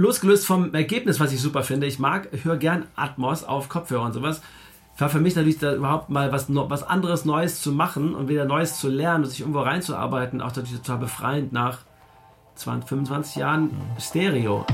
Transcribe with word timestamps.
losgelöst 0.00 0.46
vom 0.46 0.74
Ergebnis, 0.74 1.20
was 1.20 1.32
ich 1.32 1.40
super 1.40 1.62
finde, 1.62 1.86
ich 1.86 1.98
mag, 1.98 2.28
ich 2.32 2.44
höre 2.44 2.56
gern 2.56 2.86
Atmos 2.96 3.44
auf 3.44 3.68
Kopfhörer 3.68 4.04
und 4.04 4.12
sowas. 4.12 4.40
War 4.98 5.08
für 5.08 5.20
mich 5.20 5.34
natürlich 5.34 5.58
da 5.58 5.74
überhaupt 5.74 6.10
mal 6.10 6.32
was, 6.32 6.46
was 6.48 6.82
anderes 6.82 7.24
Neues 7.24 7.62
zu 7.62 7.72
machen 7.72 8.14
und 8.14 8.28
wieder 8.28 8.44
Neues 8.44 8.78
zu 8.78 8.88
lernen 8.88 9.24
und 9.24 9.30
sich 9.30 9.40
irgendwo 9.40 9.60
reinzuarbeiten, 9.60 10.40
auch 10.40 10.54
natürlich 10.54 10.80
total 10.80 10.98
befreiend 10.98 11.52
nach 11.52 11.78
20, 12.56 12.88
25 12.88 13.36
Jahren 13.36 13.70
Stereo. 13.98 14.66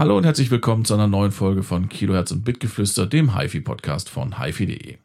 Hallo 0.00 0.16
und 0.16 0.24
herzlich 0.24 0.50
willkommen 0.50 0.86
zu 0.86 0.94
einer 0.94 1.08
neuen 1.08 1.30
Folge 1.30 1.62
von 1.62 1.90
Kilohertz 1.90 2.30
und 2.30 2.42
Bitgeflüster, 2.42 3.04
dem 3.04 3.36
HiFi-Podcast 3.36 4.08
von 4.08 4.42
HiFi.de. 4.42 4.96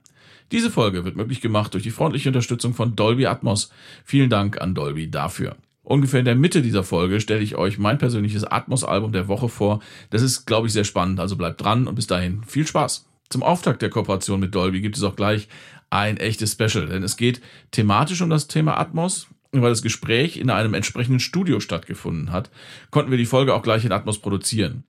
Diese 0.53 0.71
Folge 0.71 1.03
wird 1.03 1.17
möglich 1.17 1.41
gemacht 1.41 1.73
durch 1.73 1.83
die 1.83 1.91
freundliche 1.91 2.29
Unterstützung 2.29 2.73
von 2.73 2.95
Dolby 2.95 3.25
Atmos. 3.25 3.71
Vielen 4.05 4.29
Dank 4.29 4.61
an 4.61 4.73
Dolby 4.73 5.11
dafür. 5.11 5.57
Ungefähr 5.83 6.19
in 6.19 6.25
der 6.25 6.35
Mitte 6.35 6.61
dieser 6.61 6.85
Folge 6.85 7.19
stelle 7.19 7.41
ich 7.41 7.57
euch 7.57 7.77
mein 7.77 7.97
persönliches 7.97 8.45
Atmos-Album 8.45 9.11
der 9.11 9.27
Woche 9.27 9.49
vor. 9.49 9.81
Das 10.11 10.21
ist, 10.21 10.45
glaube 10.45 10.67
ich, 10.67 10.71
sehr 10.71 10.85
spannend, 10.85 11.19
also 11.19 11.35
bleibt 11.35 11.61
dran 11.61 11.87
und 11.87 11.95
bis 11.95 12.07
dahin 12.07 12.45
viel 12.45 12.65
Spaß. 12.65 13.05
Zum 13.27 13.43
Auftakt 13.43 13.81
der 13.81 13.89
Kooperation 13.89 14.39
mit 14.39 14.55
Dolby 14.55 14.79
gibt 14.79 14.95
es 14.95 15.03
auch 15.03 15.17
gleich 15.17 15.49
ein 15.89 16.15
echtes 16.15 16.53
Special, 16.53 16.85
denn 16.85 17.03
es 17.03 17.17
geht 17.17 17.41
thematisch 17.71 18.21
um 18.21 18.29
das 18.29 18.47
Thema 18.47 18.79
Atmos, 18.79 19.27
weil 19.51 19.69
das 19.69 19.81
Gespräch 19.81 20.37
in 20.37 20.49
einem 20.49 20.73
entsprechenden 20.73 21.19
Studio 21.19 21.59
stattgefunden 21.59 22.31
hat, 22.31 22.49
konnten 22.91 23.11
wir 23.11 23.17
die 23.17 23.25
Folge 23.25 23.53
auch 23.53 23.63
gleich 23.63 23.85
in 23.85 23.91
Atmos 23.91 24.19
produzieren. 24.19 24.83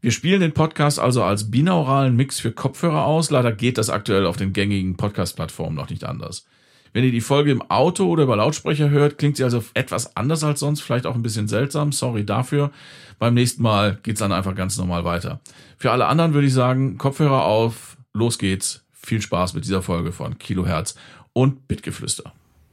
Wir 0.00 0.10
spielen 0.10 0.40
den 0.40 0.52
Podcast 0.52 0.98
also 0.98 1.22
als 1.22 1.50
binauralen 1.50 2.16
Mix 2.16 2.40
für 2.40 2.50
Kopfhörer 2.50 3.04
aus. 3.04 3.30
Leider 3.30 3.52
geht 3.52 3.78
das 3.78 3.88
aktuell 3.88 4.26
auf 4.26 4.36
den 4.36 4.52
gängigen 4.52 4.96
Podcast-Plattformen 4.96 5.76
noch 5.76 5.90
nicht 5.90 6.02
anders. 6.02 6.44
Wenn 6.92 7.04
ihr 7.04 7.12
die 7.12 7.20
Folge 7.20 7.52
im 7.52 7.62
Auto 7.62 8.06
oder 8.06 8.24
über 8.24 8.36
Lautsprecher 8.36 8.90
hört, 8.90 9.16
klingt 9.16 9.36
sie 9.36 9.44
also 9.44 9.64
etwas 9.74 10.16
anders 10.16 10.44
als 10.44 10.60
sonst, 10.60 10.82
vielleicht 10.82 11.06
auch 11.06 11.14
ein 11.14 11.22
bisschen 11.22 11.48
seltsam. 11.48 11.92
Sorry 11.92 12.26
dafür. 12.26 12.70
Beim 13.18 13.34
nächsten 13.34 13.62
Mal 13.62 13.98
geht's 14.02 14.18
dann 14.18 14.32
einfach 14.32 14.54
ganz 14.54 14.76
normal 14.76 15.04
weiter. 15.04 15.40
Für 15.78 15.92
alle 15.92 16.06
anderen 16.06 16.34
würde 16.34 16.48
ich 16.48 16.52
sagen, 16.52 16.98
Kopfhörer 16.98 17.44
auf, 17.44 17.96
los 18.12 18.38
geht's. 18.38 18.84
Viel 18.92 19.22
Spaß 19.22 19.54
mit 19.54 19.64
dieser 19.64 19.82
Folge 19.82 20.12
von 20.12 20.38
Kilohertz 20.38 20.96
und 21.32 21.68
Bitgeflüster. 21.68 22.32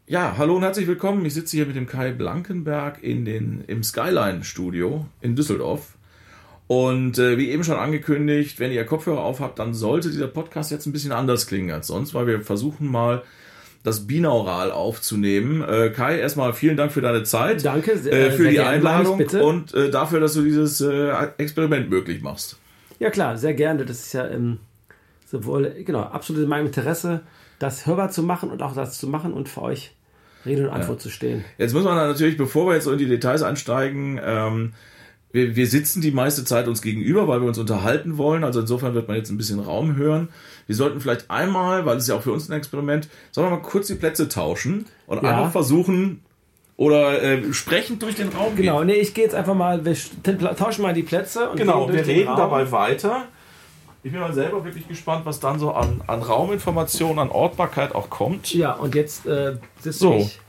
Ja, 0.09 0.33
hallo 0.39 0.55
und 0.55 0.63
herzlich 0.63 0.87
willkommen. 0.87 1.23
Ich 1.23 1.35
sitze 1.35 1.55
hier 1.55 1.67
mit 1.67 1.75
dem 1.75 1.85
Kai 1.85 2.11
Blankenberg 2.11 3.03
in 3.03 3.25
den, 3.25 3.63
im 3.67 3.83
Skyline 3.83 4.43
Studio 4.43 5.05
in 5.21 5.35
Düsseldorf. 5.35 5.99
Und 6.65 7.19
äh, 7.19 7.37
wie 7.37 7.51
eben 7.51 7.63
schon 7.63 7.75
angekündigt, 7.75 8.59
wenn 8.59 8.71
ihr 8.71 8.83
Kopfhörer 8.85 9.19
auf 9.19 9.39
habt, 9.39 9.59
dann 9.59 9.75
sollte 9.75 10.09
dieser 10.09 10.25
Podcast 10.25 10.71
jetzt 10.71 10.87
ein 10.87 10.93
bisschen 10.93 11.11
anders 11.11 11.45
klingen 11.45 11.69
als 11.69 11.85
sonst, 11.85 12.15
weil 12.15 12.25
wir 12.25 12.41
versuchen 12.41 12.87
mal 12.87 13.21
das 13.83 14.07
Binaural 14.07 14.71
aufzunehmen. 14.71 15.61
Äh, 15.61 15.91
Kai, 15.91 16.17
erstmal 16.17 16.53
vielen 16.53 16.75
Dank 16.75 16.91
für 16.91 17.01
deine 17.01 17.21
Zeit. 17.21 17.63
Danke 17.63 17.91
äh, 17.91 18.31
für 18.31 18.49
die 18.49 18.61
Einladung 18.61 19.19
und 19.19 19.75
äh, 19.75 19.91
dafür, 19.91 20.19
dass 20.19 20.33
du 20.33 20.41
dieses 20.41 20.81
äh, 20.81 21.11
Experiment 21.37 21.87
möglich 21.91 22.23
machst. 22.23 22.57
Ja 22.97 23.11
klar, 23.11 23.37
sehr 23.37 23.53
gerne. 23.53 23.85
Das 23.85 23.99
ist 23.99 24.13
ja 24.13 24.27
ähm, 24.27 24.57
sowohl 25.27 25.69
genau 25.85 26.01
absolut 26.01 26.41
in 26.41 26.49
meinem 26.49 26.65
Interesse, 26.65 27.21
das 27.59 27.85
hörbar 27.85 28.09
zu 28.09 28.23
machen 28.23 28.49
und 28.49 28.63
auch 28.63 28.73
das 28.73 28.97
zu 28.97 29.07
machen 29.07 29.33
und 29.33 29.47
für 29.47 29.61
euch 29.61 29.93
Rede 30.45 30.67
und 30.67 30.73
Antwort 30.73 30.99
ja. 30.99 31.03
zu 31.03 31.09
stehen. 31.09 31.43
Jetzt 31.57 31.73
muss 31.73 31.83
man 31.83 31.95
natürlich, 31.95 32.37
bevor 32.37 32.67
wir 32.67 32.75
jetzt 32.75 32.85
so 32.85 32.91
in 32.91 32.97
die 32.97 33.07
Details 33.07 33.43
einsteigen, 33.43 34.19
ähm, 34.23 34.73
wir, 35.31 35.55
wir 35.55 35.67
sitzen 35.67 36.01
die 36.01 36.11
meiste 36.11 36.43
Zeit 36.43 36.67
uns 36.67 36.81
gegenüber, 36.81 37.27
weil 37.27 37.41
wir 37.41 37.47
uns 37.47 37.59
unterhalten 37.59 38.17
wollen. 38.17 38.43
Also 38.43 38.61
insofern 38.61 38.93
wird 38.95 39.07
man 39.07 39.17
jetzt 39.17 39.29
ein 39.29 39.37
bisschen 39.37 39.59
Raum 39.59 39.95
hören. 39.95 40.29
Wir 40.65 40.75
sollten 40.75 41.01
vielleicht 41.01 41.29
einmal, 41.29 41.85
weil 41.85 41.97
es 41.97 42.07
ja 42.07 42.15
auch 42.15 42.23
für 42.23 42.31
uns 42.31 42.49
ein 42.49 42.57
Experiment, 42.57 43.09
sollen 43.31 43.47
wir 43.47 43.57
mal 43.57 43.61
kurz 43.61 43.87
die 43.87 43.95
Plätze 43.95 44.27
tauschen 44.27 44.85
und 45.07 45.21
ja. 45.21 45.29
einfach 45.29 45.51
versuchen, 45.51 46.21
oder 46.79 47.21
äh, 47.21 47.51
sprechend 47.51 48.01
durch 48.03 48.15
den 48.15 48.29
Raum 48.29 48.55
Genau, 48.55 48.77
gehen. 48.77 48.87
nee, 48.87 48.93
ich 48.93 49.13
gehe 49.13 49.25
jetzt 49.25 49.35
einfach 49.35 49.53
mal, 49.53 49.83
wir 49.83 49.95
tauschen 50.55 50.81
mal 50.81 50.93
die 50.93 51.03
Plätze 51.03 51.49
und 51.49 51.57
Genau, 51.57 51.91
wir 51.91 52.07
reden 52.07 52.33
dabei 52.37 52.71
weiter. 52.71 53.27
Ich 54.01 54.11
bin 54.11 54.21
mal 54.21 54.33
selber 54.33 54.63
wirklich 54.63 54.87
gespannt, 54.87 55.25
was 55.25 55.39
dann 55.41 55.59
so 55.59 55.73
an, 55.73 56.01
an 56.07 56.21
Rauminformationen, 56.21 57.19
an 57.19 57.29
Ortbarkeit 57.29 57.93
auch 57.93 58.09
kommt. 58.09 58.53
Ja, 58.53 58.73
und 58.73 58.95
jetzt 58.95 59.25
äh, 59.25 59.57
sitze 59.79 59.99
so. 59.99 60.13
ich. 60.15 60.39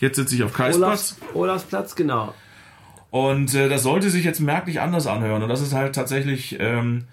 Jetzt 0.00 0.16
sitze 0.16 0.34
ich 0.34 0.42
auf 0.42 0.52
Kaisplatz. 0.52 1.16
Olafs, 1.34 1.64
Platz, 1.64 1.94
genau. 1.94 2.32
Und 3.10 3.54
äh, 3.54 3.68
das 3.68 3.82
sollte 3.82 4.08
sich 4.08 4.24
jetzt 4.24 4.40
merklich 4.40 4.80
anders 4.80 5.06
anhören. 5.06 5.42
Und 5.42 5.50
das 5.50 5.60
ist 5.60 5.74
halt 5.74 5.94
tatsächlich, 5.94 6.56
ähm, 6.60 7.04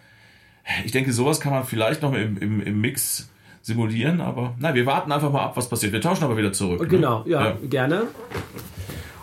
ich 0.86 0.94
denke, 0.94 1.12
sowas 1.12 1.42
kann 1.42 1.52
man 1.52 1.66
vielleicht 1.66 2.02
noch 2.02 2.14
im, 2.14 2.38
im, 2.38 2.62
im 2.62 2.80
Mix 2.82 3.30
simulieren, 3.62 4.22
aber 4.22 4.56
na, 4.60 4.74
wir 4.74 4.86
warten 4.86 5.12
einfach 5.12 5.32
mal 5.32 5.44
ab, 5.44 5.58
was 5.58 5.70
passiert. 5.70 5.92
Wir 5.92 6.02
tauschen 6.02 6.24
aber 6.24 6.38
wieder 6.38 6.54
zurück. 6.54 6.88
Genau, 6.90 7.24
ne? 7.24 7.32
ja, 7.32 7.46
ja, 7.50 7.58
gerne. 7.70 8.08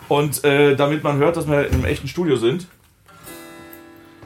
Und 0.07 0.43
äh, 0.43 0.75
damit 0.75 1.03
man 1.03 1.17
hört, 1.17 1.35
dass 1.35 1.47
wir 1.47 1.67
in 1.67 1.73
einem 1.73 1.85
echten 1.85 2.07
Studio 2.07 2.35
sind, 2.35 2.67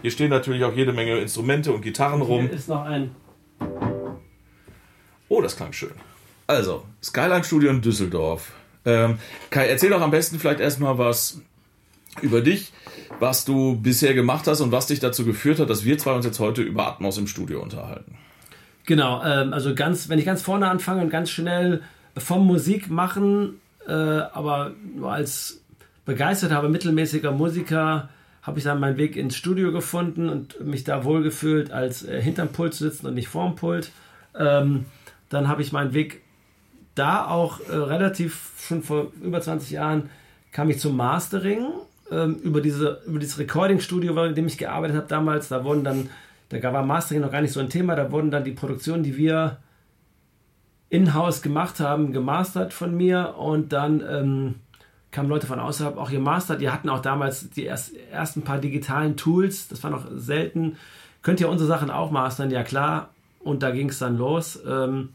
hier 0.02 0.12
stehen 0.12 0.30
natürlich 0.30 0.64
auch 0.64 0.74
jede 0.74 0.94
Menge 0.94 1.18
Instrumente 1.20 1.72
und 1.72 1.82
Gitarren 1.82 2.22
rum. 2.22 2.42
Hier 2.42 2.54
ist 2.54 2.70
noch 2.70 2.84
ein. 2.84 3.12
Oh, 5.30 5.42
das 5.42 5.56
klang 5.56 5.74
schön. 5.74 5.92
Also, 6.48 6.84
Skyline 7.02 7.44
Studio 7.44 7.70
in 7.70 7.82
Düsseldorf. 7.82 8.52
Ähm, 8.84 9.20
Kai, 9.50 9.68
erzähl 9.68 9.90
doch 9.90 10.02
am 10.02 10.12
besten 10.12 10.40
vielleicht 10.40 10.60
erstmal 10.60 10.98
was 10.98 11.42
über 12.22 12.42
dich, 12.42 12.74
was 13.20 13.46
du 13.46 13.80
bisher 13.80 14.14
gemacht 14.14 14.48
hast 14.48 14.60
und 14.60 14.72
was 14.72 14.88
dich 14.88 15.00
dazu 15.00 15.24
geführt 15.24 15.60
hat, 15.60 15.70
dass 15.70 15.86
wir 15.86 15.98
zwei 15.98 16.14
uns 16.14 16.26
jetzt 16.26 16.40
heute 16.40 16.62
über 16.62 16.88
Atmos 16.88 17.18
im 17.18 17.28
Studio 17.28 17.62
unterhalten. 17.62 18.18
Genau, 18.86 19.24
ähm, 19.24 19.54
also 19.54 19.76
ganz, 19.76 20.10
wenn 20.10 20.20
ich 20.20 20.26
ganz 20.26 20.42
vorne 20.42 20.70
anfange 20.70 21.02
und 21.04 21.10
ganz 21.10 21.30
schnell 21.30 21.82
vom 22.18 22.46
Musik 22.46 22.90
machen, 22.90 23.62
äh, 23.88 23.94
aber 23.94 24.72
nur 24.96 25.14
als 25.14 25.62
begeisterter, 26.06 26.58
aber 26.58 26.70
mittelmäßiger 26.70 27.32
Musiker 27.32 28.10
habe 28.42 28.58
ich 28.58 28.64
dann 28.64 28.80
meinen 28.80 28.98
Weg 28.98 29.16
ins 29.16 29.36
Studio 29.36 29.72
gefunden 29.72 30.30
und 30.30 30.66
mich 30.66 30.84
da 30.84 31.04
wohlgefühlt, 31.04 31.72
als 31.72 32.04
äh, 32.04 32.22
hinterm 32.22 32.50
Pult 32.50 32.74
zu 32.74 32.84
sitzen 32.84 33.08
und 33.08 33.14
nicht 33.14 33.28
vorm 33.28 33.56
Pult. 33.56 33.92
Ähm, 34.38 34.86
dann 35.30 35.48
habe 35.48 35.62
ich 35.62 35.72
meinen 35.72 35.94
Weg 35.94 36.22
da 36.96 37.28
auch 37.28 37.60
äh, 37.70 37.76
relativ 37.76 38.52
schon 38.68 38.84
vor 38.84 39.12
über 39.22 39.42
20 39.42 39.72
Jahren 39.72 40.10
kam 40.52 40.70
ich 40.70 40.80
zum 40.80 40.98
Mastering 40.98 41.68
ähm, 42.12 42.36
über 42.44 42.62
diese 42.62 43.02
über 43.06 43.20
dieses 43.20 43.40
Recording-Studio, 43.40 44.24
in 44.26 44.36
dem 44.36 44.48
ich 44.48 44.58
gearbeitet 44.58 44.98
habe 44.98 45.08
damals. 45.08 45.48
Da 45.48 45.64
wurden 45.64 45.84
dann, 45.84 46.10
da 46.50 46.74
war 46.74 46.84
Mastering 46.84 47.22
noch 47.22 47.32
gar 47.32 47.42
nicht 47.42 47.54
so 47.54 47.60
ein 47.60 47.70
Thema, 47.70 47.96
da 47.96 48.12
wurden 48.12 48.32
dann 48.32 48.44
die 48.44 48.52
Produktionen, 48.52 49.04
die 49.04 49.18
wir 49.18 49.58
in-house 50.90 51.42
gemacht 51.42 51.80
haben, 51.80 52.12
gemastert 52.12 52.74
von 52.74 52.96
mir 52.96 53.36
und 53.38 53.72
dann 53.72 54.04
ähm, 54.08 54.56
kamen 55.12 55.30
Leute 55.30 55.48
von 55.48 55.60
außerhalb 55.60 55.98
auch 55.98 56.10
gemastert. 56.10 56.62
Die 56.62 56.70
hatten 56.70 56.90
auch 56.90 57.02
damals 57.02 57.50
die 57.50 57.66
erst, 57.66 57.96
ersten 58.12 58.44
paar 58.44 58.60
digitalen 58.60 59.18
Tools, 59.18 59.68
das 59.68 59.84
war 59.84 59.92
noch 59.92 60.06
selten. 60.16 60.78
Könnt 61.22 61.40
ihr 61.40 61.50
unsere 61.50 61.68
Sachen 61.68 61.92
auch 61.92 62.12
mastern? 62.12 62.50
Ja 62.50 62.64
klar. 62.64 63.10
Und 63.40 63.64
da 63.64 63.72
ging 63.72 63.90
es 63.90 64.00
dann 64.00 64.18
los, 64.18 64.60
ähm, 64.68 65.10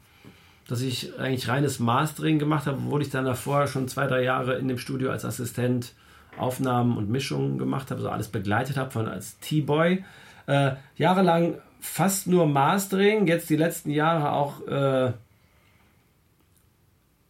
dass 0.68 0.80
ich 0.80 1.18
eigentlich 1.18 1.48
reines 1.48 1.78
Mastering 1.78 2.38
gemacht 2.38 2.66
habe, 2.66 2.78
obwohl 2.84 3.02
ich 3.02 3.10
dann 3.10 3.24
davor 3.24 3.66
schon 3.68 3.88
zwei, 3.88 4.06
drei 4.06 4.22
Jahre 4.22 4.56
in 4.56 4.68
dem 4.68 4.78
Studio 4.78 5.10
als 5.10 5.24
Assistent 5.24 5.94
Aufnahmen 6.36 6.98
und 6.98 7.08
Mischungen 7.08 7.56
gemacht 7.56 7.90
habe, 7.90 8.02
so 8.02 8.10
alles 8.10 8.28
begleitet 8.28 8.76
habe 8.76 8.90
von 8.90 9.08
als 9.08 9.38
T-Boy. 9.40 10.04
Äh, 10.46 10.72
jahrelang 10.96 11.54
fast 11.80 12.26
nur 12.26 12.46
Mastering, 12.46 13.26
jetzt 13.26 13.48
die 13.48 13.56
letzten 13.56 13.90
Jahre 13.90 14.32
auch 14.32 14.66
äh, 14.66 15.12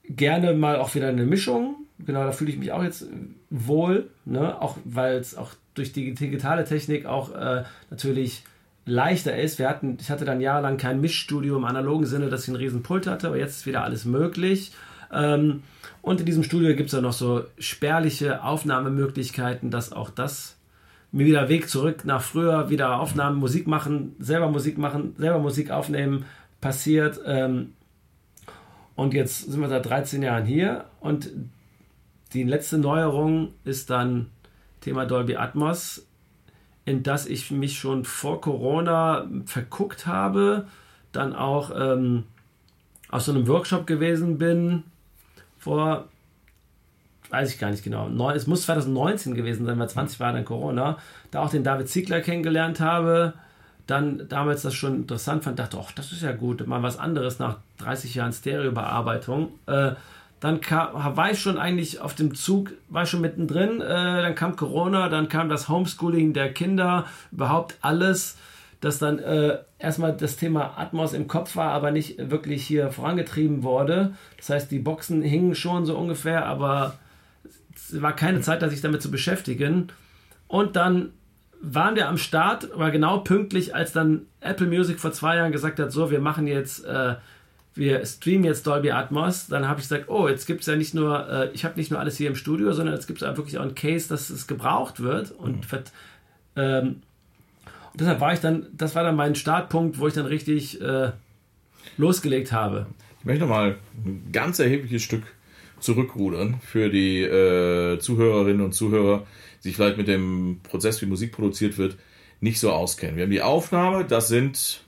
gerne 0.09 0.54
mal 0.54 0.77
auch 0.77 0.94
wieder 0.94 1.09
eine 1.09 1.25
Mischung 1.25 1.85
genau, 2.04 2.24
da 2.24 2.32
fühle 2.32 2.50
ich 2.50 2.58
mich 2.58 2.72
auch 2.72 2.82
jetzt 2.82 3.06
wohl, 3.50 4.10
ne? 4.24 4.60
auch 4.60 4.76
weil 4.84 5.16
es 5.18 5.36
auch 5.36 5.52
durch 5.74 5.92
die 5.92 6.14
digitale 6.14 6.64
Technik 6.64 7.06
auch 7.06 7.34
äh, 7.34 7.64
natürlich 7.90 8.44
leichter 8.84 9.36
ist. 9.36 9.59
Wir 9.59 9.68
hatten, 9.68 9.98
ich 10.00 10.10
hatte 10.10 10.24
dann 10.24 10.41
jahrelang 10.41 10.76
kein 10.76 11.00
Mischstudio 11.00 11.56
im 11.56 11.65
analogen 11.65 12.06
Sinne, 12.06 12.28
dass 12.28 12.42
ich 12.42 12.48
einen 12.48 12.56
riesen 12.56 12.82
Pult 12.82 13.06
hatte, 13.06 13.28
aber 13.28 13.36
jetzt 13.36 13.59
ist 13.59 13.66
wieder 13.66 13.84
alles 13.84 14.04
möglich. 14.04 14.72
Ähm, 15.12 15.62
und 16.03 16.21
in 16.21 16.26
diesem 16.26 16.44
Studio 16.44 16.74
gibt 16.76 16.86
es 16.86 16.92
dann 16.92 17.03
noch 17.03 17.12
so 17.12 17.44
spärliche 17.59 18.42
Aufnahmemöglichkeiten, 18.44 19.71
dass 19.71 19.92
auch 19.92 20.10
das 20.10 20.56
mir 21.12 21.26
wieder 21.26 21.48
Weg 21.48 21.68
zurück 21.68 22.04
nach 22.04 22.22
früher, 22.22 22.71
wieder 22.71 23.00
Aufnahmen, 23.00 23.38
Musik 23.38 23.66
machen, 23.66 24.15
selber 24.18 24.50
Musik 24.50 24.78
machen, 24.78 25.15
selber 25.18 25.38
Musik 25.38 25.71
aufnehmen 25.71 26.24
passiert. 26.60 27.21
Ähm, 27.26 27.72
und 28.94 29.15
jetzt 29.15 29.50
sind 29.50 29.60
wir 29.60 29.68
seit 29.68 29.86
13 29.86 30.22
Jahren 30.22 30.47
hier 30.47 30.84
und 31.00 31.30
die 32.32 32.42
letzte 32.42 32.78
Neuerung 32.78 33.54
ist 33.64 33.90
dann 33.90 34.30
Thema 34.80 35.06
Dolby 35.06 35.36
Atmos, 35.36 36.06
in 36.84 37.02
das 37.02 37.26
ich 37.26 37.50
mich 37.50 37.78
schon 37.78 38.04
vor 38.04 38.40
Corona 38.40 39.26
verguckt 39.46 40.06
habe, 40.06 40.66
dann 41.12 41.34
auch 41.34 41.70
ähm, 41.74 42.24
aus 43.10 43.26
so 43.26 43.32
einem 43.32 43.48
Workshop 43.48 43.86
gewesen 43.86 44.38
bin 44.38 44.84
vor 45.66 46.08
weiß 47.30 47.52
ich 47.52 47.58
gar 47.58 47.72
nicht 47.72 47.82
genau. 47.82 48.30
Es 48.30 48.46
muss 48.46 48.62
2019 48.62 49.34
gewesen 49.34 49.66
sein, 49.66 49.76
weil 49.80 49.88
20 49.88 50.20
war 50.20 50.32
dann 50.32 50.44
Corona. 50.44 50.98
Da 51.32 51.42
auch 51.42 51.50
den 51.50 51.64
David 51.64 51.88
Ziegler 51.88 52.20
kennengelernt 52.20 52.78
habe. 52.78 53.34
Dann 53.88 54.28
damals 54.28 54.62
das 54.62 54.74
schon 54.74 54.94
interessant 54.94 55.42
fand, 55.42 55.58
dachte, 55.58 55.76
ach, 55.80 55.90
das 55.90 56.12
ist 56.12 56.22
ja 56.22 56.30
gut, 56.30 56.64
mal 56.68 56.84
was 56.84 57.00
anderes 57.00 57.40
nach 57.40 57.58
30 57.78 58.14
Jahren 58.14 58.32
Stereobearbeitung. 58.32 59.50
Äh, 59.66 59.92
dann 60.41 60.60
kam, 60.60 61.16
war 61.16 61.30
ich 61.30 61.41
schon 61.41 61.59
eigentlich 61.59 62.00
auf 62.00 62.15
dem 62.15 62.34
Zug, 62.34 62.72
war 62.88 63.04
ich 63.04 63.10
schon 63.10 63.22
mittendrin. 63.22 63.80
Äh, 63.80 63.86
dann 63.86 64.34
kam 64.34 64.56
Corona, 64.56 65.09
dann 65.09 65.28
kam 65.28 65.48
das 65.48 65.68
Homeschooling 65.68 66.34
der 66.34 66.53
Kinder, 66.53 67.06
überhaupt 67.33 67.77
alles, 67.80 68.36
dass 68.80 68.98
dann 68.98 69.18
äh, 69.18 69.59
erstmal 69.78 70.15
das 70.15 70.36
Thema 70.36 70.78
Atmos 70.78 71.15
im 71.15 71.27
Kopf 71.27 71.56
war, 71.56 71.72
aber 71.72 71.91
nicht 71.91 72.30
wirklich 72.30 72.66
hier 72.66 72.91
vorangetrieben 72.91 73.62
wurde. 73.62 74.15
Das 74.36 74.50
heißt, 74.50 74.71
die 74.71 74.78
Boxen 74.78 75.22
hingen 75.22 75.54
schon 75.54 75.86
so 75.86 75.97
ungefähr, 75.97 76.44
aber 76.44 76.98
es 77.74 78.00
war 78.03 78.15
keine 78.15 78.42
Zeit, 78.42 78.68
sich 78.68 78.83
damit 78.83 79.00
zu 79.00 79.10
beschäftigen. 79.10 79.88
Und 80.48 80.77
dann 80.77 81.12
waren 81.62 81.97
wir 81.97 82.09
am 82.09 82.18
Start, 82.18 82.72
aber 82.72 82.91
genau 82.91 83.18
pünktlich, 83.18 83.74
als 83.74 83.92
dann 83.92 84.27
Apple 84.41 84.66
Music 84.66 85.00
vor 85.00 85.12
zwei 85.12 85.36
Jahren 85.36 85.53
gesagt 85.53 85.78
hat, 85.78 85.91
so, 85.91 86.10
wir 86.10 86.21
machen 86.21 86.47
jetzt, 86.47 86.84
äh, 86.84 87.15
wir 87.76 88.04
streamen 88.04 88.44
jetzt 88.44 88.66
Dolby 88.66 88.90
Atmos, 88.90 89.48
dann 89.48 89.68
habe 89.68 89.80
ich 89.80 89.88
gesagt, 89.88 90.08
oh, 90.08 90.28
jetzt 90.28 90.46
gibt 90.46 90.62
es 90.62 90.66
ja 90.66 90.76
nicht 90.76 90.94
nur, 90.94 91.28
äh, 91.28 91.50
ich 91.52 91.64
habe 91.64 91.76
nicht 91.76 91.90
nur 91.90 92.00
alles 92.00 92.16
hier 92.16 92.28
im 92.28 92.34
Studio, 92.34 92.72
sondern 92.72 92.94
jetzt 92.94 93.06
gibt 93.06 93.20
es 93.22 93.36
wirklich 93.36 93.58
auch 93.58 93.62
einen 93.62 93.74
Case, 93.74 94.08
dass 94.08 94.30
es 94.30 94.46
gebraucht 94.46 95.00
wird 95.00 95.32
und, 95.32 95.70
mhm. 95.72 95.78
ähm, 96.56 96.86
und 97.92 98.00
deshalb 98.00 98.20
war 98.20 98.32
ich 98.32 98.40
dann, 98.40 98.66
das 98.72 98.94
war 98.94 99.04
dann 99.04 99.16
mein 99.16 99.34
Startpunkt, 99.34 99.98
wo 99.98 100.08
ich 100.08 100.14
dann 100.14 100.26
richtig 100.26 100.80
äh, 100.80 101.12
losgelegt 101.96 102.52
habe. 102.52 102.86
Ich 103.20 103.24
möchte 103.24 103.42
nochmal 103.42 103.76
ein 104.04 104.28
ganz 104.32 104.58
erhebliches 104.58 105.02
Stück 105.02 105.22
zurückrudern 105.80 106.60
für 106.60 106.88
die 106.88 107.22
äh, 107.22 107.98
Zuhörerinnen 107.98 108.64
und 108.64 108.72
Zuhörer, 108.72 109.26
die 109.58 109.68
sich 109.68 109.76
vielleicht 109.76 109.98
mit 109.98 110.08
dem 110.08 110.60
Prozess, 110.62 111.02
wie 111.02 111.06
Musik 111.06 111.32
produziert 111.32 111.76
wird, 111.76 111.96
nicht 112.40 112.60
so 112.60 112.70
auskennen. 112.70 113.16
Wir 113.16 113.24
haben 113.24 113.30
die 113.30 113.42
Aufnahme, 113.42 114.04
das 114.04 114.28
sind 114.28 114.82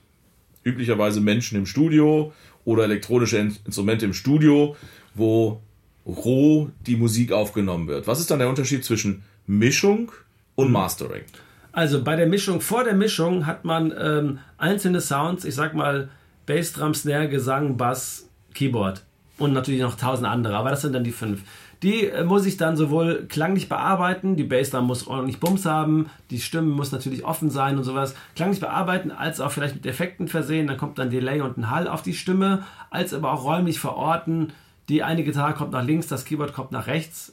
üblicherweise 0.63 1.21
Menschen 1.21 1.57
im 1.57 1.65
Studio 1.65 2.33
oder 2.69 2.83
elektronische 2.83 3.37
Instrumente 3.39 4.05
im 4.05 4.13
Studio, 4.13 4.75
wo 5.15 5.59
roh 6.05 6.69
die 6.85 6.97
Musik 6.97 7.31
aufgenommen 7.31 7.87
wird. 7.87 8.05
Was 8.05 8.19
ist 8.19 8.29
dann 8.29 8.37
der 8.37 8.47
Unterschied 8.47 8.85
zwischen 8.85 9.23
Mischung 9.47 10.11
und 10.53 10.71
Mastering? 10.71 11.23
Also 11.71 12.03
bei 12.03 12.15
der 12.15 12.27
Mischung, 12.27 12.61
vor 12.61 12.83
der 12.83 12.93
Mischung 12.93 13.47
hat 13.47 13.65
man 13.65 13.91
ähm, 13.99 14.39
einzelne 14.59 15.01
Sounds, 15.01 15.45
ich 15.45 15.55
sag 15.55 15.73
mal 15.73 16.09
Bass, 16.45 16.73
Drum, 16.73 16.93
Snare, 16.93 17.27
Gesang, 17.27 17.75
Bass, 17.75 18.29
Keyboard 18.53 19.03
und 19.39 19.53
natürlich 19.53 19.81
noch 19.81 19.95
tausend 19.95 20.27
andere, 20.27 20.55
aber 20.55 20.69
das 20.69 20.81
sind 20.81 20.93
dann 20.93 21.03
die 21.03 21.11
fünf. 21.11 21.41
Die 21.81 22.05
äh, 22.05 22.23
muss 22.23 22.45
ich 22.45 22.57
dann 22.57 22.75
sowohl 22.75 23.25
klanglich 23.29 23.69
bearbeiten, 23.69 24.35
die 24.35 24.43
Bassdrum 24.43 24.87
muss 24.87 25.07
ordentlich 25.07 25.39
Bums 25.39 25.65
haben, 25.65 26.09
die 26.29 26.41
Stimme 26.41 26.73
muss 26.73 26.91
natürlich 26.91 27.23
offen 27.23 27.49
sein 27.49 27.77
und 27.77 27.83
sowas, 27.83 28.15
klanglich 28.35 28.59
bearbeiten, 28.59 29.11
als 29.11 29.39
auch 29.39 29.51
vielleicht 29.51 29.75
mit 29.75 29.85
Effekten 29.85 30.27
versehen, 30.27 30.67
dann 30.67 30.77
kommt 30.77 30.99
dann 30.99 31.09
Delay 31.09 31.41
und 31.41 31.57
ein 31.57 31.69
Hall 31.69 31.87
auf 31.87 32.01
die 32.01 32.13
Stimme, 32.13 32.63
als 32.89 33.13
aber 33.13 33.31
auch 33.31 33.45
räumlich 33.45 33.79
verorten, 33.79 34.51
die 34.89 35.03
eine 35.03 35.23
Gitarre 35.23 35.53
kommt 35.53 35.71
nach 35.71 35.85
links, 35.85 36.07
das 36.07 36.25
Keyboard 36.25 36.53
kommt 36.53 36.71
nach 36.71 36.87
rechts 36.87 37.31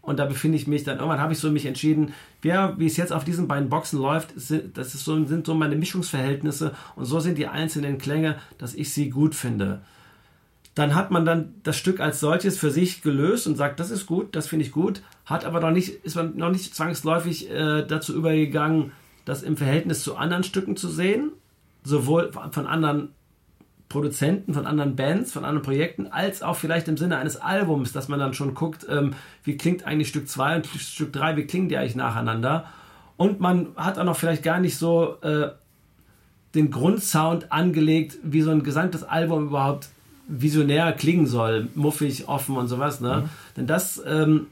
und 0.00 0.18
da 0.18 0.26
befinde 0.26 0.56
ich 0.56 0.68
mich 0.68 0.84
dann, 0.84 0.98
irgendwann 0.98 1.20
habe 1.20 1.32
ich 1.32 1.38
so 1.38 1.50
mich 1.50 1.66
entschieden, 1.66 2.12
wer, 2.40 2.74
wie 2.78 2.86
es 2.86 2.96
jetzt 2.96 3.12
auf 3.12 3.24
diesen 3.24 3.48
beiden 3.48 3.68
Boxen 3.68 4.00
läuft, 4.00 4.34
das 4.36 4.94
ist 4.94 5.04
so, 5.04 5.24
sind 5.24 5.44
so 5.44 5.54
meine 5.54 5.76
Mischungsverhältnisse 5.76 6.72
und 6.94 7.04
so 7.04 7.18
sind 7.18 7.36
die 7.36 7.48
einzelnen 7.48 7.98
Klänge, 7.98 8.36
dass 8.58 8.74
ich 8.74 8.92
sie 8.92 9.10
gut 9.10 9.34
finde 9.34 9.80
dann 10.78 10.94
hat 10.94 11.10
man 11.10 11.24
dann 11.24 11.54
das 11.64 11.76
Stück 11.76 11.98
als 11.98 12.20
solches 12.20 12.56
für 12.56 12.70
sich 12.70 13.02
gelöst 13.02 13.48
und 13.48 13.56
sagt, 13.56 13.80
das 13.80 13.90
ist 13.90 14.06
gut, 14.06 14.36
das 14.36 14.46
finde 14.46 14.64
ich 14.64 14.70
gut, 14.70 15.02
hat 15.24 15.44
aber 15.44 15.58
noch 15.58 15.72
nicht, 15.72 16.04
ist 16.04 16.14
man 16.14 16.36
noch 16.36 16.50
nicht 16.50 16.72
zwangsläufig 16.72 17.50
äh, 17.50 17.84
dazu 17.84 18.14
übergegangen, 18.14 18.92
das 19.24 19.42
im 19.42 19.56
Verhältnis 19.56 20.04
zu 20.04 20.16
anderen 20.16 20.44
Stücken 20.44 20.76
zu 20.76 20.88
sehen, 20.88 21.32
sowohl 21.82 22.30
von 22.32 22.66
anderen 22.66 23.08
Produzenten, 23.88 24.54
von 24.54 24.66
anderen 24.66 24.94
Bands, 24.94 25.32
von 25.32 25.44
anderen 25.44 25.64
Projekten, 25.64 26.06
als 26.06 26.42
auch 26.42 26.54
vielleicht 26.54 26.86
im 26.86 26.96
Sinne 26.96 27.18
eines 27.18 27.36
Albums, 27.36 27.92
dass 27.92 28.08
man 28.08 28.20
dann 28.20 28.34
schon 28.34 28.54
guckt, 28.54 28.86
ähm, 28.88 29.14
wie 29.42 29.56
klingt 29.56 29.84
eigentlich 29.84 30.08
Stück 30.08 30.28
2 30.28 30.56
und 30.56 30.66
Stück 30.66 31.12
3, 31.12 31.36
wie 31.36 31.46
klingen 31.46 31.68
die 31.68 31.76
eigentlich 31.76 31.96
nacheinander. 31.96 32.66
Und 33.16 33.40
man 33.40 33.68
hat 33.74 33.98
auch 33.98 34.04
noch 34.04 34.16
vielleicht 34.16 34.44
gar 34.44 34.60
nicht 34.60 34.76
so 34.76 35.16
äh, 35.22 35.48
den 36.54 36.70
Grundsound 36.70 37.50
angelegt, 37.50 38.18
wie 38.22 38.42
so 38.42 38.52
ein 38.52 38.62
gesamtes 38.62 39.02
Album 39.02 39.48
überhaupt 39.48 39.88
visionär 40.28 40.92
klingen 40.92 41.26
soll, 41.26 41.68
muffig, 41.74 42.28
offen 42.28 42.56
und 42.56 42.68
sowas. 42.68 43.00
Ne? 43.00 43.22
Mhm. 43.22 43.28
Denn 43.56 43.66
das 43.66 44.02
ähm, 44.06 44.46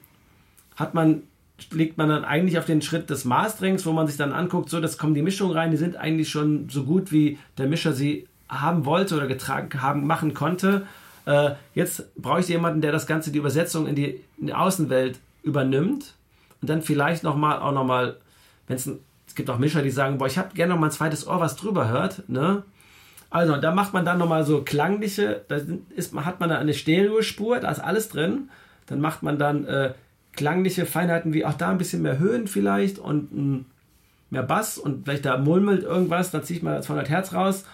hat 0.75 0.95
man, 0.95 1.23
legt 1.71 1.99
man 1.99 2.09
dann 2.09 2.25
eigentlich 2.25 2.59
auf 2.59 2.65
den 2.65 2.83
Schritt 2.83 3.09
des 3.11 3.25
Masterings, 3.25 3.87
wo 3.87 3.93
man 3.93 4.07
sich 4.07 4.17
dann 4.17 4.33
anguckt, 4.33 4.71
so, 4.71 4.81
das 4.81 4.99
kommen 4.99 5.15
die 5.15 5.23
Mischungen 5.23 5.57
rein, 5.57 5.71
die 5.71 5.77
sind 5.77 5.97
eigentlich 5.97 6.29
schon 6.29 6.69
so 6.69 6.85
gut, 6.85 7.13
wie 7.13 7.39
der 7.59 7.67
Mischer 7.67 7.93
sie 7.93 8.27
haben 8.49 8.85
wollte 8.85 9.17
oder 9.17 9.27
getragen 9.27 9.83
haben, 9.83 10.07
machen 10.07 10.35
konnte. 10.35 10.87
Äh, 11.27 11.53
jetzt 11.75 12.15
brauche 12.17 12.41
ich 12.41 12.49
jemanden, 12.49 12.81
der 12.81 12.93
das 12.93 13.07
Ganze, 13.07 13.31
die 13.31 13.39
Übersetzung 13.39 13.87
in 13.87 13.95
die, 13.95 14.21
in 14.39 14.47
die 14.47 14.55
Außenwelt 14.55 15.19
übernimmt 15.43 16.15
und 16.61 16.71
dann 16.71 16.83
vielleicht 16.83 17.23
nochmal, 17.23 17.59
auch 17.59 17.73
nochmal, 17.73 18.17
wenn 18.67 18.77
es 18.77 18.91
es 19.27 19.35
gibt 19.35 19.51
auch 19.51 19.59
Mischer, 19.59 19.83
die 19.83 19.91
sagen, 19.91 20.19
boah, 20.19 20.27
ich 20.27 20.39
habe 20.39 20.55
gerne 20.55 20.73
noch 20.73 20.81
mal 20.81 20.87
ein 20.87 20.93
zweites 20.93 21.27
Ohr, 21.27 21.41
was 21.41 21.57
drüber 21.57 21.89
hört, 21.89 22.29
ne? 22.29 22.63
Also, 23.31 23.57
da 23.57 23.73
macht 23.73 23.93
man 23.93 24.05
dann 24.05 24.19
nochmal 24.19 24.45
so 24.45 24.63
klangliche, 24.63 25.45
da 25.49 25.61
ist, 25.95 26.15
hat 26.15 26.41
man 26.41 26.49
dann 26.49 26.59
eine 26.59 26.75
Stereospur, 26.75 27.61
da 27.61 27.71
ist 27.71 27.81
alles 27.81 28.09
drin. 28.09 28.51
Dann 28.87 29.01
macht 29.01 29.23
man 29.23 29.39
dann 29.39 29.65
äh, 29.67 29.95
klangliche 30.37 30.87
Feinheiten 30.87 31.35
wie 31.35 31.45
auch 31.45 31.55
da 31.55 31.71
ein 31.71 31.79
bisschen 31.79 32.03
mehr 32.03 32.19
Höhen 32.19 32.47
vielleicht 32.47 32.99
und 32.99 33.33
m, 33.33 33.67
mehr 34.31 34.43
Bass 34.43 34.79
und 34.79 35.05
vielleicht 35.05 35.25
da 35.25 35.39
murmelt 35.39 35.83
irgendwas, 35.83 36.31
dann 36.31 36.45
ziehe 36.45 36.59
ich 36.59 36.63
mal 36.63 36.83
200 36.83 37.09
Hertz 37.09 37.33
raus. 37.33 37.65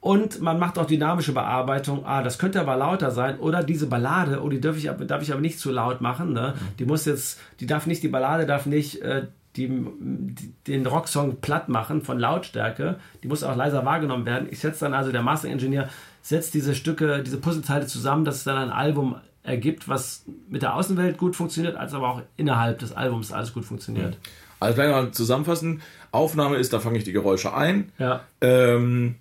Und 0.00 0.40
man 0.40 0.58
macht 0.58 0.80
auch 0.80 0.86
dynamische 0.86 1.32
Bearbeitung. 1.32 2.04
Ah, 2.04 2.24
das 2.24 2.40
könnte 2.40 2.60
aber 2.60 2.74
lauter 2.74 3.12
sein. 3.12 3.38
Oder 3.38 3.62
diese 3.62 3.86
Ballade, 3.86 4.42
oh, 4.42 4.48
die 4.48 4.60
darf 4.60 4.76
ich, 4.76 4.90
darf 5.06 5.22
ich 5.22 5.30
aber 5.30 5.40
nicht 5.40 5.60
zu 5.60 5.70
laut 5.70 6.00
machen. 6.00 6.32
Ne? 6.32 6.54
Mhm. 6.56 6.76
Die 6.80 6.84
muss 6.86 7.04
jetzt, 7.04 7.38
die 7.60 7.66
darf 7.66 7.86
nicht, 7.86 8.02
die 8.02 8.08
Ballade 8.08 8.44
darf 8.44 8.66
nicht 8.66 9.00
äh, 9.00 9.28
die, 9.56 9.68
die, 9.68 10.54
den 10.66 10.86
Rocksong 10.86 11.40
platt 11.40 11.68
machen 11.68 12.02
von 12.02 12.18
Lautstärke, 12.18 12.98
die 13.22 13.28
muss 13.28 13.42
auch 13.42 13.56
leiser 13.56 13.84
wahrgenommen 13.84 14.24
werden. 14.24 14.48
Ich 14.50 14.60
setze 14.60 14.80
dann 14.86 14.94
also, 14.94 15.12
der 15.12 15.22
Master 15.22 15.48
Engineer 15.48 15.88
setzt 16.22 16.54
diese 16.54 16.74
Stücke, 16.74 17.22
diese 17.22 17.38
Puzzleteile 17.38 17.86
zusammen, 17.86 18.24
dass 18.24 18.36
es 18.36 18.44
dann 18.44 18.56
ein 18.56 18.70
Album 18.70 19.16
ergibt, 19.42 19.88
was 19.88 20.24
mit 20.48 20.62
der 20.62 20.74
Außenwelt 20.74 21.18
gut 21.18 21.36
funktioniert, 21.36 21.76
als 21.76 21.94
aber 21.94 22.08
auch 22.08 22.22
innerhalb 22.36 22.78
des 22.78 22.92
Albums 22.92 23.32
alles 23.32 23.52
gut 23.52 23.64
funktioniert. 23.64 24.16
Also 24.60 24.78
wenn 24.78 24.90
wir 24.90 25.12
zusammenfassen, 25.12 25.82
Aufnahme 26.12 26.56
ist, 26.56 26.72
da 26.72 26.78
fange 26.78 26.98
ich 26.98 27.04
die 27.04 27.12
Geräusche 27.12 27.52
ein. 27.52 27.90
Ja. 27.98 28.22
Ähm, 28.40 29.16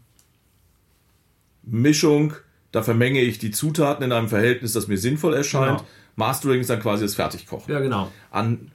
Mischung, 1.64 2.34
da 2.72 2.84
vermenge 2.84 3.22
ich 3.22 3.40
die 3.40 3.52
Zutaten 3.52 4.04
in 4.04 4.12
einem 4.12 4.30
Verhältnis, 4.30 4.74
das 4.74 4.88
mir 4.88 4.98
sinnvoll 4.98 5.34
erscheint. 5.34 5.80
Genau. 5.80 5.90
Mastering 6.16 6.62
ist 6.62 6.70
dann 6.70 6.82
quasi 6.82 7.04
das 7.04 7.16
Fertigkochen. 7.16 7.74
Ja, 7.74 7.80
genau. 7.80 8.12
An 8.30 8.72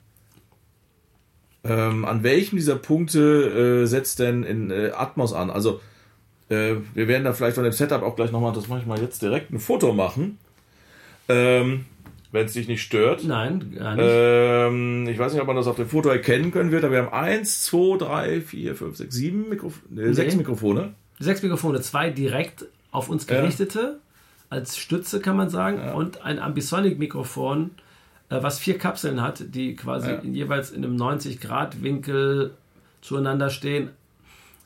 ähm, 1.68 2.04
an 2.04 2.22
welchem 2.22 2.56
dieser 2.56 2.76
Punkte 2.76 3.82
äh, 3.82 3.86
setzt 3.86 4.18
denn 4.18 4.42
in 4.42 4.70
äh, 4.70 4.92
Atmos 4.94 5.32
an? 5.32 5.50
Also, 5.50 5.80
äh, 6.48 6.74
wir 6.94 7.08
werden 7.08 7.24
da 7.24 7.32
vielleicht 7.32 7.56
von 7.56 7.64
dem 7.64 7.72
Setup 7.72 8.02
auch 8.02 8.16
gleich 8.16 8.32
nochmal, 8.32 8.52
das 8.52 8.68
mache 8.68 8.80
ich 8.80 8.86
mal 8.86 9.00
jetzt 9.00 9.22
direkt, 9.22 9.50
ein 9.50 9.58
Foto 9.58 9.92
machen. 9.92 10.38
Ähm, 11.28 11.86
wenn 12.32 12.46
es 12.46 12.52
dich 12.52 12.68
nicht 12.68 12.82
stört. 12.82 13.24
Nein, 13.24 13.74
gar 13.76 13.94
nicht. 13.94 14.04
Ähm, 14.06 15.08
ich 15.08 15.18
weiß 15.18 15.32
nicht, 15.32 15.40
ob 15.40 15.46
man 15.46 15.56
das 15.56 15.66
auf 15.66 15.76
dem 15.76 15.88
Foto 15.88 16.08
erkennen 16.08 16.50
können 16.50 16.70
wird, 16.70 16.84
aber 16.84 16.92
wir 16.92 17.02
haben 17.04 17.12
eins, 17.12 17.64
zwei, 17.64 17.96
drei, 17.96 18.40
vier, 18.40 18.74
fünf, 18.74 18.96
sechs, 18.96 19.14
sieben 19.14 19.48
Mikrof 19.48 19.80
nee, 19.88 20.12
sechs 20.12 20.36
Mikrofone. 20.36 20.94
Sechs 21.18 21.42
Mikrofone, 21.42 21.80
zwei 21.80 22.10
direkt 22.10 22.66
auf 22.90 23.08
uns 23.08 23.26
gerichtete, 23.26 23.78
ja. 23.80 23.96
als 24.50 24.76
Stütze 24.76 25.20
kann 25.20 25.36
man 25.36 25.48
sagen, 25.48 25.78
ja. 25.78 25.94
und 25.94 26.22
ein 26.22 26.38
Ambisonic-Mikrofon 26.38 27.70
was 28.28 28.58
vier 28.58 28.78
Kapseln 28.78 29.20
hat, 29.20 29.54
die 29.54 29.76
quasi 29.76 30.10
ja. 30.10 30.22
jeweils 30.22 30.70
in 30.70 30.84
einem 30.84 30.96
90-Grad-Winkel 30.96 32.52
zueinander 33.00 33.50
stehen, 33.50 33.90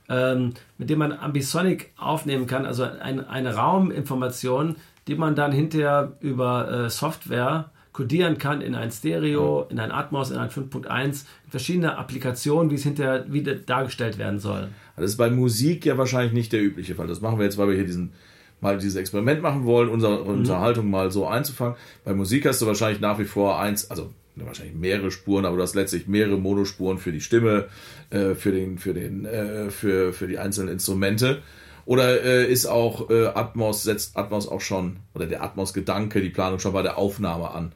ähm, 0.08 0.54
mit 0.78 0.90
dem 0.90 0.98
man 0.98 1.12
Ambisonic 1.12 1.92
aufnehmen 1.96 2.46
kann, 2.46 2.66
also 2.66 2.84
ein, 2.84 3.26
eine 3.26 3.54
Rauminformation, 3.54 4.76
die 5.06 5.14
man 5.14 5.34
dann 5.34 5.52
hinterher 5.52 6.12
über 6.20 6.86
äh, 6.86 6.90
Software 6.90 7.70
kodieren 7.92 8.38
kann 8.38 8.60
in 8.60 8.74
ein 8.74 8.90
Stereo, 8.90 9.66
in 9.68 9.78
ein 9.78 9.90
Atmos, 9.90 10.30
in 10.30 10.38
ein 10.38 10.48
5.1, 10.48 11.24
verschiedene 11.48 11.98
Applikationen, 11.98 12.70
wie 12.70 12.76
es 12.76 12.84
hinterher 12.84 13.30
wieder 13.32 13.54
dargestellt 13.54 14.16
werden 14.16 14.38
soll. 14.38 14.68
Das 14.96 15.10
ist 15.10 15.16
bei 15.16 15.30
Musik 15.30 15.84
ja 15.84 15.98
wahrscheinlich 15.98 16.32
nicht 16.32 16.52
der 16.52 16.62
übliche 16.62 16.94
Fall. 16.94 17.08
Das 17.08 17.20
machen 17.20 17.38
wir 17.38 17.44
jetzt, 17.44 17.58
weil 17.58 17.68
wir 17.68 17.74
hier 17.74 17.84
diesen 17.84 18.12
mal 18.60 18.78
dieses 18.78 18.96
Experiment 18.96 19.42
machen 19.42 19.64
wollen, 19.64 19.88
unsere 19.88 20.22
mhm. 20.22 20.40
Unterhaltung 20.40 20.90
mal 20.90 21.10
so 21.10 21.26
einzufangen. 21.26 21.76
Bei 22.04 22.14
Musik 22.14 22.46
hast 22.46 22.60
du 22.62 22.66
wahrscheinlich 22.66 23.00
nach 23.00 23.18
wie 23.18 23.24
vor 23.24 23.60
eins, 23.60 23.90
also 23.90 24.12
wahrscheinlich 24.36 24.74
mehrere 24.74 25.10
Spuren, 25.10 25.44
aber 25.44 25.56
du 25.56 25.62
hast 25.62 25.74
letztlich 25.74 26.06
mehrere 26.06 26.38
Monospuren 26.38 26.98
für 26.98 27.12
die 27.12 27.20
Stimme, 27.20 27.68
äh, 28.10 28.34
für 28.34 28.52
den, 28.52 28.78
für 28.78 28.94
den, 28.94 29.24
äh, 29.24 29.70
für, 29.70 30.12
für 30.12 30.26
die 30.26 30.38
einzelnen 30.38 30.72
Instrumente. 30.72 31.42
Oder 31.86 32.22
äh, 32.22 32.50
ist 32.50 32.66
auch 32.66 33.10
äh, 33.10 33.26
Atmos, 33.26 33.82
setzt 33.82 34.16
Atmos 34.16 34.46
auch 34.46 34.60
schon, 34.60 34.98
oder 35.14 35.26
der 35.26 35.42
Atmos-Gedanke, 35.42 36.20
die 36.20 36.30
Planung 36.30 36.58
schon 36.58 36.72
bei 36.72 36.82
der 36.82 36.98
Aufnahme 36.98 37.50
an? 37.50 37.72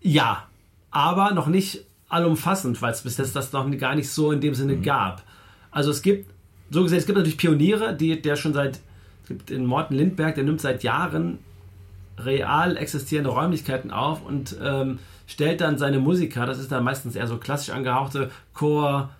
Ja, 0.00 0.48
aber 0.90 1.32
noch 1.32 1.46
nicht 1.46 1.86
allumfassend, 2.08 2.82
weil 2.82 2.92
es 2.92 3.02
bis 3.02 3.16
jetzt 3.16 3.34
das 3.34 3.52
noch 3.52 3.70
gar 3.78 3.94
nicht 3.94 4.10
so 4.10 4.32
in 4.32 4.40
dem 4.40 4.54
Sinne 4.54 4.76
mhm. 4.76 4.82
gab. 4.82 5.22
Also 5.70 5.90
es 5.90 6.02
gibt, 6.02 6.30
so 6.70 6.82
gesehen, 6.82 6.98
es 6.98 7.06
gibt 7.06 7.16
natürlich 7.16 7.38
Pioniere, 7.38 7.96
die 7.96 8.20
der 8.20 8.36
schon 8.36 8.52
seit, 8.52 8.80
gibt 9.32 9.50
den 9.50 9.66
Morten 9.66 9.94
Lindberg, 9.94 10.34
der 10.34 10.44
nimmt 10.44 10.60
seit 10.60 10.82
Jahren 10.82 11.38
real 12.18 12.76
existierende 12.76 13.30
Räumlichkeiten 13.30 13.90
auf 13.90 14.24
und 14.24 14.56
ähm, 14.62 14.98
stellt 15.26 15.60
dann 15.60 15.78
seine 15.78 15.98
Musiker, 15.98 16.46
das 16.46 16.58
ist 16.58 16.70
dann 16.70 16.84
meistens 16.84 17.16
eher 17.16 17.26
so 17.26 17.38
klassisch 17.38 17.74
angehauchte 17.74 18.30
Chor, 18.54 19.10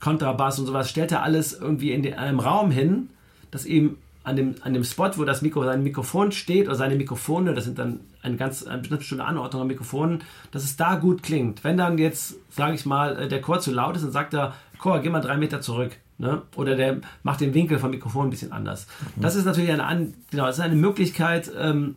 Kontrabass 0.00 0.58
und 0.58 0.66
sowas, 0.66 0.88
stellt 0.88 1.12
er 1.12 1.22
alles 1.22 1.52
irgendwie 1.52 1.92
in 1.92 2.14
einem 2.14 2.40
Raum 2.40 2.70
hin, 2.70 3.10
dass 3.50 3.66
ihm 3.66 3.96
an 4.22 4.36
dem, 4.36 4.54
an 4.62 4.74
dem 4.74 4.84
Spot, 4.84 5.10
wo 5.16 5.24
das 5.24 5.42
Mikro, 5.42 5.64
sein 5.64 5.82
Mikrofon 5.82 6.32
steht 6.32 6.66
oder 6.66 6.76
seine 6.76 6.96
Mikrofone, 6.96 7.54
das 7.54 7.64
sind 7.64 7.78
dann 7.78 8.00
eine 8.22 8.36
ganz 8.36 8.66
eine 8.66 8.82
bestimmte 8.82 9.24
Anordnung 9.24 9.62
an 9.62 9.68
Mikrofonen, 9.68 10.22
dass 10.52 10.64
es 10.64 10.76
da 10.76 10.96
gut 10.96 11.22
klingt. 11.22 11.64
Wenn 11.64 11.76
dann 11.76 11.98
jetzt, 11.98 12.36
sage 12.50 12.74
ich 12.74 12.84
mal, 12.84 13.18
äh, 13.18 13.28
der 13.28 13.40
Chor 13.40 13.60
zu 13.60 13.72
laut 13.72 13.96
ist, 13.96 14.04
dann 14.04 14.12
sagt 14.12 14.34
er, 14.34 14.54
Chor, 14.78 15.00
geh 15.00 15.08
mal 15.08 15.20
drei 15.20 15.38
Meter 15.38 15.60
zurück. 15.60 15.96
Ne? 16.18 16.42
Oder 16.56 16.74
der 16.74 17.00
macht 17.22 17.40
den 17.40 17.54
Winkel 17.54 17.78
vom 17.78 17.90
Mikrofon 17.90 18.26
ein 18.26 18.30
bisschen 18.30 18.52
anders. 18.52 18.86
Mhm. 19.16 19.22
Das 19.22 19.36
ist 19.36 19.44
natürlich 19.44 19.70
eine, 19.70 20.12
genau, 20.30 20.46
das 20.46 20.58
ist 20.58 20.64
eine 20.64 20.74
Möglichkeit, 20.74 21.50
ähm, 21.56 21.96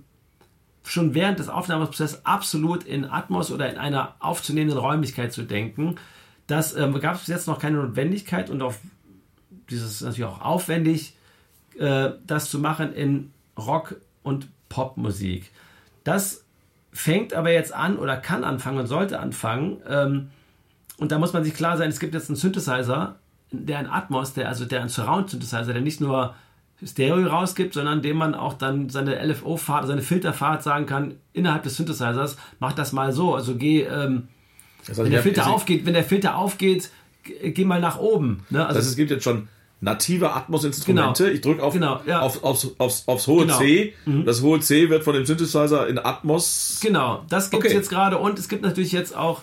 schon 0.83 1.13
während 1.13 1.39
des 1.39 1.49
Aufnahmeprozesses 1.49 2.25
absolut 2.25 2.83
in 2.83 3.05
Atmos 3.05 3.51
oder 3.51 3.69
in 3.69 3.77
einer 3.77 4.15
aufzunehmenden 4.19 4.79
Räumlichkeit 4.79 5.33
zu 5.33 5.43
denken. 5.43 5.95
Das 6.47 6.75
ähm, 6.75 6.99
gab 6.99 7.15
es 7.15 7.21
bis 7.21 7.29
jetzt 7.29 7.47
noch 7.47 7.59
keine 7.59 7.77
Notwendigkeit 7.77 8.49
und 8.49 8.61
auf 8.61 8.79
dieses 9.69 9.93
ist 9.93 10.01
natürlich 10.01 10.25
auch 10.25 10.41
aufwendig, 10.41 11.15
äh, 11.79 12.11
das 12.27 12.49
zu 12.49 12.59
machen 12.59 12.93
in 12.93 13.31
Rock- 13.57 13.95
und 14.23 14.49
Popmusik. 14.69 15.51
Das 16.03 16.43
fängt 16.91 17.33
aber 17.33 17.51
jetzt 17.51 17.73
an 17.73 17.97
oder 17.97 18.17
kann 18.17 18.43
anfangen 18.43 18.79
und 18.79 18.87
sollte 18.87 19.19
anfangen. 19.19 19.81
Ähm, 19.87 20.29
und 20.97 21.11
da 21.11 21.19
muss 21.19 21.33
man 21.33 21.43
sich 21.43 21.53
klar 21.53 21.77
sein, 21.77 21.89
es 21.89 21.99
gibt 21.99 22.13
jetzt 22.13 22.29
einen 22.29 22.35
Synthesizer, 22.35 23.15
der 23.51 23.79
ein 23.79 23.87
Atmos, 23.87 24.33
der 24.33 24.47
also 24.47 24.65
der 24.65 24.81
ein 24.81 24.89
Surround-Synthesizer, 24.89 25.73
der 25.73 25.81
nicht 25.81 26.01
nur 26.01 26.35
Stereo 26.83 27.27
rausgibt, 27.27 27.73
sondern 27.73 28.01
dem 28.01 28.17
man 28.17 28.33
auch 28.33 28.53
dann 28.53 28.89
seine 28.89 29.23
LFO-Fahrt, 29.23 29.87
seine 29.87 30.01
Filterfahrt 30.01 30.63
sagen 30.63 30.85
kann, 30.85 31.15
innerhalb 31.33 31.63
des 31.63 31.77
Synthesizers, 31.77 32.37
mach 32.59 32.73
das 32.73 32.91
mal 32.91 33.11
so. 33.11 33.35
Also 33.35 33.55
geh, 33.55 33.81
ähm, 33.81 34.29
heißt, 34.87 35.03
wenn, 35.03 35.11
der 35.11 35.21
Filter 35.21 35.47
aufgeht, 35.47 35.85
wenn 35.85 35.93
der 35.93 36.03
Filter 36.03 36.37
aufgeht, 36.37 36.89
geh 37.23 37.65
mal 37.65 37.79
nach 37.79 37.99
oben. 37.99 38.45
Ne? 38.49 38.65
Also, 38.65 38.69
das 38.69 38.77
heißt, 38.77 38.89
es 38.91 38.95
gibt 38.95 39.11
jetzt 39.11 39.23
schon 39.23 39.47
native 39.79 40.31
Atmos-Instrumente. 40.31 41.23
Genau. 41.23 41.35
Ich 41.35 41.41
drücke 41.41 41.63
auf, 41.63 41.73
genau, 41.73 42.01
ja. 42.05 42.21
auf, 42.21 42.43
aufs, 42.43 42.67
aufs, 42.77 43.07
aufs, 43.07 43.27
hohe 43.27 43.45
genau. 43.45 43.57
C. 43.57 43.93
Mhm. 44.05 44.25
Das 44.25 44.41
hohe 44.41 44.59
C 44.59 44.89
wird 44.89 45.03
von 45.03 45.13
dem 45.13 45.25
Synthesizer 45.25 45.87
in 45.87 45.99
Atmos. 45.99 46.79
Genau, 46.81 47.25
das 47.29 47.49
gibt 47.49 47.63
es 47.63 47.69
okay. 47.69 47.77
jetzt 47.77 47.89
gerade. 47.89 48.17
Und 48.17 48.39
es 48.39 48.47
gibt 48.47 48.63
natürlich 48.63 48.91
jetzt 48.91 49.15
auch 49.15 49.41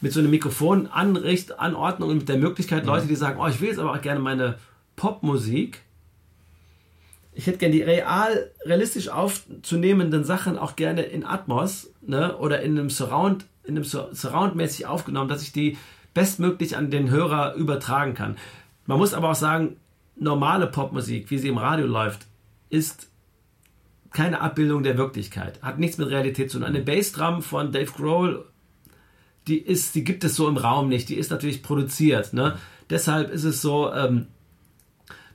mit 0.00 0.12
so 0.12 0.20
einem 0.20 0.30
Mikrofon 0.30 0.86
Anricht, 0.86 1.58
Anordnung 1.58 2.10
und 2.10 2.18
mit 2.18 2.28
der 2.28 2.38
Möglichkeit. 2.38 2.86
Leute, 2.86 3.06
die 3.06 3.16
sagen, 3.16 3.38
oh, 3.40 3.46
ich 3.46 3.60
will 3.60 3.68
jetzt 3.68 3.78
aber 3.78 3.92
auch 3.92 4.00
gerne 4.00 4.20
meine 4.20 4.56
Popmusik. 4.96 5.82
Ich 7.32 7.46
hätte 7.46 7.58
gerne 7.58 7.74
die 7.74 7.82
real, 7.82 8.50
realistisch 8.64 9.08
aufzunehmenden 9.08 10.24
Sachen 10.24 10.58
auch 10.58 10.76
gerne 10.76 11.02
in 11.02 11.24
Atmos 11.24 11.92
ne, 12.00 12.36
oder 12.36 12.62
in 12.62 12.78
einem 12.78 12.90
Surround, 12.90 13.46
in 13.64 13.76
einem 13.76 13.84
Surround-mäßig 13.84 14.86
aufgenommen, 14.86 15.28
dass 15.28 15.42
ich 15.42 15.52
die 15.52 15.78
bestmöglich 16.12 16.76
an 16.76 16.90
den 16.90 17.10
Hörer 17.10 17.54
übertragen 17.54 18.14
kann. 18.14 18.36
Man 18.86 18.98
muss 18.98 19.14
aber 19.14 19.30
auch 19.30 19.36
sagen, 19.36 19.76
normale 20.16 20.66
Popmusik, 20.66 21.30
wie 21.30 21.38
sie 21.38 21.48
im 21.48 21.58
Radio 21.58 21.86
läuft, 21.86 22.26
ist 22.68 23.08
keine 24.12 24.40
Abbildung 24.40 24.82
der 24.82 24.98
Wirklichkeit, 24.98 25.62
hat 25.62 25.78
nichts 25.78 25.98
mit 25.98 26.10
Realität 26.10 26.50
zu 26.50 26.58
tun. 26.58 26.66
Eine 26.66 26.80
Bassdrum 26.80 27.42
von 27.42 27.70
Dave 27.70 27.92
Grohl, 27.92 28.44
die 29.46 29.58
ist, 29.58 29.94
die 29.94 30.04
gibt 30.04 30.24
es 30.24 30.36
so 30.36 30.48
im 30.48 30.56
Raum 30.56 30.88
nicht, 30.88 31.08
die 31.08 31.16
ist 31.16 31.30
natürlich 31.30 31.62
produziert. 31.62 32.32
Ne? 32.32 32.56
Deshalb 32.88 33.30
ist 33.30 33.44
es 33.44 33.62
so, 33.62 33.92
ähm, 33.92 34.26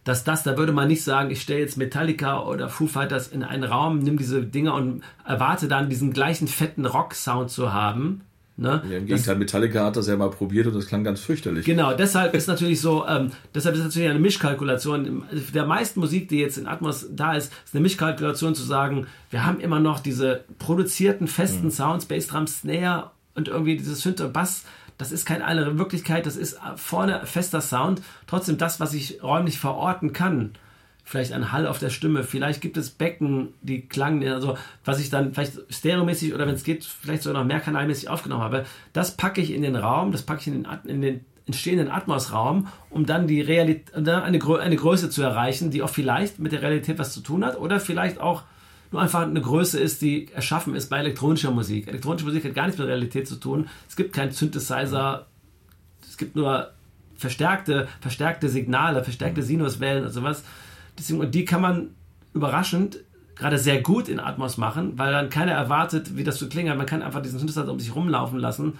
dass 0.04 0.24
das, 0.24 0.44
da 0.44 0.58
würde 0.58 0.72
man 0.72 0.88
nicht 0.88 1.04
sagen, 1.04 1.32
ich 1.32 1.42
stelle 1.42 1.62
jetzt 1.62 1.78
Metallica 1.78 2.44
oder 2.44 2.70
Foo 2.70 2.86
Fighters 2.86 3.28
in 3.28 3.44
einen 3.44 3.64
Raum, 3.64 4.00
nimm 4.00 4.18
diese 4.18 4.44
Dinger 4.44 4.76
und 4.76 5.04
erwarte 5.26 5.68
dann 5.68 5.90
diesen 5.90 6.14
gleichen 6.14 6.48
fetten 6.48 6.86
Rock-Sound 6.86 7.50
zu 7.50 7.74
haben, 7.74 8.22
Ne? 8.58 8.82
Ja, 8.90 8.98
Im 9.00 9.06
Gegenteil, 9.06 9.36
Metallica 9.36 9.84
hat 9.84 9.98
das 9.98 10.08
ja 10.08 10.16
mal 10.16 10.30
probiert 10.30 10.66
und 10.68 10.76
das 10.76 10.88
klang 10.88 11.04
ganz 11.04 11.20
fürchterlich. 11.20 11.66
Genau, 11.66 11.94
deshalb 11.94 12.34
ist 12.34 12.48
natürlich 12.48 12.80
so, 12.80 13.06
ähm, 13.06 13.32
deshalb 13.54 13.76
ist 13.76 13.84
natürlich 13.84 14.10
eine 14.10 14.20
Mischkalkulation. 14.20 15.24
Der 15.54 15.66
meisten 15.66 16.00
Musik, 16.00 16.30
die 16.30 16.40
jetzt 16.40 16.58
in 16.58 16.66
Atmos 16.66 17.06
da 17.12 17.36
ist, 17.36 17.52
ist 17.66 17.76
eine 17.76 17.82
Mischkalkulation 17.82 18.56
zu 18.56 18.64
sagen, 18.64 19.08
wir 19.30 19.46
haben 19.46 19.60
immer 19.60 19.82
noch 19.82 20.00
diese 20.00 20.46
produzierten 20.58 21.28
festen 21.28 21.66
mhm. 21.66 21.72
Sounds, 21.72 22.06
Bassdrum, 22.06 22.48
Snare 22.48 23.12
und 23.36 23.48
irgendwie 23.48 23.78
dieses 23.78 24.02
Synth 24.02 24.34
Bass. 24.34 24.66
Das 24.98 25.12
ist 25.12 25.26
keine 25.26 25.46
andere 25.46 25.78
Wirklichkeit, 25.78 26.26
das 26.26 26.38
ist 26.38 26.58
vorne 26.78 27.26
fester 27.26 27.62
Sound. 27.62 28.02
Trotzdem 28.28 28.58
das, 28.58 28.80
was 28.80 28.94
ich 28.94 29.22
räumlich 29.22 29.60
verorten 29.60 30.14
kann 30.14 30.52
vielleicht 31.06 31.34
ein 31.34 31.52
Hall 31.52 31.68
auf 31.68 31.78
der 31.78 31.92
Stimme, 31.92 32.24
vielleicht 32.24 32.62
gibt 32.62 32.78
es 32.78 32.90
Becken, 32.90 33.54
die 33.62 33.82
klangen, 33.82 34.28
also 34.28 34.58
was 34.84 35.00
ich 35.00 35.12
dann 35.12 35.34
vielleicht 35.34 35.54
stereomäßig 35.70 36.34
oder 36.34 36.48
wenn 36.48 36.56
es 36.56 36.64
geht, 36.64 36.84
vielleicht 36.84 37.22
sogar 37.22 37.42
noch 37.42 37.48
mehrkanalmäßig 37.48 38.10
aufgenommen 38.10 38.44
habe, 38.44 38.66
das 38.92 39.16
packe 39.16 39.40
ich 39.40 39.54
in 39.54 39.62
den 39.62 39.76
Raum, 39.76 40.12
das 40.12 40.24
packe 40.24 40.42
ich 40.42 40.48
in 40.48 40.64
den, 40.64 40.68
in 40.86 41.02
den 41.02 41.26
entstehenden 41.46 41.90
Atmos-Raum, 41.90 42.68
um 42.90 43.06
dann 43.06 43.28
die 43.28 43.40
Realität, 43.40 43.92
dann 43.94 44.24
eine, 44.24 44.60
eine 44.60 44.76
Größe 44.76 45.12
zu 45.12 45.22
erreichen, 45.22 45.70
die 45.70 45.84
auch 45.84 45.90
vielleicht 45.90 46.40
mit 46.40 46.52
der 46.52 46.64
Realität 46.64 46.98
was 46.98 47.14
zu 47.14 47.22
tun 47.22 47.46
hat 47.46 47.60
oder 47.60 47.80
vielleicht 47.80 48.20
auch 48.20 48.42
nur 48.96 49.04
einfach 49.04 49.24
eine 49.24 49.42
Größe 49.42 49.78
ist, 49.78 50.02
die 50.02 50.32
erschaffen 50.34 50.74
ist 50.74 50.90
bei 50.90 51.00
elektronischer 51.00 51.52
Musik. 51.52 51.88
Elektronische 51.90 52.26
Musik 52.26 52.46
hat 52.46 52.56
gar 52.56 52.66
nichts 52.66 52.80
mit 52.80 52.88
Realität 52.88 53.28
zu 53.28 53.36
tun. 53.36 53.68
Es 53.90 53.98
gibt 53.98 54.14
keinen 54.14 54.32
Synthesizer, 54.32 55.28
es 56.08 56.18
gibt 56.18 56.38
nur 56.38 56.72
verstärkte, 57.18 57.90
verstärkte 58.00 58.48
Signale, 58.48 59.04
verstärkte 59.04 59.44
Sinuswellen 59.44 60.06
und 60.06 60.12
sowas. 60.12 60.44
Deswegen, 60.98 61.20
und 61.20 61.36
die 61.36 61.44
kann 61.44 61.62
man 61.62 61.90
überraschend 62.34 63.00
gerade 63.36 63.58
sehr 63.58 63.82
gut 63.82 64.08
in 64.08 64.22
Atmos 64.22 64.56
machen, 64.56 64.98
weil 64.98 65.12
dann 65.12 65.30
keiner 65.30 65.52
erwartet, 65.52 66.16
wie 66.16 66.24
das 66.24 66.38
zu 66.38 66.48
klingen 66.48 66.70
hat. 66.70 66.78
Man 66.78 66.88
kann 66.88 67.02
einfach 67.02 67.22
diesen 67.22 67.40
Synthesizer 67.40 67.70
um 67.70 67.82
sich 67.82 67.94
rumlaufen 67.94 68.40
lassen. 68.40 68.80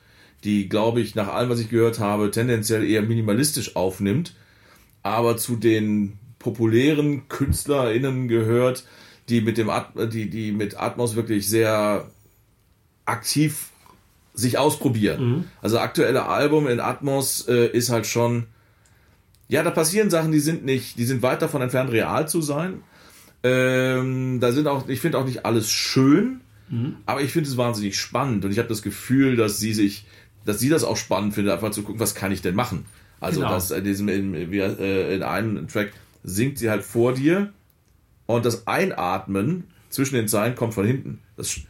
die, 0.43 0.69
glaube 0.69 1.01
ich, 1.01 1.15
nach 1.15 1.27
allem, 1.27 1.49
was 1.49 1.59
ich 1.59 1.69
gehört 1.69 1.99
habe, 1.99 2.31
tendenziell 2.31 2.83
eher 2.83 3.01
minimalistisch 3.01 3.75
aufnimmt, 3.75 4.35
aber 5.03 5.37
zu 5.37 5.55
den 5.55 6.17
populären 6.39 7.27
KünstlerInnen 7.29 8.27
gehört, 8.27 8.85
die 9.29 9.41
mit 9.41 9.57
dem 9.57 9.69
At 9.69 9.91
die, 10.13 10.29
die 10.29 10.51
mit 10.51 10.79
Atmos 10.79 11.15
wirklich 11.15 11.47
sehr 11.47 12.09
aktiv 13.05 13.69
sich 14.33 14.57
ausprobieren. 14.57 15.23
Mhm. 15.23 15.43
Also 15.61 15.79
aktuelle 15.79 16.25
Album 16.25 16.67
in 16.67 16.79
Atmos 16.79 17.47
äh, 17.47 17.67
ist 17.67 17.89
halt 17.89 18.07
schon 18.07 18.47
ja, 19.51 19.63
da 19.63 19.69
passieren 19.69 20.09
Sachen, 20.09 20.31
die 20.31 20.39
sind 20.39 20.63
nicht, 20.63 20.97
die 20.97 21.03
sind 21.03 21.21
weit 21.23 21.41
davon 21.41 21.61
entfernt, 21.61 21.91
real 21.91 22.25
zu 22.25 22.41
sein. 22.41 22.83
Ähm, 23.43 24.39
da 24.39 24.53
sind 24.53 24.65
auch, 24.65 24.87
ich 24.87 25.01
finde 25.01 25.17
auch 25.17 25.25
nicht 25.25 25.45
alles 25.45 25.69
schön, 25.69 26.39
mhm. 26.69 26.95
aber 27.05 27.21
ich 27.21 27.33
finde 27.33 27.49
es 27.49 27.57
wahnsinnig 27.57 27.99
spannend 27.99 28.45
und 28.45 28.51
ich 28.51 28.59
habe 28.59 28.69
das 28.69 28.81
Gefühl, 28.81 29.35
dass 29.35 29.59
sie 29.59 29.73
sich, 29.73 30.05
dass 30.45 30.59
sie 30.59 30.69
das 30.69 30.83
auch 30.83 30.97
spannend 30.97 31.33
findet, 31.33 31.53
einfach 31.53 31.71
zu 31.71 31.83
gucken, 31.83 31.99
was 31.99 32.15
kann 32.15 32.31
ich 32.31 32.41
denn 32.41 32.55
machen. 32.55 32.85
Also, 33.19 33.41
genau. 33.41 33.51
dass 33.51 33.71
in 33.71 33.83
diesem, 33.83 34.09
in, 34.09 34.33
äh, 34.33 35.15
in 35.15 35.23
einem 35.23 35.67
Track 35.67 35.91
singt 36.23 36.57
sie 36.57 36.69
halt 36.69 36.83
vor 36.83 37.13
dir 37.13 37.51
und 38.25 38.45
das 38.45 38.67
Einatmen 38.67 39.65
zwischen 39.89 40.15
den 40.15 40.27
Zeilen 40.27 40.55
kommt 40.55 40.73
von 40.73 40.85
hinten. 40.85 41.19
Das 41.37 41.57
ist 41.57 41.61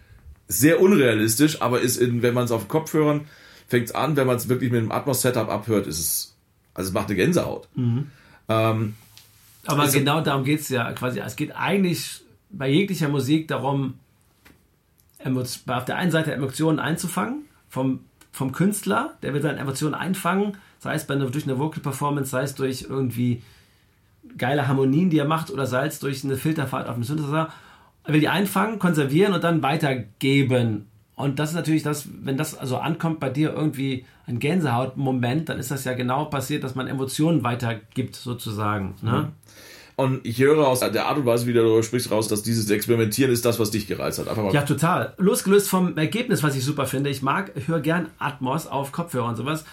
sehr 0.47 0.81
unrealistisch, 0.81 1.61
aber 1.61 1.81
ist 1.81 1.97
in, 1.97 2.21
wenn 2.21 2.33
man 2.33 2.45
es 2.45 2.51
auf 2.51 2.67
Kopfhörern 2.67 3.21
fängt 3.67 3.85
es 3.85 3.95
an, 3.95 4.15
wenn 4.15 4.27
man 4.27 4.35
es 4.35 4.49
wirklich 4.49 4.71
mit 4.71 4.79
einem 4.79 4.91
Atmos-Setup 4.91 5.49
abhört, 5.49 5.87
ist 5.87 5.99
es 5.99 6.31
also 6.73 6.89
es 6.89 6.93
macht 6.93 7.07
eine 7.07 7.15
Gänsehaut. 7.15 7.67
Mhm. 7.75 8.11
Ähm, 8.49 8.95
Aber 9.65 9.81
also, 9.81 9.97
genau 9.97 10.21
darum 10.21 10.43
geht 10.43 10.61
es 10.61 10.69
ja 10.69 10.91
quasi. 10.93 11.19
Es 11.19 11.35
geht 11.35 11.55
eigentlich 11.55 12.21
bei 12.49 12.69
jeglicher 12.69 13.09
Musik 13.09 13.47
darum, 13.47 13.95
auf 15.23 15.85
der 15.85 15.97
einen 15.97 16.11
Seite 16.11 16.33
Emotionen 16.33 16.79
einzufangen 16.79 17.45
vom, 17.69 18.05
vom 18.31 18.51
Künstler, 18.51 19.13
der 19.21 19.33
will 19.33 19.41
seine 19.41 19.59
Emotionen 19.59 19.93
einfangen, 19.93 20.57
sei 20.79 20.95
es 20.95 21.05
bei 21.05 21.13
einer, 21.13 21.29
durch 21.29 21.43
eine 21.43 21.59
Vocal 21.59 21.81
Performance, 21.81 22.31
sei 22.31 22.43
es 22.43 22.55
durch 22.55 22.85
irgendwie 22.89 23.41
geile 24.37 24.67
Harmonien, 24.67 25.09
die 25.09 25.19
er 25.19 25.27
macht, 25.27 25.51
oder 25.51 25.65
sei 25.65 25.87
es 25.87 25.99
durch 25.99 26.23
eine 26.23 26.37
Filterfahrt 26.37 26.87
auf 26.87 26.95
dem 26.95 27.03
Synthesizer. 27.03 27.49
Er 28.03 28.13
will 28.13 28.19
die 28.19 28.29
einfangen, 28.29 28.79
konservieren 28.79 29.33
und 29.33 29.43
dann 29.43 29.61
weitergeben. 29.61 30.87
Und 31.15 31.37
das 31.37 31.49
ist 31.49 31.55
natürlich 31.55 31.83
das, 31.83 32.07
wenn 32.23 32.37
das 32.37 32.57
also 32.57 32.77
ankommt 32.77 33.19
bei 33.19 33.29
dir 33.29 33.53
irgendwie 33.53 34.05
ein 34.25 34.39
Gänsehautmoment, 34.39 35.49
dann 35.49 35.59
ist 35.59 35.69
das 35.69 35.83
ja 35.83 35.93
genau 35.93 36.25
passiert, 36.25 36.63
dass 36.63 36.73
man 36.73 36.87
Emotionen 36.87 37.43
weitergibt, 37.43 38.15
sozusagen. 38.15 38.95
Ne? 39.01 39.11
Mhm. 39.11 39.27
Und 40.01 40.25
ich 40.25 40.39
höre 40.39 40.67
aus 40.67 40.79
der 40.79 41.05
Art 41.05 41.19
und 41.19 41.27
Weise, 41.27 41.45
wie 41.45 41.53
du 41.53 41.61
darüber 41.61 41.83
sprichst, 41.83 42.09
raus, 42.09 42.27
dass 42.27 42.41
dieses 42.41 42.67
Experimentieren 42.71 43.31
ist 43.31 43.45
das, 43.45 43.59
was 43.59 43.69
dich 43.69 43.85
gereizt 43.85 44.17
hat. 44.17 44.27
Einfach 44.27 44.41
mal 44.41 44.51
ja, 44.51 44.63
total. 44.63 45.13
Losgelöst 45.17 45.69
vom 45.69 45.95
Ergebnis, 45.95 46.41
was 46.41 46.55
ich 46.55 46.65
super 46.65 46.87
finde. 46.87 47.11
Ich 47.11 47.21
mag, 47.21 47.51
höre 47.67 47.81
gern 47.81 48.07
Atmos 48.17 48.65
auf 48.65 48.91
Kopfhörer 48.91 49.27
und 49.27 49.35
sowas. 49.35 49.63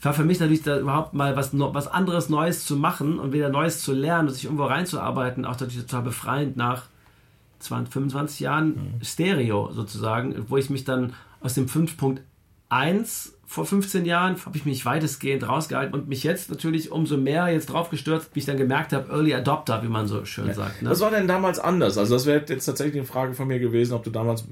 War 0.00 0.14
für 0.14 0.24
mich 0.24 0.38
natürlich 0.38 0.62
da 0.62 0.78
überhaupt 0.78 1.14
mal 1.14 1.34
was, 1.34 1.50
was 1.52 1.88
anderes 1.88 2.28
Neues 2.28 2.64
zu 2.64 2.76
machen 2.76 3.18
und 3.18 3.32
wieder 3.32 3.48
Neues 3.48 3.82
zu 3.82 3.92
lernen 3.92 4.28
und 4.28 4.34
sich 4.34 4.44
irgendwo 4.44 4.66
reinzuarbeiten, 4.66 5.44
auch 5.44 5.58
natürlich 5.58 5.80
total 5.80 6.02
befreiend 6.02 6.56
nach 6.56 6.84
20, 7.58 7.92
25 7.92 8.40
Jahren 8.40 8.68
mhm. 8.68 9.04
Stereo 9.04 9.72
sozusagen, 9.72 10.46
wo 10.48 10.58
ich 10.58 10.70
mich 10.70 10.84
dann 10.84 11.12
aus 11.40 11.54
dem 11.54 11.66
5.1 11.66 13.32
vor 13.52 13.66
15 13.66 14.06
Jahren 14.06 14.36
habe 14.46 14.56
ich 14.56 14.64
mich 14.64 14.86
weitestgehend 14.86 15.46
rausgehalten 15.46 15.92
und 15.92 16.08
mich 16.08 16.24
jetzt 16.24 16.48
natürlich 16.48 16.90
umso 16.90 17.18
mehr 17.18 17.48
jetzt 17.48 17.66
drauf 17.66 17.90
gestürzt, 17.90 18.30
wie 18.32 18.38
ich 18.38 18.46
dann 18.46 18.56
gemerkt 18.56 18.94
habe, 18.94 19.12
Early 19.12 19.34
Adopter, 19.34 19.82
wie 19.82 19.88
man 19.88 20.06
so 20.06 20.24
schön 20.24 20.46
ja. 20.46 20.54
sagt. 20.54 20.80
Ne? 20.80 20.88
Was 20.88 21.00
war 21.00 21.10
denn 21.10 21.28
damals 21.28 21.58
anders? 21.58 21.98
Also 21.98 22.14
das 22.14 22.24
wäre 22.24 22.42
jetzt 22.48 22.64
tatsächlich 22.64 22.96
eine 22.96 23.04
Frage 23.04 23.34
von 23.34 23.46
mir 23.46 23.58
gewesen, 23.58 23.92
ob 23.92 24.04
du 24.04 24.10
damals 24.10 24.44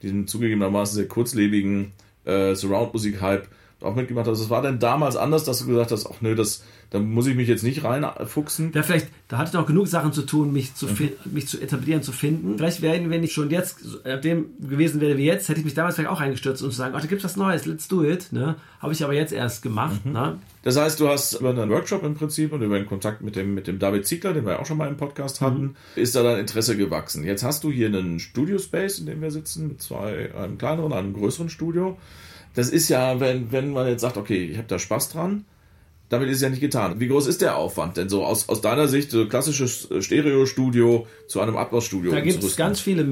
diesen 0.00 0.26
zugegebenermaßen 0.26 0.96
sehr 0.96 1.06
kurzlebigen 1.06 1.92
äh, 2.24 2.54
Surround-Musik-Hype 2.54 3.46
auch 3.80 3.94
mitgemacht 3.94 4.26
hast. 4.26 4.40
Was 4.40 4.50
war 4.50 4.62
denn 4.62 4.78
damals 4.78 5.16
anders, 5.16 5.44
dass 5.44 5.60
du 5.60 5.66
gesagt 5.66 5.92
hast, 5.92 6.06
ach 6.06 6.20
nö, 6.20 6.34
das 6.34 6.62
da 6.90 7.00
muss 7.00 7.26
ich 7.26 7.34
mich 7.34 7.48
jetzt 7.48 7.64
nicht 7.64 7.82
reinfuchsen. 7.82 8.70
Ja, 8.72 8.82
vielleicht, 8.82 9.08
da 9.26 9.38
hatte 9.38 9.48
ich 9.48 9.54
noch 9.54 9.66
genug 9.66 9.88
Sachen 9.88 10.12
zu 10.12 10.22
tun, 10.22 10.52
mich 10.52 10.74
zu, 10.74 10.86
mhm. 10.86 11.10
mich 11.24 11.48
zu 11.48 11.60
etablieren, 11.60 12.02
zu 12.02 12.12
finden. 12.12 12.56
Vielleicht 12.58 12.80
wären, 12.80 13.10
wenn 13.10 13.24
ich 13.24 13.32
schon 13.32 13.50
jetzt, 13.50 13.78
dem 14.22 14.46
gewesen 14.60 15.00
wäre 15.00 15.18
wie 15.18 15.24
jetzt, 15.24 15.48
hätte 15.48 15.58
ich 15.58 15.64
mich 15.64 15.74
damals 15.74 15.96
vielleicht 15.96 16.10
auch 16.10 16.20
eingestürzt 16.20 16.62
und 16.62 16.70
zu 16.70 16.76
sagen, 16.76 16.94
ach, 16.96 17.00
da 17.00 17.08
gibt 17.08 17.20
es 17.20 17.24
was 17.24 17.36
Neues, 17.36 17.66
let's 17.66 17.88
do 17.88 18.04
it. 18.04 18.32
Ne? 18.32 18.54
Habe 18.78 18.92
ich 18.92 19.02
aber 19.02 19.14
jetzt 19.14 19.32
erst 19.32 19.62
gemacht. 19.62 20.04
Mhm. 20.04 20.12
Ne? 20.12 20.38
Das 20.62 20.76
heißt, 20.76 21.00
du 21.00 21.08
hast 21.08 21.40
über 21.40 21.50
einen 21.50 21.70
Workshop 21.70 22.04
im 22.04 22.14
Prinzip 22.14 22.52
und 22.52 22.62
über 22.62 22.78
den 22.78 22.86
Kontakt 22.86 23.20
mit 23.20 23.34
dem, 23.34 23.54
mit 23.54 23.66
dem 23.66 23.80
David 23.80 24.06
Ziegler, 24.06 24.32
den 24.32 24.44
wir 24.44 24.52
ja 24.52 24.58
auch 24.60 24.66
schon 24.66 24.78
mal 24.78 24.88
im 24.88 24.96
Podcast 24.96 25.40
hatten, 25.40 25.62
mhm. 25.62 25.74
ist 25.96 26.14
da 26.14 26.22
dein 26.22 26.38
Interesse 26.38 26.76
gewachsen. 26.76 27.24
Jetzt 27.24 27.42
hast 27.42 27.64
du 27.64 27.70
hier 27.72 27.88
einen 27.88 28.20
Studio-Space, 28.20 29.00
in 29.00 29.06
dem 29.06 29.20
wir 29.22 29.32
sitzen, 29.32 29.66
mit 29.66 29.82
zwei, 29.82 30.32
einem 30.36 30.56
kleineren, 30.56 30.92
einem 30.92 31.12
größeren 31.12 31.48
Studio. 31.48 31.98
Das 32.56 32.70
ist 32.70 32.88
ja, 32.88 33.20
wenn, 33.20 33.52
wenn 33.52 33.72
man 33.72 33.86
jetzt 33.86 34.00
sagt, 34.00 34.16
okay, 34.16 34.46
ich 34.50 34.56
habe 34.56 34.66
da 34.66 34.78
Spaß 34.78 35.10
dran, 35.10 35.44
damit 36.08 36.30
ist 36.30 36.36
es 36.36 36.42
ja 36.42 36.48
nicht 36.48 36.60
getan. 36.60 36.98
Wie 36.98 37.08
groß 37.08 37.26
ist 37.26 37.42
der 37.42 37.56
Aufwand 37.56 37.98
denn 37.98 38.08
so 38.08 38.24
aus, 38.24 38.48
aus 38.48 38.62
deiner 38.62 38.88
Sicht, 38.88 39.10
so 39.10 39.28
klassisches 39.28 39.88
Stereo-Studio 40.00 41.06
zu 41.28 41.40
einem 41.40 41.56
Atmos-Studio? 41.56 42.12
Da 42.12 42.20
gibt 42.20 42.42
es 42.42 42.56
ganz 42.56 42.80
viele, 42.80 43.06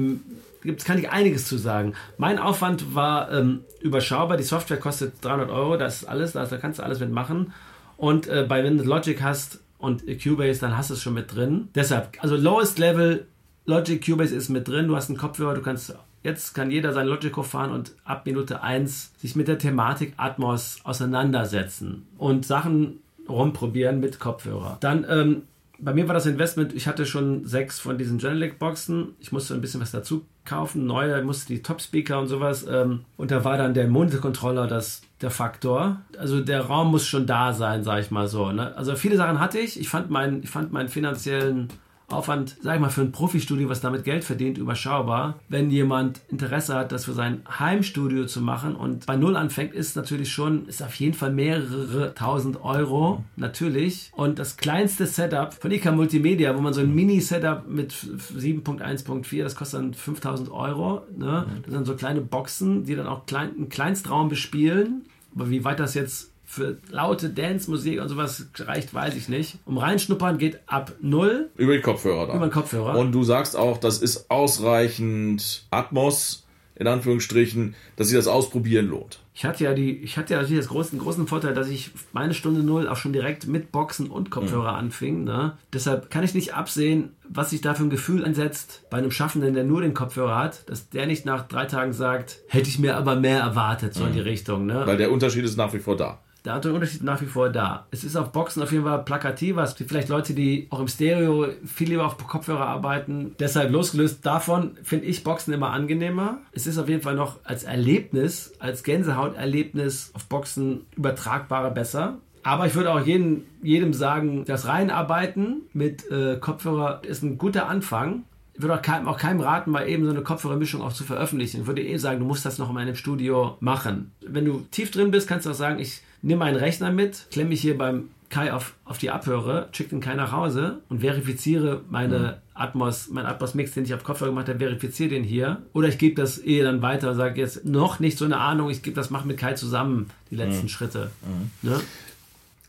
gibt's, 0.63 0.83
kann 0.83 0.97
ich 0.97 1.11
einiges 1.11 1.47
zu 1.47 1.57
sagen. 1.57 1.93
Mein 2.17 2.39
Aufwand 2.39 2.95
war 2.95 3.31
ähm, 3.31 3.61
überschaubar. 3.81 4.35
Die 4.37 4.43
Software 4.43 4.77
kostet 4.77 5.13
300 5.23 5.51
Euro, 5.51 5.77
das 5.77 5.97
ist 5.97 6.05
alles, 6.05 6.31
da 6.31 6.45
kannst 6.57 6.79
du 6.79 6.83
alles 6.83 6.99
mitmachen. 6.99 7.53
Und 7.97 8.27
äh, 8.27 8.45
bei 8.49 8.63
wenn 8.63 8.79
du 8.79 8.83
Logic 8.83 9.21
hast 9.21 9.59
und 9.77 10.03
Cubase, 10.23 10.59
dann 10.59 10.75
hast 10.75 10.89
du 10.89 10.95
es 10.95 11.01
schon 11.03 11.13
mit 11.13 11.35
drin. 11.35 11.67
Deshalb, 11.75 12.17
also 12.19 12.35
lowest 12.35 12.79
level 12.79 13.27
Logic 13.65 14.03
Cubase 14.03 14.33
ist 14.33 14.49
mit 14.49 14.67
drin. 14.67 14.87
Du 14.87 14.95
hast 14.95 15.09
einen 15.09 15.19
Kopfhörer, 15.19 15.53
du 15.53 15.61
kannst 15.61 15.93
Jetzt 16.25 16.55
kann 16.55 16.71
jeder 16.71 16.91
sein 16.91 17.05
Logic 17.05 17.35
fahren 17.45 17.71
und 17.71 17.91
ab 18.03 18.25
Minute 18.25 18.63
1 18.63 19.13
sich 19.15 19.35
mit 19.35 19.47
der 19.47 19.59
Thematik 19.59 20.15
Atmos 20.17 20.79
auseinandersetzen 20.83 22.07
und 22.17 22.47
Sachen 22.47 22.97
rumprobieren 23.29 23.99
mit 23.99 24.19
Kopfhörer. 24.19 24.77
Dann, 24.79 25.05
ähm, 25.07 25.43
bei 25.77 25.93
mir 25.93 26.07
war 26.07 26.15
das 26.15 26.25
Investment, 26.25 26.73
ich 26.73 26.87
hatte 26.87 27.05
schon 27.05 27.45
sechs 27.45 27.79
von 27.79 27.99
diesen 27.99 28.17
Genelec-Boxen. 28.17 29.09
Ich 29.19 29.31
musste 29.31 29.53
ein 29.53 29.61
bisschen 29.61 29.81
was 29.81 29.91
dazu 29.91 30.25
kaufen, 30.45 30.87
neue, 30.87 31.21
musste 31.21 31.53
die 31.53 31.61
Top-Speaker 31.61 32.19
und 32.19 32.25
sowas. 32.25 32.65
Ähm, 32.67 33.01
und 33.17 33.29
da 33.29 33.43
war 33.43 33.59
dann 33.59 33.75
der 33.75 33.87
Monitor-Controller 33.87 34.65
das, 34.65 35.03
der 35.21 35.29
Faktor. 35.29 36.01
Also 36.17 36.41
der 36.41 36.61
Raum 36.61 36.89
muss 36.89 37.05
schon 37.05 37.27
da 37.27 37.53
sein, 37.53 37.83
sag 37.83 37.99
ich 37.99 38.09
mal 38.09 38.27
so. 38.27 38.51
Ne? 38.51 38.75
Also 38.75 38.95
viele 38.95 39.17
Sachen 39.17 39.39
hatte 39.39 39.59
ich. 39.59 39.79
Ich 39.79 39.89
fand, 39.89 40.09
mein, 40.09 40.41
ich 40.41 40.49
fand 40.49 40.73
meinen 40.73 40.89
finanziellen 40.89 41.67
Aufwand, 42.07 42.57
sag 42.61 42.75
ich 42.75 42.81
mal, 42.81 42.89
für 42.89 43.01
ein 43.01 43.11
Profistudio, 43.11 43.67
was 43.67 43.81
damit 43.81 44.03
Geld 44.03 44.23
verdient, 44.23 44.57
überschaubar. 44.57 45.39
Wenn 45.49 45.69
jemand 45.69 46.21
Interesse 46.29 46.75
hat, 46.75 46.91
das 46.91 47.05
für 47.05 47.13
sein 47.13 47.41
Heimstudio 47.47 48.25
zu 48.25 48.41
machen 48.41 48.75
und 48.75 49.05
bei 49.05 49.15
Null 49.15 49.35
anfängt, 49.35 49.73
ist 49.73 49.95
natürlich 49.95 50.31
schon, 50.31 50.67
ist 50.67 50.83
auf 50.83 50.95
jeden 50.95 51.13
Fall 51.13 51.31
mehrere 51.31 52.13
tausend 52.13 52.63
Euro, 52.63 53.23
natürlich. 53.35 54.11
Und 54.15 54.37
das 54.37 54.57
kleinste 54.57 55.07
Setup 55.07 55.53
von 55.53 55.71
IK 55.71 55.91
Multimedia, 55.93 56.55
wo 56.55 56.61
man 56.61 56.73
so 56.73 56.81
ein 56.81 56.93
Mini-Setup 56.93 57.67
mit 57.67 57.93
7.1.4, 57.93 59.43
das 59.43 59.55
kostet 59.55 59.79
dann 59.79 59.93
5000 59.93 60.51
Euro. 60.51 61.01
Ne? 61.17 61.47
Das 61.63 61.73
sind 61.73 61.85
so 61.85 61.95
kleine 61.95 62.21
Boxen, 62.21 62.83
die 62.83 62.95
dann 62.95 63.07
auch 63.07 63.25
klein, 63.25 63.51
einen 63.55 63.69
Kleinstraum 63.69 64.29
bespielen. 64.29 65.05
Aber 65.35 65.49
wie 65.49 65.65
weit 65.65 65.79
das 65.79 65.95
jetzt 65.95 66.34
für 66.45 66.77
laute 66.89 67.29
Dance-Musik 67.29 68.01
und 68.01 68.09
sowas 68.09 68.47
reicht, 68.57 68.93
weiß 68.93 69.15
ich 69.15 69.29
nicht. 69.29 69.57
Um 69.65 69.77
reinschnuppern 69.77 70.37
geht 70.37 70.59
ab 70.67 70.93
null. 71.01 71.49
Über 71.57 71.73
die 71.73 71.81
Kopfhörer 71.81 72.27
dann. 72.27 72.37
Über 72.37 72.47
den 72.47 72.53
Kopfhörer. 72.53 72.97
Und 72.97 73.11
du 73.11 73.23
sagst 73.23 73.55
auch, 73.55 73.77
das 73.77 73.99
ist 73.99 74.29
ausreichend 74.29 75.65
Atmos, 75.71 76.45
in 76.75 76.87
Anführungsstrichen, 76.87 77.75
dass 77.95 78.07
sich 78.07 78.17
das 78.17 78.27
Ausprobieren 78.27 78.87
lohnt. 78.87 79.19
Ich 79.33 79.43
hatte 79.43 79.65
ja 79.65 79.73
die, 79.73 79.97
ich 79.97 80.17
hatte 80.17 80.33
ja 80.33 80.41
natürlich 80.41 80.61
das 80.61 80.69
großen, 80.69 80.97
großen 80.97 81.27
Vorteil, 81.27 81.53
dass 81.53 81.67
ich 81.67 81.91
meine 82.13 82.33
Stunde 82.33 82.63
Null 82.63 82.87
auch 82.87 82.95
schon 82.95 83.11
direkt 83.11 83.47
mit 83.47 83.71
Boxen 83.71 84.09
und 84.09 84.29
Kopfhörer 84.29 84.73
mhm. 84.73 84.77
anfing. 84.77 85.23
Ne? 85.25 85.57
Deshalb 85.73 86.09
kann 86.09 86.23
ich 86.23 86.33
nicht 86.33 86.53
absehen, 86.53 87.11
was 87.27 87.49
sich 87.49 87.59
da 87.59 87.73
für 87.73 87.83
ein 87.83 87.89
Gefühl 87.89 88.23
ansetzt 88.23 88.83
bei 88.89 88.97
einem 88.97 89.11
Schaffenden, 89.11 89.53
der 89.53 89.65
nur 89.65 89.81
den 89.81 89.93
Kopfhörer 89.93 90.37
hat, 90.37 90.69
dass 90.69 90.89
der 90.89 91.05
nicht 91.05 91.25
nach 91.25 91.47
drei 91.47 91.65
Tagen 91.65 91.91
sagt, 91.91 92.37
hätte 92.47 92.69
ich 92.69 92.79
mir 92.79 92.95
aber 92.95 93.15
mehr 93.15 93.39
erwartet, 93.39 93.93
so 93.93 94.03
mhm. 94.03 94.07
in 94.07 94.13
die 94.13 94.21
Richtung. 94.21 94.65
Ne? 94.65 94.83
Weil 94.85 94.97
der 94.97 95.11
Unterschied 95.11 95.43
ist 95.43 95.57
nach 95.57 95.73
wie 95.73 95.79
vor 95.79 95.97
da. 95.97 96.21
Der 96.45 96.55
Unterschied 96.55 97.03
nach 97.03 97.21
wie 97.21 97.25
vor 97.25 97.49
da. 97.49 97.87
Es 97.91 98.03
ist 98.03 98.15
auf 98.15 98.31
Boxen 98.31 98.61
auf 98.61 98.71
jeden 98.71 98.83
Fall 98.83 99.03
plakativer. 99.03 99.63
Es 99.63 99.75
gibt 99.75 99.89
vielleicht 99.89 100.09
Leute, 100.09 100.33
die 100.33 100.67
auch 100.69 100.79
im 100.79 100.87
Stereo 100.87 101.47
viel 101.65 101.89
lieber 101.89 102.05
auf 102.05 102.17
Kopfhörer 102.17 102.67
arbeiten. 102.67 103.35
Deshalb 103.39 103.71
losgelöst 103.71 104.25
davon 104.25 104.77
finde 104.83 105.05
ich 105.05 105.23
Boxen 105.23 105.53
immer 105.53 105.71
angenehmer. 105.71 106.37
Es 106.51 106.67
ist 106.67 106.77
auf 106.77 106.87
jeden 106.87 107.01
Fall 107.01 107.15
noch 107.15 107.39
als 107.43 107.63
Erlebnis, 107.63 108.53
als 108.59 108.83
Gänsehauterlebnis 108.83 110.11
auf 110.13 110.25
Boxen 110.25 110.85
übertragbarer 110.95 111.71
besser. 111.71 112.19
Aber 112.43 112.67
ich 112.67 112.75
würde 112.75 112.93
auch 112.93 113.03
jedem, 113.03 113.41
jedem 113.63 113.91
sagen, 113.91 114.45
das 114.45 114.67
Reinarbeiten 114.67 115.63
mit 115.73 116.09
äh, 116.11 116.37
Kopfhörer 116.37 117.01
ist 117.03 117.23
ein 117.23 117.39
guter 117.39 117.67
Anfang. 117.67 118.23
Ich 118.53 118.61
würde 118.61 118.75
auch 118.75 118.81
keinem, 118.83 119.07
auch 119.07 119.17
keinem 119.17 119.41
raten, 119.41 119.71
mal 119.71 119.89
eben 119.89 120.05
so 120.05 120.11
eine 120.11 120.21
Kopfhörermischung 120.21 120.81
auch 120.81 120.93
zu 120.93 121.03
veröffentlichen. 121.03 121.61
Ich 121.61 121.67
würde 121.67 121.83
eh 121.83 121.97
sagen, 121.97 122.19
du 122.19 122.25
musst 122.25 122.45
das 122.45 122.59
noch 122.59 122.69
in 122.69 122.75
meinem 122.75 122.95
Studio 122.95 123.57
machen. 123.61 124.11
Wenn 124.25 124.45
du 124.45 124.63
tief 124.69 124.91
drin 124.91 125.09
bist, 125.09 125.27
kannst 125.27 125.47
du 125.47 125.49
auch 125.49 125.55
sagen, 125.55 125.79
ich 125.79 126.03
nehme 126.25 126.39
meinen 126.39 126.57
Rechner 126.57 126.91
mit, 126.91 127.27
klemme 127.31 127.49
mich 127.49 127.61
hier 127.61 127.77
beim 127.77 128.09
Kai 128.29 128.51
auf, 128.51 128.73
auf 128.83 128.97
die 128.97 129.11
Abhöre, 129.11 129.69
schicke 129.71 129.91
den 129.91 129.99
Kai 130.01 130.15
nach 130.15 130.31
Hause 130.31 130.81
und 130.89 131.01
verifiziere 131.01 131.81
meine 131.89 132.17
mhm. 132.17 132.33
Atmos, 132.55 133.09
mein 133.09 133.27
Atmos-Mix, 133.27 133.73
den 133.73 133.85
ich 133.85 133.93
auf 133.93 134.03
Kopfhörer 134.03 134.31
gemacht 134.31 134.49
habe, 134.49 134.57
verifiziere 134.57 135.09
den 135.09 135.23
hier. 135.23 135.61
Oder 135.73 135.87
ich 135.89 135.99
gebe 135.99 136.15
das 136.15 136.43
eh 136.43 136.63
dann 136.63 136.81
weiter 136.81 137.11
und 137.11 137.15
sage 137.15 137.39
jetzt 137.39 137.63
noch 137.65 137.99
nicht 137.99 138.17
so 138.17 138.25
eine 138.25 138.37
Ahnung, 138.37 138.71
ich 138.71 138.81
gebe 138.81 138.95
das, 138.95 139.11
mache 139.11 139.27
mit 139.27 139.37
Kai 139.37 139.53
zusammen 139.53 140.09
die 140.31 140.35
letzten 140.35 140.63
mhm. 140.63 140.69
Schritte. 140.69 141.11
Mhm. 141.21 141.69
Ne? 141.69 141.79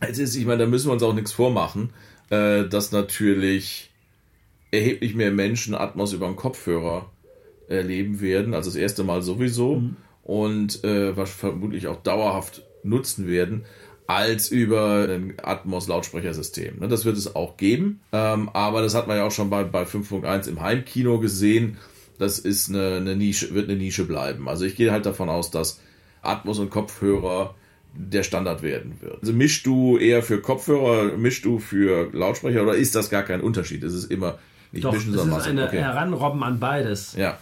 Es 0.01 0.19
ist, 0.19 0.37
ich 0.37 0.45
meine, 0.45 0.65
da 0.65 0.67
müssen 0.67 0.89
wir 0.89 0.93
uns 0.93 1.03
auch 1.03 1.15
nichts 1.15 1.33
vormachen, 1.33 1.91
äh, 2.29 2.65
dass 2.65 2.93
natürlich 2.93 3.91
erheblich 4.71 5.15
mehr 5.15 5.31
Menschen 5.31 5.75
Atmos 5.75 6.13
über 6.13 6.27
den 6.27 6.37
Kopfhörer 6.37 7.11
erleben 7.69 8.21
werden, 8.21 8.53
also 8.53 8.69
das 8.69 8.77
erste 8.77 9.03
Mal 9.03 9.23
sowieso 9.23 9.77
mhm. 9.77 9.97
und 10.25 10.85
äh, 10.85 11.17
was 11.17 11.31
vermutlich 11.31 11.87
auch 11.87 12.03
dauerhaft 12.03 12.63
nutzen 12.83 13.27
werden, 13.27 13.65
als 14.07 14.49
über 14.49 15.09
ein 15.09 15.35
Atmos-Lautsprechersystem. 15.43 16.79
Ne, 16.79 16.89
das 16.89 17.05
wird 17.05 17.17
es 17.17 17.35
auch 17.35 17.57
geben, 17.57 18.01
ähm, 18.13 18.49
aber 18.53 18.83
das 18.83 18.95
hat 18.95 19.09
man 19.09 19.17
ja 19.17 19.25
auch 19.25 19.33
schon 19.33 19.51
bei, 19.51 19.65
bei 19.65 19.83
5.1 19.83 20.49
im 20.49 20.61
Heimkino 20.61 21.19
gesehen. 21.19 21.79
Das 22.19 22.39
ist 22.39 22.71
eine, 22.71 22.97
eine 22.97 23.17
Nische, 23.17 23.55
wird 23.55 23.69
eine 23.69 23.79
Nische 23.79 24.05
bleiben. 24.05 24.49
Also 24.49 24.65
ich 24.65 24.77
gehe 24.77 24.93
halt 24.93 25.07
davon 25.07 25.29
aus, 25.29 25.51
dass 25.51 25.81
Atmos 26.23 26.59
und 26.59 26.71
Kopfhörer 26.71 27.55
der 27.95 28.23
Standard 28.23 28.63
werden 28.63 29.01
wird. 29.01 29.21
Also 29.21 29.33
mischst 29.33 29.67
du 29.67 29.99
eher 29.99 30.23
für 30.23 30.41
Kopfhörer, 30.41 31.17
mischst 31.17 31.45
du 31.45 31.59
für 31.59 32.11
Lautsprecher 32.13 32.63
oder 32.63 32.75
ist 32.75 32.95
das 32.95 33.11
gar 33.11 33.23
kein 33.23 33.41
Unterschied? 33.41 33.83
Es 33.83 33.95
ist 33.95 34.11
immer 34.11 34.39
nicht 34.71 34.85
Doch, 34.85 34.93
mischen, 34.93 35.15
sondern 35.15 35.39
es 35.39 35.47
ist 35.47 35.51
eine 35.51 35.67
okay. 35.67 35.79
Heranrobben 35.79 36.43
an 36.43 36.59
beides. 36.59 37.15
Ja 37.17 37.39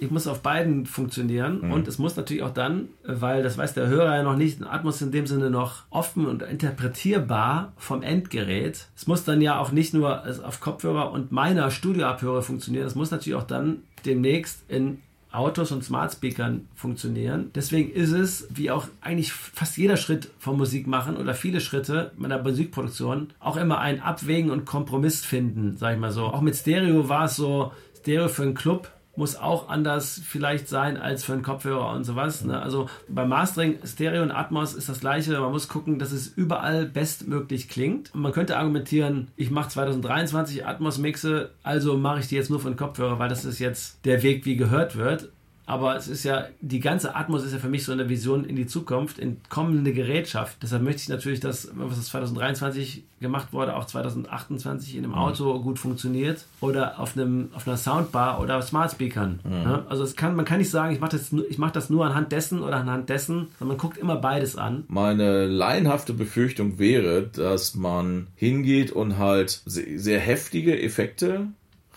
ich 0.00 0.10
muss 0.10 0.26
auf 0.26 0.40
beiden 0.40 0.86
funktionieren 0.86 1.60
mhm. 1.62 1.72
und 1.72 1.86
es 1.86 1.98
muss 1.98 2.16
natürlich 2.16 2.42
auch 2.42 2.54
dann, 2.54 2.88
weil 3.04 3.42
das 3.42 3.58
weiß 3.58 3.74
der 3.74 3.86
Hörer 3.86 4.16
ja 4.16 4.22
noch 4.22 4.36
nicht, 4.36 4.62
Atmos 4.62 5.02
in 5.02 5.12
dem 5.12 5.26
Sinne 5.26 5.50
noch 5.50 5.82
offen 5.90 6.26
und 6.26 6.42
interpretierbar 6.42 7.72
vom 7.76 8.02
Endgerät. 8.02 8.88
Es 8.96 9.06
muss 9.06 9.24
dann 9.24 9.42
ja 9.42 9.58
auch 9.58 9.72
nicht 9.72 9.92
nur 9.92 10.24
auf 10.44 10.60
Kopfhörer 10.60 11.12
und 11.12 11.32
meiner 11.32 11.70
Studioabhörer 11.70 12.42
funktionieren, 12.42 12.86
es 12.86 12.94
muss 12.94 13.10
natürlich 13.10 13.38
auch 13.38 13.46
dann 13.46 13.82
demnächst 14.06 14.64
in 14.68 14.98
Autos 15.32 15.70
und 15.70 15.84
Smart 15.84 16.12
Speakern 16.12 16.66
funktionieren. 16.74 17.50
Deswegen 17.54 17.92
ist 17.92 18.10
es, 18.10 18.48
wie 18.50 18.70
auch 18.70 18.88
eigentlich 19.00 19.32
fast 19.32 19.76
jeder 19.76 19.96
Schritt 19.96 20.30
vom 20.38 20.56
Musik 20.56 20.86
machen 20.86 21.16
oder 21.16 21.34
viele 21.34 21.60
Schritte 21.60 22.10
meiner 22.16 22.42
Musikproduktion, 22.42 23.28
auch 23.38 23.56
immer 23.56 23.78
ein 23.78 24.00
Abwägen 24.00 24.50
und 24.50 24.64
Kompromiss 24.64 25.24
finden, 25.24 25.76
sag 25.76 25.94
ich 25.94 26.00
mal 26.00 26.10
so. 26.10 26.24
Auch 26.24 26.40
mit 26.40 26.56
Stereo 26.56 27.08
war 27.08 27.26
es 27.26 27.36
so, 27.36 27.70
Stereo 28.00 28.28
für 28.28 28.42
einen 28.42 28.54
Club 28.54 28.90
muss 29.20 29.36
auch 29.36 29.68
anders 29.68 30.18
vielleicht 30.26 30.66
sein 30.66 30.96
als 30.96 31.24
für 31.24 31.34
einen 31.34 31.42
Kopfhörer 31.42 31.92
und 31.92 32.04
sowas. 32.04 32.42
Ne? 32.42 32.60
Also 32.60 32.88
beim 33.06 33.28
Mastering 33.28 33.78
Stereo 33.84 34.22
und 34.22 34.30
Atmos 34.30 34.72
ist 34.72 34.88
das 34.88 35.00
gleiche. 35.00 35.38
Man 35.38 35.52
muss 35.52 35.68
gucken, 35.68 35.98
dass 35.98 36.10
es 36.10 36.26
überall 36.26 36.86
bestmöglich 36.86 37.68
klingt. 37.68 38.14
Und 38.14 38.22
man 38.22 38.32
könnte 38.32 38.56
argumentieren, 38.56 39.28
ich 39.36 39.50
mache 39.50 39.68
2023 39.68 40.66
Atmos-Mixe, 40.66 41.50
also 41.62 41.98
mache 41.98 42.20
ich 42.20 42.28
die 42.28 42.36
jetzt 42.36 42.48
nur 42.48 42.60
für 42.60 42.70
den 42.70 42.78
Kopfhörer, 42.78 43.18
weil 43.18 43.28
das 43.28 43.44
ist 43.44 43.58
jetzt 43.58 44.04
der 44.06 44.22
Weg, 44.22 44.46
wie 44.46 44.56
gehört 44.56 44.96
wird 44.96 45.28
aber 45.70 45.94
es 45.94 46.08
ist 46.08 46.24
ja, 46.24 46.46
die 46.60 46.80
ganze 46.80 47.14
Atmos 47.14 47.44
ist 47.44 47.52
ja 47.52 47.60
für 47.60 47.68
mich 47.68 47.84
so 47.84 47.92
eine 47.92 48.08
Vision 48.08 48.44
in 48.44 48.56
die 48.56 48.66
Zukunft, 48.66 49.20
in 49.20 49.36
kommende 49.50 49.92
Gerätschaft. 49.92 50.56
Deshalb 50.60 50.82
möchte 50.82 51.02
ich 51.02 51.08
natürlich, 51.08 51.38
dass, 51.38 51.70
was 51.74 52.06
2023 52.06 53.04
gemacht 53.20 53.52
wurde, 53.52 53.76
auch 53.76 53.84
2028 53.84 54.96
in 54.96 55.04
einem 55.04 55.12
mhm. 55.12 55.18
Auto 55.18 55.60
gut 55.60 55.78
funktioniert 55.78 56.44
oder 56.60 56.98
auf, 56.98 57.16
einem, 57.16 57.50
auf 57.54 57.68
einer 57.68 57.76
Soundbar 57.76 58.40
oder 58.40 58.60
Smart 58.62 58.90
Speakern. 58.90 59.38
Mhm. 59.44 59.52
Ja? 59.52 59.84
Also 59.88 60.02
es 60.02 60.16
kann, 60.16 60.34
man 60.34 60.44
kann 60.44 60.58
nicht 60.58 60.70
sagen, 60.70 60.92
ich 60.92 60.98
mache 60.98 61.12
das, 61.12 61.32
mach 61.56 61.70
das 61.70 61.88
nur 61.88 62.04
anhand 62.04 62.32
dessen 62.32 62.62
oder 62.62 62.78
anhand 62.78 63.08
dessen, 63.08 63.46
sondern 63.60 63.68
man 63.68 63.78
guckt 63.78 63.96
immer 63.96 64.16
beides 64.16 64.56
an. 64.56 64.82
Meine 64.88 65.46
laienhafte 65.46 66.14
Befürchtung 66.14 66.80
wäre, 66.80 67.22
dass 67.22 67.76
man 67.76 68.26
hingeht 68.34 68.90
und 68.90 69.18
halt 69.18 69.62
sehr 69.64 70.18
heftige 70.18 70.82
Effekte 70.82 71.46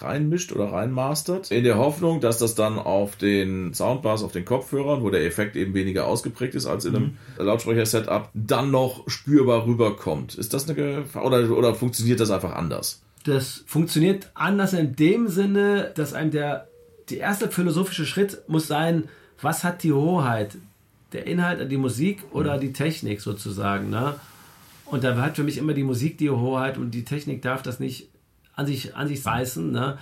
reinmischt 0.04 0.52
oder 0.52 0.72
reinmastert. 0.72 1.52
In 1.52 1.64
der 1.64 1.78
Hoffnung, 1.78 2.22
dass 2.22 2.38
das 2.38 2.56
dann 2.56 2.78
auf 2.78 3.16
den 3.16 3.74
Soundbars, 3.74 4.24
auf 4.24 4.32
den 4.32 4.46
Kopfhörern, 4.46 5.02
wo 5.04 5.10
der 5.10 5.26
Effekt 5.26 5.56
eben 5.56 5.74
weniger 5.74 6.08
ausgeprägt 6.08 6.56
ist 6.56 6.66
als 6.66 6.86
in 6.86 6.96
einem 6.96 7.18
mhm. 7.38 7.46
Lautsprecher-Setup, 7.46 8.30
dann 8.34 8.72
noch 8.72 9.10
spürbar 9.10 9.66
rüberkommt. 9.66 10.36
Ist 10.36 10.54
das 10.54 10.70
eine 10.70 10.76
Gefahr 10.76 11.26
oder, 11.26 11.50
oder 11.52 11.76
funktioniert 11.76 12.20
das 12.20 12.32
einfach 12.32 12.54
anders? 12.54 13.02
Das 13.24 13.64
funktioniert 13.66 14.30
anders 14.34 14.74
in 14.74 14.96
dem 14.96 15.28
Sinne, 15.28 15.92
dass 15.96 16.14
einem 16.14 16.32
der, 16.32 16.68
der 17.10 17.20
erste 17.20 17.50
philosophische 17.50 18.06
Schritt 18.06 18.42
muss 18.48 18.68
sein, 18.68 19.06
was 19.42 19.64
hat 19.64 19.84
die 19.84 19.94
Hoheit? 19.94 20.56
Der 21.14 21.28
Inhalt, 21.28 21.72
die 21.72 21.78
Musik 21.78 22.24
oder 22.32 22.58
mhm. 22.58 22.62
die 22.62 22.74
Technik 22.74 23.22
sozusagen. 23.22 23.90
Ne? 23.90 24.16
Und 24.86 25.04
da 25.04 25.16
hat 25.18 25.36
für 25.36 25.44
mich 25.44 25.58
immer 25.58 25.74
die 25.74 25.84
Musik 25.84 26.18
die 26.18 26.30
Hoheit 26.30 26.78
und 26.78 26.92
die 26.92 27.06
Technik 27.06 27.42
darf 27.42 27.62
das 27.62 27.80
nicht 27.80 28.10
an 28.56 28.66
sich, 28.66 28.96
an 28.96 29.08
sich 29.08 29.26
reißen. 29.26 29.72
Ne? 29.72 29.98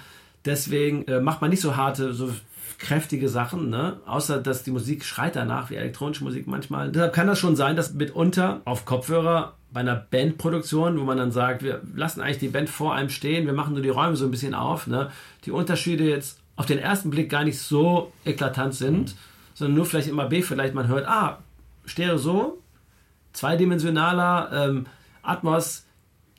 Deswegen 0.45 1.05
äh, 1.07 1.19
macht 1.21 1.41
man 1.41 1.49
nicht 1.49 1.61
so 1.61 1.75
harte, 1.75 2.13
so 2.13 2.31
kräftige 2.77 3.29
Sachen, 3.29 3.69
ne? 3.69 3.97
außer 4.05 4.39
dass 4.39 4.63
die 4.63 4.71
Musik 4.71 5.05
schreit 5.05 5.35
danach, 5.35 5.69
wie 5.69 5.75
elektronische 5.75 6.23
Musik 6.23 6.47
manchmal. 6.47 6.91
Deshalb 6.91 7.13
kann 7.13 7.27
das 7.27 7.37
schon 7.37 7.55
sein, 7.55 7.75
dass 7.75 7.93
mitunter 7.93 8.61
auf 8.65 8.85
Kopfhörer 8.85 9.53
bei 9.71 9.81
einer 9.81 9.95
Bandproduktion, 9.95 10.99
wo 10.99 11.03
man 11.03 11.17
dann 11.17 11.31
sagt, 11.31 11.63
wir 11.63 11.81
lassen 11.95 12.21
eigentlich 12.21 12.39
die 12.39 12.47
Band 12.47 12.69
vor 12.69 12.95
einem 12.95 13.09
stehen, 13.09 13.45
wir 13.45 13.53
machen 13.53 13.73
nur 13.73 13.83
die 13.83 13.89
Räume 13.89 14.15
so 14.15 14.25
ein 14.25 14.31
bisschen 14.31 14.55
auf, 14.55 14.87
ne? 14.87 15.11
die 15.45 15.51
Unterschiede 15.51 16.03
jetzt 16.03 16.39
auf 16.55 16.65
den 16.65 16.79
ersten 16.79 17.11
Blick 17.11 17.29
gar 17.29 17.43
nicht 17.43 17.59
so 17.59 18.11
eklatant 18.25 18.73
sind, 18.73 19.15
sondern 19.53 19.75
nur 19.75 19.85
vielleicht 19.85 20.07
immer 20.07 20.25
B, 20.25 20.41
vielleicht 20.41 20.73
man 20.73 20.87
hört, 20.87 21.07
ah, 21.07 21.39
Stereo 21.85 22.17
so, 22.17 22.61
zweidimensionaler, 23.33 24.49
ähm, 24.53 24.85
Atmos, 25.21 25.85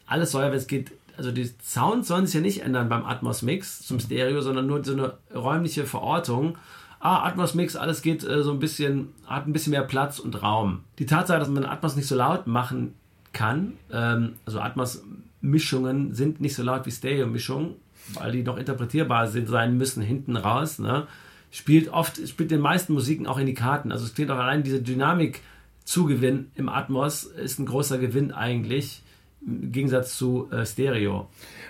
alles 0.07 0.33
soll 0.33 0.42
ja, 0.42 0.51
wenn 0.51 0.59
es 0.59 0.66
geht, 0.66 0.92
also 1.16 1.33
die 1.33 1.51
Sounds 1.62 2.09
sollen 2.09 2.27
sich 2.27 2.35
ja 2.35 2.40
nicht 2.40 2.62
ändern 2.62 2.88
beim 2.88 3.05
Atmos 3.05 3.42
Mix 3.42 3.87
zum 3.87 4.01
Stereo, 4.01 4.40
sondern 4.40 4.66
nur 4.66 4.85
so 4.85 4.92
eine 4.92 5.14
räumliche 5.35 5.85
Verortung. 5.85 6.59
Ah, 7.01 7.27
Atmos 7.27 7.55
Mix, 7.55 7.77
alles 7.77 8.03
geht 8.03 8.25
äh, 8.25 8.42
so 8.42 8.53
ein 8.53 8.59
bisschen, 8.59 9.09
hat 9.27 9.46
ein 9.46 9.53
bisschen 9.53 9.72
mehr 9.72 9.83
Platz 9.83 10.18
und 10.18 10.42
Raum. 10.42 10.85
Die 10.98 11.07
Tatsache, 11.07 11.38
dass 11.38 11.48
man 11.48 11.64
Atmos 11.64 11.96
nicht 11.96 12.07
so 12.07 12.14
laut 12.14 12.46
machen 12.46 12.94
kann, 13.33 13.75
ähm, 13.90 14.35
also 14.46 14.61
Atmos 14.61 15.03
Mischungen 15.40 16.14
sind 16.14 16.40
nicht 16.40 16.55
so 16.55 16.62
laut 16.62 16.87
wie 16.87 16.92
Stereo 16.92 17.27
Mischungen, 17.27 17.75
weil 18.14 18.33
die 18.33 18.42
noch 18.42 18.57
interpretierbar 18.57 19.27
sind, 19.27 19.48
sein 19.48 19.77
müssen 19.77 20.03
hinten 20.03 20.37
raus, 20.37 20.79
ne? 20.79 21.07
spielt 21.51 21.88
oft, 21.88 22.27
spielt 22.29 22.51
den 22.51 22.61
meisten 22.61 22.92
Musiken 22.94 23.27
auch 23.27 23.38
in 23.38 23.46
die 23.46 23.55
Karten. 23.55 23.92
Also 23.92 24.05
es 24.05 24.14
klingt 24.14 24.31
auch 24.31 24.38
allein 24.38 24.62
diese 24.62 24.81
Dynamik 24.81 25.42
Zugewinn 25.85 26.51
im 26.55 26.68
Atmos 26.68 27.25
ist 27.25 27.59
ein 27.59 27.66
großer 27.66 27.98
Gewinn 27.98 28.33
eigentlich 28.33 29.03
im 29.46 29.72
Gegensatz 29.72 30.16
zu 30.16 30.48
äh, 30.50 30.64
Stereo. 30.64 31.28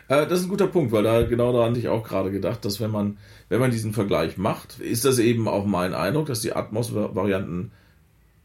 Äh, 0.09 0.27
das 0.27 0.41
ist 0.41 0.47
ein 0.47 0.51
guter 0.51 0.67
Punkt, 0.67 0.93
weil 0.93 1.03
da 1.03 1.23
genau 1.23 1.53
daran 1.53 1.71
hatte 1.71 1.81
ich 1.81 1.89
auch 1.89 2.05
gerade 2.05 2.31
gedacht, 2.31 2.65
dass 2.65 2.81
wenn 2.81 2.91
man, 2.91 3.19
wenn 3.49 3.61
man 3.61 3.71
diesen 3.71 3.93
Vergleich 3.93 4.37
macht, 4.37 4.81
ist 4.81 5.05
das 5.05 5.19
eben 5.19 5.49
auch 5.49 5.65
mein 5.65 5.95
Eindruck, 5.95 6.27
dass 6.27 6.41
die 6.41 6.55
Atmos-Varianten 6.55 7.71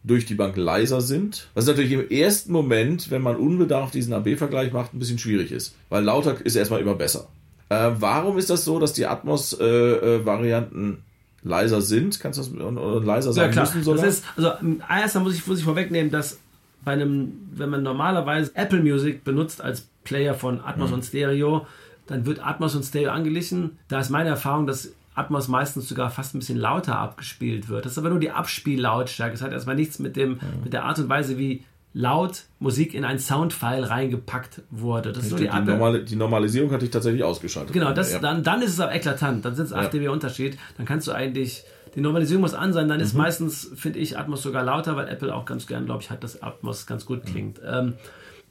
durch 0.04 0.26
die 0.26 0.36
Bank 0.36 0.56
leiser 0.56 1.02
sind. 1.02 1.50
Was 1.54 1.66
natürlich 1.66 1.92
im 1.92 2.10
ersten 2.10 2.52
Moment, 2.52 3.12
wenn 3.12 3.22
man 3.22 3.36
unbedarft 3.36 3.94
diesen 3.94 4.14
AB-Vergleich 4.14 4.72
macht, 4.72 4.94
ein 4.94 5.00
bisschen 5.00 5.20
schwierig 5.20 5.52
ist. 5.52 5.76
Weil 5.90 6.04
lauter 6.04 6.38
ist 6.44 6.56
erstmal 6.56 6.80
immer 6.80 6.96
besser. 6.96 7.28
Äh, 7.70 7.92
warum 8.00 8.38
ist 8.38 8.50
das 8.50 8.64
so, 8.64 8.80
dass 8.80 8.94
die 8.94 9.06
Atmos-Varianten 9.06 10.92
äh, 10.92 10.96
äh, 10.96 11.48
leiser 11.48 11.82
sind? 11.82 12.20
Kannst 12.22 12.40
du 12.40 12.44
das 12.44 12.54
oder 12.54 13.02
leiser 13.02 13.34
sein 13.34 13.48
ja, 13.48 13.52
klar. 13.52 13.66
müssen 13.66 13.84
sogar? 13.84 14.06
Das 14.06 14.20
ist, 14.20 14.26
also 14.38 14.52
erst 14.90 15.20
muss 15.20 15.36
ich, 15.36 15.46
muss 15.46 15.60
ich 15.60 15.66
vorwegnehmen, 15.66 16.12
dass 16.12 16.40
bei 16.84 16.94
einem, 16.94 17.50
wenn 17.52 17.70
man 17.70 17.84
normalerweise 17.84 18.52
Apple 18.56 18.82
Music 18.82 19.24
benutzt 19.24 19.62
als 19.62 19.88
Player 20.04 20.34
von 20.34 20.62
Atmos 20.62 20.90
mhm. 20.90 20.96
und 20.96 21.06
Stereo, 21.06 21.68
dann 22.08 22.26
wird 22.26 22.46
Atmos 22.46 22.76
und 22.76 22.84
Stereo 22.84 23.12
angeglichen. 23.12 23.78
Da 23.88 24.00
ist 24.00 24.10
meine 24.10 24.30
Erfahrung, 24.30 24.68
dass 24.68 24.94
Atmos 25.16 25.48
meistens 25.48 25.90
sogar 25.90 26.10
fast 26.12 26.36
ein 26.36 26.40
bisschen 26.40 26.58
lauter 26.58 26.98
abgespielt 26.98 27.70
wird. 27.70 27.86
Das 27.86 27.94
ist 27.94 27.98
aber 27.98 28.10
nur 28.10 28.20
die 28.20 28.32
Abspiellautstärke. 28.32 29.34
Das 29.34 29.42
hat 29.42 29.52
erstmal 29.52 29.76
nichts 29.76 30.00
mit, 30.00 30.16
dem, 30.16 30.34
mhm. 30.34 30.40
mit 30.64 30.74
der 30.74 30.86
Art 30.86 31.00
und 31.00 31.10
Weise, 31.10 31.38
wie 31.38 31.64
laut 31.94 32.44
Musik 32.60 32.94
in 32.94 33.04
ein 33.04 33.18
Soundfile 33.18 33.90
reingepackt 33.90 34.62
wurde. 34.70 35.12
Das 35.12 35.26
ist 35.26 35.32
nur 35.32 35.40
die, 35.40 35.50
die, 35.50 35.62
Normali 35.62 36.06
die, 36.06 36.16
Normalisierung 36.16 36.72
hatte 36.72 36.86
ich 36.86 36.92
tatsächlich 36.92 37.24
ausgeschaltet. 37.24 37.74
Genau, 37.74 37.92
das, 37.92 38.14
ja. 38.14 38.20
dann, 38.20 38.44
dann 38.44 38.62
ist 38.62 38.74
es 38.74 38.80
aber 38.80 38.94
eklatant. 38.94 39.44
Dann 39.44 39.56
sind 39.56 39.66
es 39.66 39.74
8 39.74 39.86
ja. 39.86 39.90
dB 39.90 40.10
Unterschied. 40.10 40.58
Dann 40.78 40.86
kannst 40.86 41.08
du 41.08 41.12
eigentlich 41.12 41.64
die 41.98 42.02
Normalisierung 42.02 42.42
muss 42.42 42.54
an 42.54 42.74
sein, 42.74 42.88
dann 42.88 43.00
ist 43.00 43.16
mhm. 43.16 43.22
meistens, 43.22 43.72
finde 43.76 43.98
ich, 43.98 44.20
Atmos 44.20 44.44
sogar 44.44 44.64
lauter, 44.64 44.96
weil 44.96 45.10
Apple 45.10 45.34
auch 45.34 45.46
ganz 45.46 45.66
gern, 45.66 45.86
glaube 45.88 46.04
ich, 46.04 46.12
hat, 46.12 46.24
dass 46.24 46.44
Atmos 46.44 46.86
ganz 46.86 47.08
gut 47.08 47.26
klingt. 47.26 47.58
Mhm. 47.58 47.68
Ähm, 47.68 47.94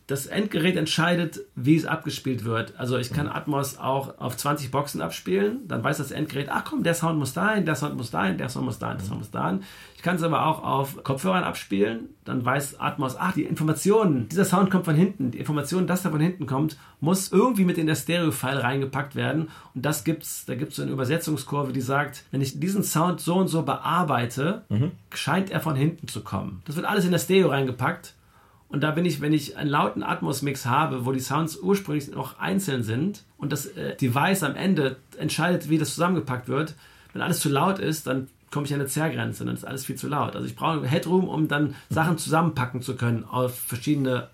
das 0.07 0.27
Endgerät 0.27 0.77
entscheidet, 0.77 1.40
wie 1.57 1.75
es 1.75 1.85
abgespielt 1.85 2.45
wird. 2.45 2.75
Also 2.79 2.97
ich 2.97 3.12
kann 3.12 3.27
Atmos 3.27 3.77
auch 3.77 4.19
auf 4.19 4.37
20 4.37 4.71
Boxen 4.71 5.03
abspielen, 5.03 5.66
dann 5.66 5.83
weiß 5.83 5.99
das 5.99 6.12
Endgerät, 6.12 6.49
ach 6.49 6.64
komm, 6.64 6.85
der 6.85 6.95
Sound 6.95 7.19
muss 7.19 7.33
dahin, 7.33 7.66
der 7.66 7.75
Sound 7.75 7.97
muss 7.97 8.12
dahin, 8.12 8.38
der 8.38 8.49
Sound 8.49 8.66
muss 8.66 8.79
dahin, 8.79 8.99
der 8.99 9.07
Sound 9.07 9.19
muss 9.19 9.31
dahin. 9.33 9.62
Ich 9.97 10.03
kann 10.03 10.14
es 10.14 10.23
aber 10.23 10.47
auch 10.47 10.62
auf 10.62 11.03
Kopfhörern 11.03 11.42
abspielen, 11.42 12.11
dann 12.25 12.45
weiß 12.45 12.79
Atmos, 12.79 13.16
ach, 13.19 13.33
die 13.33 13.42
Informationen, 13.42 14.29
dieser 14.29 14.45
Sound 14.45 14.71
kommt 14.71 14.85
von 14.85 14.95
hinten, 14.95 15.33
die 15.33 15.38
Information, 15.38 15.88
dass 15.88 16.05
er 16.05 16.12
von 16.12 16.21
hinten 16.21 16.47
kommt, 16.47 16.77
muss 17.01 17.33
irgendwie 17.33 17.64
mit 17.64 17.77
in 17.77 17.88
der 17.88 17.97
Stereo-File 17.97 18.59
reingepackt 18.59 19.16
werden 19.16 19.49
und 19.75 19.85
das 19.85 20.05
gibt's, 20.05 20.45
da 20.45 20.55
gibt 20.55 20.71
es 20.71 20.77
so 20.77 20.83
eine 20.83 20.92
Übersetzungskurve, 20.92 21.73
die 21.73 21.81
sagt, 21.81 22.23
wenn 22.31 22.40
ich 22.40 22.61
diesen 22.61 22.85
Sound 22.85 23.21
so 23.21 23.35
und 23.35 23.49
so 23.49 23.62
bearbeite, 23.62 24.62
mhm. 24.69 24.92
scheint 25.12 25.51
er 25.51 25.61
von 25.61 25.75
hinten 25.75 26.07
zu 26.07 26.23
kommen. 26.23 26.62
Das 26.64 26.77
wird 26.77 26.87
alles 26.87 27.05
in 27.05 27.11
der 27.11 27.19
Stereo 27.19 27.49
reingepackt 27.49 28.14
und 28.69 28.83
da 28.83 28.91
bin 28.91 29.05
ich, 29.05 29.21
wenn 29.21 29.33
ich 29.33 29.57
einen 29.57 29.71
lauten 29.71 30.03
Atmos-Mix 30.03 30.67
habe, 30.67 31.07
wo 31.07 31.13
die 31.13 31.21
Sounds 31.21 31.57
ursprünglich 31.57 32.11
noch 32.11 32.39
einzeln 32.39 32.83
sind 32.83 33.23
und 33.39 33.53
das 33.53 33.67
äh, 33.67 33.97
Device 33.97 34.43
am 34.43 34.57
Ende 34.57 34.97
entscheidet, 35.19 35.71
wie 35.71 35.79
das 35.79 35.95
zusammengepackt 35.95 36.49
wird, 36.49 36.75
wenn 37.13 37.23
alles 37.23 37.41
zu 37.41 37.49
laut 37.49 37.79
ist, 37.79 38.07
dann 38.07 38.29
komme 38.51 38.67
ich 38.67 38.75
an 38.75 38.81
eine 38.81 38.89
Zerrgrenze, 38.89 39.45
dann 39.45 39.55
ist 39.55 39.65
alles 39.65 39.85
viel 39.85 39.97
zu 39.97 40.09
laut. 40.09 40.35
Also 40.35 40.47
ich 40.47 40.57
brauche 40.57 40.87
Headroom, 40.87 41.29
um 41.29 41.49
dann 41.49 41.75
Sachen 41.91 42.19
zusammenpacken 42.19 42.83
zu 42.83 42.97
können 42.97 43.25
auf 43.25 43.59
verschiedene 43.59 44.29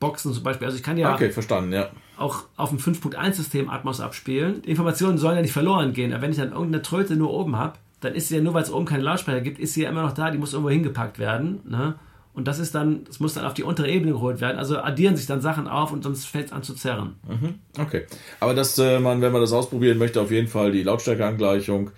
Boxen 0.00 0.32
zum 0.32 0.42
Beispiel. 0.42 0.66
Also 0.66 0.76
ich 0.76 0.82
kann 0.82 0.96
ja, 0.96 1.14
okay, 1.14 1.30
ja. 1.72 1.90
auch 2.16 2.44
auf 2.56 2.70
dem 2.70 2.78
5.1-System 2.78 3.70
Atmos 3.70 4.00
abspielen. 4.00 4.62
Die 4.62 4.70
Informationen 4.70 5.18
sollen 5.18 5.36
ja 5.36 5.42
nicht 5.42 5.52
verloren 5.52 5.92
gehen, 5.92 6.12
aber 6.12 6.22
wenn 6.22 6.30
ich 6.30 6.36
dann 6.36 6.52
irgendeine 6.52 6.82
Tröte 6.82 7.16
nur 7.16 7.32
oben 7.32 7.56
habe, 7.56 7.74
dann 8.00 8.14
ist 8.14 8.28
sie 8.28 8.36
ja 8.36 8.42
nur, 8.42 8.54
weil 8.54 8.62
es 8.62 8.72
oben 8.72 8.86
keine 8.86 9.02
Lautsprecher 9.02 9.40
gibt, 9.40 9.58
ist 9.58 9.74
sie 9.74 9.82
ja 9.82 9.90
immer 9.90 10.02
noch 10.02 10.12
da, 10.12 10.30
die 10.30 10.38
muss 10.38 10.52
irgendwo 10.52 10.70
hingepackt 10.70 11.18
werden. 11.18 11.60
Ne? 11.64 11.94
Und 12.38 12.46
das 12.46 12.60
ist 12.60 12.72
dann, 12.72 13.02
das 13.02 13.18
muss 13.18 13.34
dann 13.34 13.44
auf 13.44 13.54
die 13.54 13.64
untere 13.64 13.90
Ebene 13.90 14.12
geholt 14.12 14.40
werden. 14.40 14.58
Also 14.58 14.78
addieren 14.78 15.16
sich 15.16 15.26
dann 15.26 15.40
Sachen 15.40 15.66
auf 15.66 15.90
und 15.90 16.04
sonst 16.04 16.24
fällt 16.24 16.46
es 16.46 16.52
an 16.52 16.62
zu 16.62 16.72
zerren. 16.72 17.16
Mhm. 17.26 17.56
Okay. 17.76 18.04
Aber 18.38 18.54
dass 18.54 18.78
äh, 18.78 19.00
man, 19.00 19.20
wenn 19.22 19.32
man 19.32 19.40
das 19.40 19.52
ausprobieren 19.52 19.98
möchte, 19.98 20.20
auf 20.20 20.30
jeden 20.30 20.46
Fall 20.46 20.70
die 20.70 20.84
Lautstärkeangleichung 20.84 21.90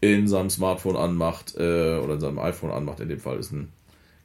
in 0.00 0.28
seinem 0.28 0.50
Smartphone 0.50 0.96
anmacht 0.96 1.56
äh, 1.56 1.98
oder 1.98 2.14
in 2.14 2.20
seinem 2.20 2.38
iPhone 2.38 2.70
anmacht, 2.70 3.00
in 3.00 3.08
dem 3.08 3.18
Fall 3.18 3.38
ist 3.38 3.50
ein 3.50 3.72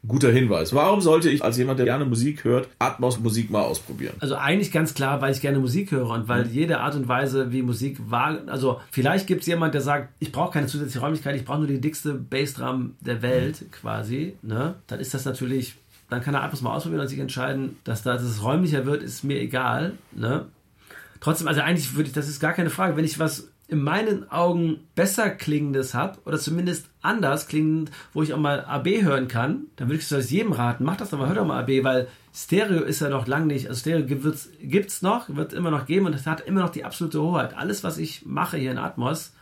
guter 0.07 0.31
Hinweis. 0.31 0.73
Warum 0.73 1.01
sollte 1.01 1.29
ich 1.29 1.43
als 1.43 1.57
jemand, 1.57 1.79
der 1.79 1.85
gerne 1.85 2.05
Musik 2.05 2.43
hört, 2.43 2.67
Atmos 2.79 3.19
Musik 3.19 3.49
mal 3.49 3.61
ausprobieren? 3.61 4.15
Also 4.19 4.35
eigentlich 4.35 4.71
ganz 4.71 4.93
klar, 4.93 5.21
weil 5.21 5.31
ich 5.31 5.41
gerne 5.41 5.59
Musik 5.59 5.91
höre 5.91 6.09
und 6.09 6.27
weil 6.27 6.45
mhm. 6.45 6.51
jede 6.51 6.79
Art 6.79 6.95
und 6.95 7.07
Weise, 7.07 7.51
wie 7.51 7.61
Musik 7.61 7.97
war, 8.07 8.39
also 8.47 8.81
vielleicht 8.91 9.27
gibt 9.27 9.41
es 9.41 9.47
jemand, 9.47 9.73
der 9.73 9.81
sagt, 9.81 10.09
ich 10.19 10.31
brauche 10.31 10.53
keine 10.53 10.67
zusätzliche 10.67 10.99
Räumlichkeit, 10.99 11.35
ich 11.35 11.45
brauche 11.45 11.59
nur 11.59 11.67
die 11.67 11.81
dickste 11.81 12.13
Bassdrum 12.13 12.95
der 13.01 13.21
Welt 13.21 13.61
mhm. 13.61 13.71
quasi, 13.71 14.33
ne? 14.41 14.75
Dann 14.87 14.99
ist 14.99 15.13
das 15.13 15.25
natürlich, 15.25 15.75
dann 16.09 16.21
kann 16.21 16.33
er 16.33 16.43
Atmos 16.43 16.61
mal 16.61 16.75
ausprobieren 16.75 17.01
und 17.01 17.07
sich 17.07 17.19
entscheiden, 17.19 17.77
dass 17.83 18.03
da 18.03 18.13
das 18.13 18.43
räumlicher 18.43 18.85
wird, 18.85 19.03
ist 19.03 19.23
mir 19.23 19.39
egal, 19.39 19.93
ne? 20.11 20.45
Trotzdem, 21.21 21.47
also 21.47 21.61
eigentlich 21.61 21.95
würde 21.95 22.09
ich, 22.09 22.13
das 22.13 22.27
ist 22.27 22.41
gar 22.41 22.51
keine 22.51 22.69
Frage, 22.69 22.97
wenn 22.97 23.05
ich 23.05 23.17
was 23.17 23.52
in 23.73 23.83
meinen 23.83 24.29
Augen 24.29 24.87
besser 24.95 25.29
klingendes 25.31 25.93
habe 25.93 26.19
oder 26.25 26.37
zumindest 26.37 26.89
anders 27.01 27.47
klingend, 27.47 27.91
wo 28.13 28.21
ich 28.21 28.33
auch 28.33 28.39
mal 28.39 28.63
AB 28.65 29.01
hören 29.01 29.27
kann, 29.27 29.65
dann 29.75 29.89
würde 29.89 29.99
ich 29.99 30.09
es 30.09 30.29
jedem 30.29 30.51
raten, 30.51 30.83
mach 30.83 30.95
das 30.95 31.09
doch 31.09 31.17
mal, 31.17 31.27
hör 31.27 31.35
doch 31.35 31.45
mal 31.45 31.59
AB, 31.59 31.83
weil 31.83 32.07
Stereo 32.33 32.83
ist 32.83 33.01
ja 33.01 33.09
noch 33.09 33.27
lang 33.27 33.47
nicht, 33.47 33.67
also 33.67 33.79
Stereo 33.79 34.05
gibt 34.05 34.89
es 34.89 35.01
noch, 35.01 35.27
wird 35.35 35.53
immer 35.53 35.71
noch 35.71 35.87
geben 35.87 36.05
und 36.05 36.13
es 36.13 36.27
hat 36.27 36.41
immer 36.41 36.61
noch 36.61 36.69
die 36.69 36.85
absolute 36.85 37.21
Hoheit. 37.21 37.57
Alles, 37.57 37.83
was 37.83 37.97
ich 37.97 38.25
mache 38.25 38.57
hier 38.57 38.71
in 38.71 38.77
Atmos, 38.77 39.33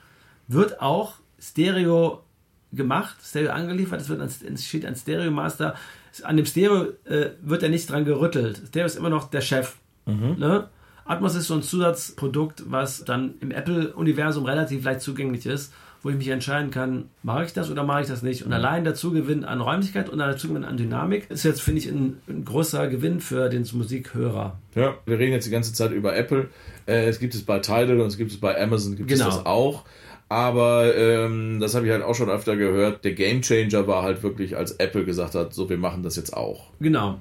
wird 0.48 0.82
auch 0.82 1.16
Stereo 1.40 2.24
gemacht, 2.72 3.18
Stereo 3.22 3.52
angeliefert, 3.52 4.02
es 4.02 4.10
wird 4.10 4.60
steht 4.60 4.86
ein 4.86 4.96
Stereo 4.96 5.30
Master. 5.30 5.76
An 6.24 6.38
dem 6.38 6.46
Stereo 6.46 6.94
äh, 7.04 7.32
wird 7.42 7.64
er 7.64 7.70
nicht 7.70 7.90
dran 7.90 8.06
gerüttelt. 8.06 8.62
Stereo 8.70 8.86
ist 8.86 8.98
immer 8.98 9.10
noch 9.10 9.30
der 9.30 9.42
Chef. 9.42 9.76
Mhm. 10.06 10.36
Ne? 10.40 10.70
Atmos 11.06 11.36
ist 11.36 11.48
so 11.48 11.56
ein 11.56 11.64
Zusatzprodukt, 11.64 12.64
was 12.68 13.04
dann 13.04 13.36
im 13.40 13.52
Apple-Universum 13.52 14.46
relativ 14.46 14.84
leicht 14.84 15.02
zugänglich 15.02 15.46
ist, 15.46 15.74
wo 16.04 16.10
ich 16.10 16.16
mich 16.16 16.30
entscheiden 16.30 16.72
kann, 16.72 17.10
mache 17.22 17.46
ich 17.46 17.54
das 17.54 17.70
oder 17.70 17.84
mache 17.84 18.02
ich 18.02 18.08
das 18.08 18.24
nicht. 18.24 18.44
Und 18.44 18.50
mhm. 18.50 18.56
allein 18.56 18.84
der 18.84 18.96
Zugewinn 18.96 19.44
an 19.44 19.62
Räumlichkeit 19.62 20.10
und 20.10 20.18
der 20.18 20.36
Zugewinn 20.38 20.64
an 20.64 20.78
Dynamik 20.78 21.30
ist 21.30 21.44
jetzt, 21.44 21.62
finde 21.62 21.80
ich, 21.80 21.88
ein, 21.88 22.18
ein, 22.28 22.44
großer 22.44 22.88
Gewinn 22.88 23.20
für 23.20 23.50
den 23.50 23.68
Musikhörer. 23.74 24.58
Ja, 24.76 24.96
wir 25.06 25.20
reden 25.20 25.34
jetzt 25.34 25.46
die 25.46 25.52
ganze 25.52 25.74
Zeit 25.74 25.92
über 25.92 26.16
Apple. 26.16 26.50
Äh, 26.88 27.08
es 27.08 27.20
gibt 27.20 27.36
es 27.36 27.44
bei 27.44 27.60
Tidal 27.60 28.00
und 28.00 28.08
es 28.08 28.18
gibt 28.18 28.32
es 28.32 28.40
bei 28.40 28.60
Amazon, 28.60 28.96
gibt 28.96 29.10
genau. 29.10 29.28
es 29.28 29.36
das 29.36 29.46
auch. 29.46 29.84
Aber 30.28 30.96
ähm, 30.96 31.60
das 31.60 31.76
habe 31.76 31.86
ich 31.86 31.92
halt 31.92 32.04
auch 32.04 32.16
schon 32.16 32.30
öfter 32.30 32.56
gehört. 32.56 33.04
Der 33.04 33.12
Gamechanger 33.12 33.86
war 33.86 34.02
halt 34.02 34.24
wirklich, 34.24 34.56
als 34.56 34.72
Apple 34.72 35.04
gesagt 35.04 35.36
hat, 35.36 35.54
so 35.54 35.70
wir 35.70 35.78
machen 35.78 36.04
das 36.04 36.16
jetzt 36.16 36.36
auch. 36.36 36.68
Genau. 36.80 37.20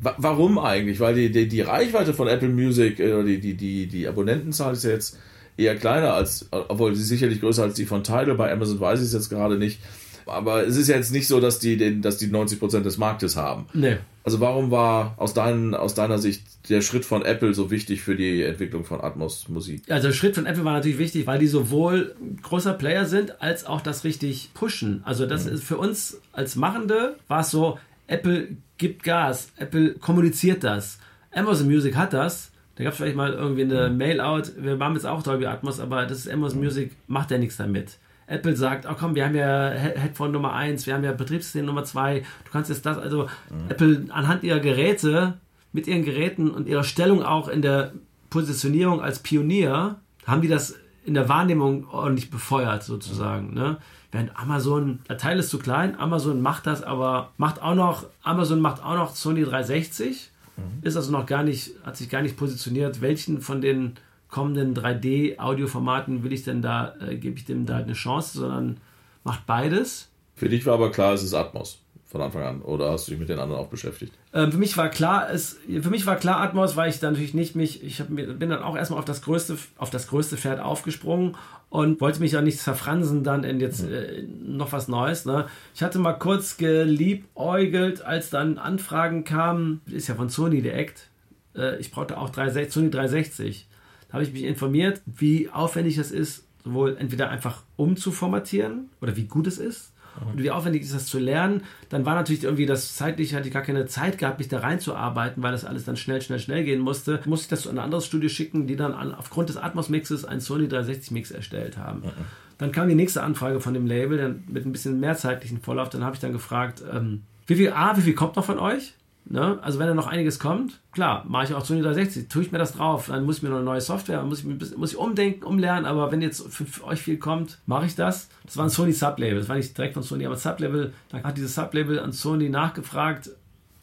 Warum 0.00 0.58
eigentlich? 0.58 1.00
Weil 1.00 1.14
die, 1.14 1.30
die, 1.30 1.48
die 1.48 1.60
Reichweite 1.60 2.14
von 2.14 2.28
Apple 2.28 2.48
Music, 2.48 3.00
äh, 3.00 3.24
die, 3.24 3.40
die, 3.40 3.54
die, 3.54 3.86
die 3.86 4.06
Abonnentenzahl 4.06 4.74
ist 4.74 4.84
ja 4.84 4.90
jetzt 4.90 5.18
eher 5.56 5.76
kleiner 5.76 6.14
als, 6.14 6.46
obwohl 6.50 6.94
sie 6.94 7.02
sicherlich 7.02 7.40
größer 7.40 7.64
als 7.64 7.74
die 7.74 7.84
von 7.84 8.04
Tidal. 8.04 8.36
Bei 8.36 8.52
Amazon 8.52 8.78
weiß 8.78 9.00
ich 9.00 9.06
es 9.06 9.12
jetzt 9.12 9.28
gerade 9.28 9.56
nicht. 9.56 9.80
Aber 10.26 10.66
es 10.66 10.76
ist 10.76 10.88
ja 10.88 10.96
jetzt 10.96 11.10
nicht 11.10 11.26
so, 11.26 11.40
dass 11.40 11.58
die, 11.58 11.76
den, 11.76 12.02
dass 12.02 12.18
die 12.18 12.28
90% 12.28 12.80
des 12.80 12.98
Marktes 12.98 13.36
haben. 13.36 13.66
Nee. 13.72 13.96
Also 14.24 14.40
warum 14.40 14.70
war 14.70 15.14
aus, 15.16 15.32
dein, 15.32 15.74
aus 15.74 15.94
deiner 15.94 16.18
Sicht 16.18 16.42
der 16.68 16.82
Schritt 16.82 17.06
von 17.06 17.24
Apple 17.24 17.54
so 17.54 17.70
wichtig 17.70 18.02
für 18.02 18.14
die 18.14 18.42
Entwicklung 18.42 18.84
von 18.84 19.00
Atmos 19.00 19.48
Musik? 19.48 19.90
Also 19.90 20.08
der 20.08 20.14
Schritt 20.14 20.34
von 20.34 20.44
Apple 20.44 20.64
war 20.64 20.74
natürlich 20.74 20.98
wichtig, 20.98 21.26
weil 21.26 21.38
die 21.38 21.46
sowohl 21.46 22.14
großer 22.42 22.74
Player 22.74 23.06
sind, 23.06 23.40
als 23.40 23.64
auch 23.64 23.80
das 23.80 24.04
richtig 24.04 24.50
pushen. 24.52 25.00
Also 25.04 25.24
das 25.24 25.46
mhm. 25.46 25.54
ist 25.54 25.64
für 25.64 25.78
uns 25.78 26.20
als 26.32 26.56
Machende 26.56 27.16
war 27.26 27.40
es 27.40 27.50
so, 27.50 27.78
Apple 28.06 28.48
gibt 28.78 29.02
Gas, 29.02 29.52
Apple 29.56 29.94
kommuniziert 29.94 30.64
das. 30.64 30.98
Amazon 31.32 31.66
Music 31.66 31.96
hat 31.96 32.12
das. 32.12 32.52
Da 32.76 32.84
gab 32.84 32.92
es 32.92 32.98
vielleicht 32.98 33.16
mal 33.16 33.32
irgendwie 33.32 33.62
eine 33.62 33.90
mhm. 33.90 33.96
Mail-out, 33.96 34.52
wir 34.56 34.76
machen 34.76 34.94
jetzt 34.94 35.04
auch 35.04 35.22
Dolby 35.22 35.46
Atmos, 35.46 35.80
aber 35.80 36.06
das 36.06 36.18
ist 36.18 36.30
Amazon 36.30 36.60
Music, 36.60 36.92
macht 37.08 37.32
ja 37.32 37.38
nichts 37.38 37.56
damit. 37.56 37.98
Apple 38.28 38.56
sagt, 38.56 38.86
oh 38.88 38.94
komm, 38.96 39.14
wir 39.14 39.24
haben 39.24 39.34
ja 39.34 39.70
Headphone 39.70 40.30
Nummer 40.30 40.52
1, 40.52 40.86
wir 40.86 40.94
haben 40.94 41.02
ja 41.02 41.12
Betriebssystem 41.12 41.64
Nummer 41.64 41.82
2, 41.82 42.20
du 42.20 42.50
kannst 42.52 42.70
jetzt 42.70 42.86
das, 42.86 42.98
also 42.98 43.24
mhm. 43.50 43.70
Apple 43.70 44.04
anhand 44.10 44.44
ihrer 44.44 44.60
Geräte, 44.60 45.34
mit 45.72 45.86
ihren 45.86 46.04
Geräten 46.04 46.50
und 46.50 46.68
ihrer 46.68 46.84
Stellung 46.84 47.22
auch 47.22 47.48
in 47.48 47.62
der 47.62 47.92
Positionierung 48.30 49.00
als 49.00 49.18
Pionier, 49.18 49.96
haben 50.26 50.42
die 50.42 50.48
das 50.48 50.76
in 51.08 51.14
der 51.14 51.28
Wahrnehmung 51.28 51.88
ordentlich 51.90 52.30
befeuert 52.30 52.84
sozusagen. 52.84 53.54
Ne? 53.54 53.78
Während 54.12 54.38
Amazon, 54.38 55.00
der 55.08 55.18
Teil 55.18 55.38
ist 55.38 55.50
zu 55.50 55.58
klein, 55.58 55.98
Amazon 55.98 56.40
macht 56.40 56.66
das, 56.66 56.82
aber 56.82 57.32
macht 57.36 57.60
auch 57.62 57.74
noch, 57.74 58.06
Amazon 58.22 58.60
macht 58.60 58.82
auch 58.84 58.94
noch 58.94 59.16
Sony 59.16 59.42
360, 59.42 60.30
mhm. 60.56 60.62
ist 60.82 60.96
also 60.96 61.10
noch 61.10 61.26
gar 61.26 61.42
nicht, 61.42 61.72
hat 61.84 61.96
sich 61.96 62.08
gar 62.08 62.22
nicht 62.22 62.36
positioniert, 62.36 63.00
welchen 63.00 63.40
von 63.40 63.60
den 63.60 63.94
kommenden 64.28 64.74
3D-Audioformaten 64.74 66.22
will 66.22 66.32
ich 66.32 66.44
denn 66.44 66.62
da, 66.62 66.94
äh, 67.00 67.16
gebe 67.16 67.38
ich 67.38 67.46
dem 67.46 67.66
da 67.66 67.78
eine 67.78 67.94
Chance, 67.94 68.38
sondern 68.38 68.76
macht 69.24 69.46
beides. 69.46 70.10
Für 70.34 70.48
dich 70.48 70.66
war 70.66 70.74
aber 70.74 70.92
klar, 70.92 71.14
es 71.14 71.22
ist 71.22 71.34
Atmos 71.34 71.80
von 72.08 72.22
Anfang 72.22 72.42
an 72.42 72.62
oder 72.62 72.90
hast 72.90 73.06
du 73.06 73.10
dich 73.10 73.20
mit 73.20 73.28
den 73.28 73.38
anderen 73.38 73.60
auch 73.60 73.68
beschäftigt? 73.68 74.14
Ähm, 74.32 74.50
für 74.50 74.56
mich 74.56 74.76
war 74.78 74.88
klar, 74.88 75.28
es, 75.30 75.58
für 75.66 75.90
mich 75.90 76.06
war 76.06 76.16
klar 76.16 76.40
Atmos, 76.40 76.74
weil 76.74 76.88
ich 76.88 77.00
dann 77.00 77.12
natürlich 77.12 77.34
nicht 77.34 77.54
mich, 77.54 77.84
ich 77.84 78.00
hab, 78.00 78.08
bin 78.08 78.48
dann 78.48 78.62
auch 78.62 78.76
erstmal 78.76 78.98
auf 78.98 79.04
das 79.04 79.20
größte, 79.20 79.58
auf 79.76 79.90
das 79.90 80.08
größte 80.08 80.38
Pferd 80.38 80.58
aufgesprungen 80.58 81.36
und 81.68 82.00
wollte 82.00 82.20
mich 82.20 82.34
auch 82.36 82.42
nicht 82.42 82.58
zerfransen 82.58 83.24
dann 83.24 83.44
in 83.44 83.60
jetzt 83.60 83.84
mhm. 83.84 83.92
äh, 83.92 84.22
noch 84.22 84.72
was 84.72 84.88
Neues. 84.88 85.26
Ne? 85.26 85.46
Ich 85.74 85.82
hatte 85.82 85.98
mal 85.98 86.14
kurz 86.14 86.56
geliebäugelt, 86.56 88.00
als 88.00 88.30
dann 88.30 88.56
Anfragen 88.56 89.24
kamen, 89.24 89.82
ist 89.86 90.08
ja 90.08 90.14
von 90.14 90.30
Sony 90.30 90.62
direkt. 90.62 91.10
Äh, 91.54 91.76
ich 91.76 91.90
brauchte 91.90 92.16
auch 92.16 92.30
360, 92.30 92.72
Sony 92.72 92.90
360. 92.90 93.68
Da 94.08 94.14
habe 94.14 94.24
ich 94.24 94.32
mich 94.32 94.44
informiert, 94.44 95.02
wie 95.04 95.50
aufwendig 95.50 95.98
es 95.98 96.10
ist, 96.10 96.46
sowohl 96.64 96.96
entweder 96.98 97.28
einfach 97.28 97.64
umzuformatieren 97.76 98.88
oder 99.02 99.14
wie 99.16 99.24
gut 99.24 99.46
es 99.46 99.58
ist 99.58 99.92
und 100.26 100.42
wie 100.42 100.50
aufwendig 100.50 100.82
ist 100.82 100.94
das 100.94 101.06
zu 101.06 101.18
lernen. 101.18 101.62
Dann 101.88 102.06
war 102.06 102.14
natürlich 102.14 102.44
irgendwie 102.44 102.66
das 102.66 102.94
zeitlich, 102.94 103.34
hatte 103.34 103.48
ich 103.48 103.54
gar 103.54 103.62
keine 103.62 103.86
Zeit 103.86 104.18
gehabt, 104.18 104.38
mich 104.38 104.48
da 104.48 104.60
reinzuarbeiten, 104.60 105.42
weil 105.42 105.52
das 105.52 105.64
alles 105.64 105.84
dann 105.84 105.96
schnell, 105.96 106.22
schnell, 106.22 106.38
schnell 106.38 106.64
gehen 106.64 106.80
musste. 106.80 107.20
Musste 107.24 107.44
ich 107.44 107.48
das 107.48 107.62
zu 107.62 107.70
einem 107.70 107.78
anderes 107.78 108.06
Studio 108.06 108.28
schicken, 108.28 108.66
die 108.66 108.76
dann 108.76 108.92
an, 108.92 109.14
aufgrund 109.14 109.48
des 109.48 109.56
Atmos-Mixes 109.56 110.24
einen 110.24 110.40
Sony 110.40 110.68
360 110.68 111.10
Mix 111.12 111.30
erstellt 111.30 111.78
haben. 111.78 112.00
Mhm. 112.00 112.10
Dann 112.58 112.72
kam 112.72 112.88
die 112.88 112.94
nächste 112.94 113.22
Anfrage 113.22 113.60
von 113.60 113.74
dem 113.74 113.86
Label, 113.86 114.18
dann 114.18 114.44
mit 114.48 114.66
ein 114.66 114.72
bisschen 114.72 114.98
mehr 114.98 115.16
zeitlichen 115.16 115.60
Vorlauf. 115.60 115.90
Dann 115.90 116.04
habe 116.04 116.14
ich 116.14 116.20
dann 116.20 116.32
gefragt, 116.32 116.82
ähm, 116.92 117.22
wie 117.46 117.54
viel, 117.54 117.72
A, 117.72 117.96
wie 117.96 118.02
viel 118.02 118.14
kommt 118.14 118.36
noch 118.36 118.44
von 118.44 118.58
euch? 118.58 118.94
Ne? 119.30 119.58
Also 119.60 119.78
wenn 119.78 119.86
da 119.86 119.94
noch 119.94 120.06
einiges 120.06 120.38
kommt, 120.38 120.80
klar, 120.90 121.24
mache 121.28 121.44
ich 121.44 121.54
auch 121.54 121.62
Sony 121.62 121.82
360, 121.82 122.28
tue 122.28 122.42
ich 122.42 122.52
mir 122.52 122.58
das 122.58 122.72
drauf, 122.72 123.08
dann 123.08 123.26
muss 123.26 123.38
ich 123.38 123.42
mir 123.42 123.50
noch 123.50 123.56
eine 123.56 123.64
neue 123.64 123.80
Software, 123.82 124.22
muss 124.22 124.40
ich, 124.40 124.76
muss 124.76 124.92
ich 124.92 124.96
umdenken, 124.96 125.44
umlernen, 125.44 125.84
aber 125.84 126.10
wenn 126.10 126.22
jetzt 126.22 126.50
für, 126.50 126.64
für 126.64 126.84
euch 126.84 127.02
viel 127.02 127.18
kommt, 127.18 127.58
mache 127.66 127.84
ich 127.84 127.94
das. 127.94 128.30
Das 128.46 128.56
war 128.56 128.64
ein 128.64 128.70
Sony 128.70 128.92
Sublabel, 128.92 129.38
das 129.38 129.48
war 129.50 129.56
nicht 129.56 129.76
direkt 129.76 129.94
von 129.94 130.02
Sony, 130.02 130.24
aber 130.24 130.36
Sublabel, 130.36 130.94
dann 131.10 131.24
hat 131.24 131.36
dieses 131.36 131.54
Sublabel 131.54 132.00
an 132.00 132.12
Sony 132.12 132.48
nachgefragt, 132.48 133.30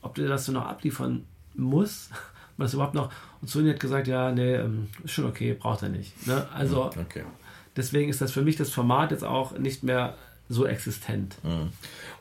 ob 0.01 0.15
der 0.15 0.27
das 0.27 0.45
so 0.45 0.51
noch 0.51 0.65
abliefern 0.65 1.25
muss, 1.53 2.09
was 2.57 2.73
überhaupt 2.73 2.95
noch, 2.95 3.11
und 3.41 3.47
Sony 3.47 3.69
hat 3.69 3.79
gesagt, 3.79 4.07
ja, 4.07 4.31
nee, 4.31 4.55
ähm, 4.55 4.87
ist 5.03 5.11
schon 5.11 5.25
okay, 5.25 5.53
braucht 5.53 5.83
er 5.83 5.89
nicht. 5.89 6.25
Ne? 6.25 6.47
Also 6.55 6.85
okay. 6.85 7.23
deswegen 7.75 8.09
ist 8.09 8.19
das 8.19 8.31
für 8.31 8.41
mich 8.41 8.55
das 8.55 8.71
Format 8.71 9.11
jetzt 9.11 9.23
auch 9.23 9.55
nicht 9.59 9.83
mehr 9.83 10.15
so 10.49 10.65
existent. 10.65 11.35
Mhm. 11.43 11.69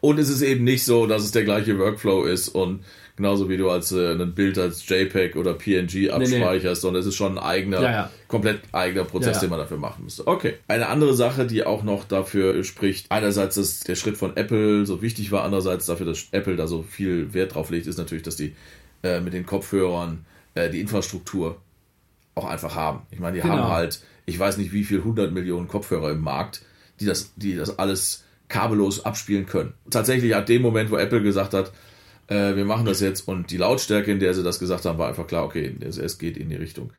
Und 0.01 0.19
es 0.19 0.29
ist 0.29 0.43
eben 0.43 0.65
nicht 0.65 0.85
so, 0.85 1.07
dass 1.07 1.23
es 1.23 1.31
der 1.31 1.45
gleiche 1.45 1.79
Workflow 1.79 2.25
ist 2.25 2.49
und 2.49 2.85
genauso 3.17 3.49
wie 3.49 3.57
du 3.57 3.71
als 3.71 3.93
äh, 3.93 4.13
ein 4.13 4.35
Bild 4.35 4.59
als 4.59 4.89
JPEG 4.89 5.37
oder 5.37 5.55
PNG 5.55 6.11
abspeicherst, 6.11 6.65
nee, 6.65 6.69
nee. 6.69 6.75
sondern 6.75 7.01
es 7.01 7.07
ist 7.07 7.15
schon 7.15 7.39
ein 7.39 7.45
eigener, 7.45 7.83
ja, 7.83 7.91
ja. 7.91 8.11
komplett 8.29 8.61
eigener 8.73 9.05
Prozess, 9.05 9.37
ja, 9.37 9.41
den 9.43 9.51
man 9.51 9.59
dafür 9.61 9.77
machen 9.77 10.05
müsste. 10.05 10.27
Okay. 10.27 10.55
Eine 10.69 10.89
andere 10.89 11.15
Sache, 11.15 11.47
die 11.47 11.65
auch 11.65 11.83
noch 11.83 12.05
dafür 12.05 12.65
spricht, 12.65 13.11
einerseits, 13.11 13.55
dass 13.55 13.81
der 13.81 13.95
Schritt 13.95 14.17
von 14.17 14.37
Apple 14.37 14.85
so 14.87 15.01
wichtig 15.01 15.31
war, 15.33 15.45
andererseits 15.45 15.87
dafür, 15.87 16.07
dass 16.07 16.27
Apple 16.33 16.57
da 16.57 16.67
so 16.67 16.83
viel 16.83 17.33
Wert 17.35 17.55
drauf 17.55 17.71
legt, 17.71 17.87
ist 17.87 17.99
natürlich, 17.99 18.25
dass 18.25 18.37
die 18.37 18.55
äh, 19.03 19.21
mit 19.21 19.33
den 19.33 19.47
Kopfhörern 19.47 20.25
äh, 20.55 20.71
die 20.71 20.81
Infrastruktur 20.81 21.61
auch 22.35 22.47
einfach 22.47 22.75
haben. 22.75 23.03
Ich 23.11 23.21
meine, 23.21 23.37
die 23.37 23.43
genau. 23.43 23.55
haben 23.55 23.69
halt, 23.69 24.01
ich 24.27 24.39
weiß 24.39 24.57
nicht, 24.57 24.73
wie 24.73 24.85
viel 24.85 24.99
100 24.99 25.33
Millionen 25.33 25.69
Kopfhörer 25.69 26.11
im 26.11 26.21
Markt, 26.21 26.63
die 27.01 27.07
das, 27.07 27.35
die 27.37 27.57
das 27.57 27.79
alles 27.79 28.25
kabellos 28.49 29.05
abspielen 29.05 29.47
können. 29.47 29.75
Tatsächlich 29.91 30.35
ab 30.35 30.47
dem 30.47 30.63
Moment, 30.63 30.91
wo 30.91 30.97
Apple 30.97 31.23
gesagt 31.23 31.55
hat, 31.55 31.73
äh, 32.29 32.57
wir 32.57 32.65
machen 32.65 32.87
das 32.87 33.01
jetzt 33.01 33.27
und 33.27 33.51
die 33.51 33.57
Lautstärke, 33.57 34.11
in 34.11 34.21
der 34.21 34.35
sie 34.35 34.43
das 34.43 34.59
gesagt 34.59 34.85
haben, 34.85 34.99
war 34.99 35.09
einfach 35.09 35.27
klar, 35.27 35.45
okay, 35.45 35.77
es, 35.81 35.99
es 35.99 36.19
geht 36.19 36.37
in 36.37 36.49
die 36.49 36.57
Richtung. 36.57 36.93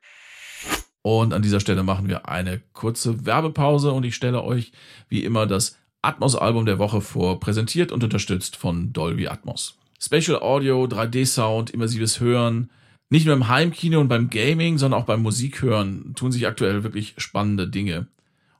Und 1.01 1.33
an 1.33 1.43
dieser 1.43 1.59
Stelle 1.59 1.83
machen 1.83 2.09
wir 2.09 2.27
eine 2.27 2.61
kurze 2.73 3.25
Werbepause 3.25 3.91
und 3.91 4.03
ich 4.03 4.15
stelle 4.15 4.43
euch 4.43 4.71
wie 5.07 5.23
immer 5.23 5.45
das 5.45 5.77
Atmos-Album 6.01 6.65
der 6.65 6.79
Woche 6.79 7.01
vor, 7.01 7.39
präsentiert 7.39 7.91
und 7.91 8.03
unterstützt 8.03 8.55
von 8.55 8.91
Dolby 8.91 9.27
Atmos. 9.27 9.77
Special 9.99 10.39
Audio, 10.39 10.83
3D-Sound, 10.85 11.69
immersives 11.71 12.19
Hören. 12.19 12.69
Nicht 13.09 13.25
nur 13.25 13.35
im 13.35 13.47
Heimkino 13.47 13.99
und 13.99 14.07
beim 14.07 14.29
Gaming, 14.29 14.77
sondern 14.77 14.99
auch 14.99 15.05
beim 15.05 15.21
Musikhören 15.21 16.15
tun 16.15 16.31
sich 16.31 16.47
aktuell 16.47 16.83
wirklich 16.83 17.13
spannende 17.17 17.67
Dinge. 17.67 18.07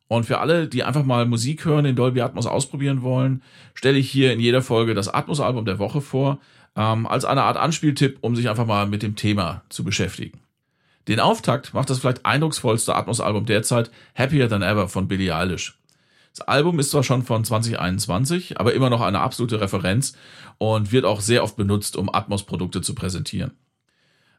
Und 0.07 0.25
für 0.25 0.39
alle, 0.39 0.67
die 0.67 0.83
einfach 0.83 1.03
mal 1.03 1.25
Musik 1.25 1.65
hören, 1.65 1.85
in 1.85 1.95
Dolby 1.95 2.21
Atmos 2.21 2.45
ausprobieren 2.45 3.01
wollen, 3.01 3.41
stelle 3.73 3.97
ich 3.97 4.09
hier 4.09 4.33
in 4.33 4.39
jeder 4.39 4.61
Folge 4.61 4.93
das 4.93 5.07
Atmos-Album 5.07 5.65
der 5.65 5.79
Woche 5.79 6.01
vor, 6.01 6.39
ähm, 6.75 7.07
als 7.07 7.25
eine 7.25 7.43
Art 7.43 7.57
Anspieltipp, 7.57 8.19
um 8.21 8.35
sich 8.35 8.49
einfach 8.49 8.67
mal 8.67 8.87
mit 8.87 9.01
dem 9.01 9.15
Thema 9.15 9.63
zu 9.69 9.83
beschäftigen. 9.83 10.41
Den 11.07 11.19
Auftakt 11.19 11.73
macht 11.73 11.89
das 11.89 11.99
vielleicht 11.99 12.25
eindrucksvollste 12.25 12.95
Atmos-Album 12.95 13.45
derzeit 13.45 13.91
Happier 14.15 14.49
Than 14.49 14.61
Ever 14.61 14.87
von 14.87 15.07
Billie 15.07 15.35
Eilish. 15.35 15.77
Das 16.31 16.47
Album 16.47 16.79
ist 16.79 16.91
zwar 16.91 17.03
schon 17.03 17.23
von 17.23 17.45
2021, 17.45 18.59
aber 18.59 18.73
immer 18.73 18.89
noch 18.89 19.01
eine 19.01 19.21
absolute 19.21 19.61
Referenz 19.61 20.17
und 20.57 20.91
wird 20.91 21.05
auch 21.05 21.21
sehr 21.21 21.43
oft 21.43 21.55
benutzt, 21.55 21.95
um 21.95 22.13
Atmos-Produkte 22.13 22.81
zu 22.81 22.93
präsentieren. 22.93 23.51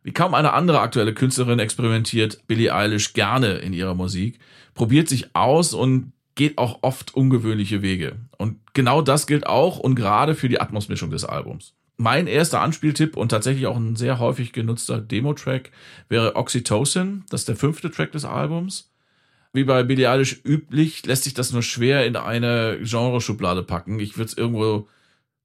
Wie 0.06 0.12
kaum 0.12 0.34
eine 0.34 0.52
andere 0.52 0.78
aktuelle 0.78 1.14
Künstlerin 1.14 1.58
experimentiert 1.58 2.46
Billie 2.46 2.72
Eilish 2.72 3.12
gerne 3.12 3.54
in 3.54 3.72
ihrer 3.72 3.96
Musik, 3.96 4.38
probiert 4.74 5.08
sich 5.08 5.34
aus 5.34 5.74
und 5.74 6.12
geht 6.36 6.58
auch 6.58 6.78
oft 6.82 7.16
ungewöhnliche 7.16 7.82
Wege. 7.82 8.14
Und 8.38 8.60
genau 8.72 9.02
das 9.02 9.26
gilt 9.26 9.48
auch 9.48 9.80
und 9.80 9.96
gerade 9.96 10.36
für 10.36 10.48
die 10.48 10.60
Atmos-Mischung 10.60 11.10
des 11.10 11.24
Albums. 11.24 11.74
Mein 11.96 12.28
erster 12.28 12.60
Anspieltipp 12.60 13.16
und 13.16 13.30
tatsächlich 13.30 13.66
auch 13.66 13.76
ein 13.76 13.96
sehr 13.96 14.20
häufig 14.20 14.52
genutzter 14.52 15.00
Demo-Track 15.00 15.72
wäre 16.08 16.36
Oxytocin, 16.36 17.24
das 17.28 17.40
ist 17.40 17.48
der 17.48 17.56
fünfte 17.56 17.90
Track 17.90 18.12
des 18.12 18.24
Albums. 18.24 18.92
Wie 19.52 19.64
bei 19.64 19.82
Billie 19.82 20.08
Eilish 20.08 20.40
üblich, 20.44 21.04
lässt 21.04 21.24
sich 21.24 21.34
das 21.34 21.50
nur 21.50 21.62
schwer 21.62 22.06
in 22.06 22.14
eine 22.14 22.78
Genreschublade 22.80 23.64
packen. 23.64 23.98
Ich 23.98 24.16
würde 24.16 24.28
es 24.28 24.38
irgendwo 24.38 24.86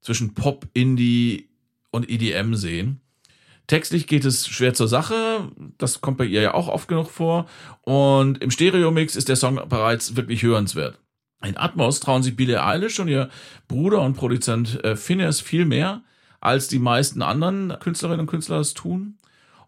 zwischen 0.02 0.36
Pop, 0.36 0.68
Indie 0.74 1.50
und 1.90 2.08
EDM 2.08 2.54
sehen. 2.54 3.02
Textlich 3.68 4.08
geht 4.08 4.26
es 4.26 4.48
schwer 4.48 4.74
zur 4.74 4.88
Sache, 4.88 5.50
das 5.78 6.02
kommt 6.02 6.18
bei 6.18 6.26
ihr 6.26 6.42
ja 6.42 6.54
auch 6.54 6.68
oft 6.68 6.88
genug 6.88 7.10
vor. 7.10 7.46
Und 7.82 8.42
im 8.42 8.52
Stereo-Mix 8.52 9.16
ist 9.16 9.30
der 9.30 9.36
Song 9.36 9.62
bereits 9.70 10.16
wirklich 10.16 10.44
hörenswert. 10.44 11.00
In 11.44 11.58
Atmos 11.58 12.00
trauen 12.00 12.22
sich 12.22 12.36
Billie 12.36 12.64
Eilish 12.64 13.00
und 13.00 13.08
ihr 13.08 13.30
Bruder 13.68 14.02
und 14.02 14.16
Produzent 14.16 14.84
äh, 14.84 14.96
Phineas 14.96 15.42
viel 15.42 15.66
mehr, 15.66 16.02
als 16.40 16.68
die 16.68 16.80
meisten 16.80 17.22
anderen 17.22 17.78
Künstlerinnen 17.80 18.22
und 18.22 18.28
Künstler 18.28 18.60
es 18.60 18.74
tun 18.74 19.18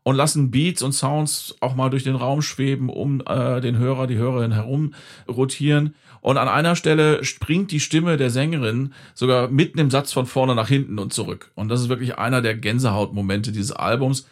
und 0.03 0.15
lassen 0.15 0.51
Beats 0.51 0.82
und 0.82 0.91
Sounds 0.91 1.56
auch 1.62 1.75
mal 1.75 1.89
durch 1.89 2.03
den 2.03 2.15
Raum 2.15 2.41
schweben, 2.41 2.89
um 2.89 3.21
äh, 3.25 3.62
den 3.62 3.77
Hörer, 3.77 4.06
die 4.06 4.17
Hörerin 4.17 4.51
herum 4.51 4.93
rotieren. 5.27 5.95
Und 6.23 6.38
an 6.38 6.47
einer 6.47 6.77
Stelle 6.77 7.21
springt 7.25 7.71
die 7.71 7.81
Stimme 7.81 8.15
der 8.15 8.29
Sängerin 8.29 8.93
sogar 9.13 9.49
mitten 9.49 9.77
im 9.77 9.91
Satz 9.91 10.13
von 10.13 10.25
vorne 10.25 10.55
nach 10.55 10.69
hinten 10.69 10.97
und 10.97 11.12
zurück. 11.12 11.51
Und 11.53 11.67
das 11.67 11.81
ist 11.81 11.89
wirklich 11.89 12.17
einer 12.17 12.41
der 12.41 12.55
Gänsehautmomente 12.55 13.51
dieses 13.51 13.73
Albums. 13.73 14.25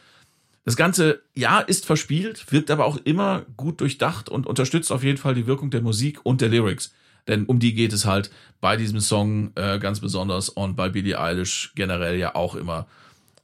Das 0.63 0.77
Ganze, 0.77 1.21
ja, 1.36 1.60
ist 1.60 1.86
verspielt, 1.86 2.49
wirkt 2.49 2.71
aber 2.71 2.86
auch 2.86 2.95
immer 3.04 3.41
gut 3.58 3.82
durchdacht 3.82 4.30
und 4.30 4.47
unterstützt 4.47 4.89
auf 4.89 5.04
jeden 5.04 5.17
Fall 5.17 5.36
die 5.36 5.47
Wirkung 5.47 5.69
der 5.69 5.82
Musik 5.82 6.21
und 6.23 6.39
der 6.39 6.47
Lyrics. 6.47 6.93
Denn 7.27 7.45
um 7.45 7.60
die 7.60 7.73
geht 7.73 7.91
es 7.91 8.06
halt 8.06 8.32
bei 8.62 8.77
diesem 8.77 9.01
Song 9.01 9.51
äh, 9.56 9.77
ganz 9.77 9.99
besonders 9.99 10.47
und 10.47 10.77
bei 10.77 10.88
Billie 10.88 11.19
Eilish 11.19 11.73
generell 11.75 12.17
ja 12.17 12.36
auch 12.36 12.56
immer 12.56 12.88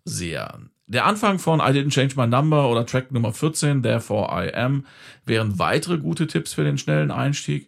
sehr. 0.06 0.58
Der 0.86 1.06
Anfang 1.06 1.38
von 1.38 1.60
I 1.60 1.74
Didn't 1.74 1.90
Change 1.90 2.16
My 2.16 2.28
Number 2.28 2.70
oder 2.70 2.86
Track 2.86 3.12
Nummer 3.12 3.34
14, 3.34 3.84
Therefore 3.84 4.30
I 4.32 4.54
Am, 4.54 4.86
wären 5.26 5.60
weitere 5.60 5.98
gute 5.98 6.28
Tipps 6.28 6.54
für 6.54 6.64
den 6.64 6.78
schnellen 6.78 7.12
Einstieg. 7.12 7.68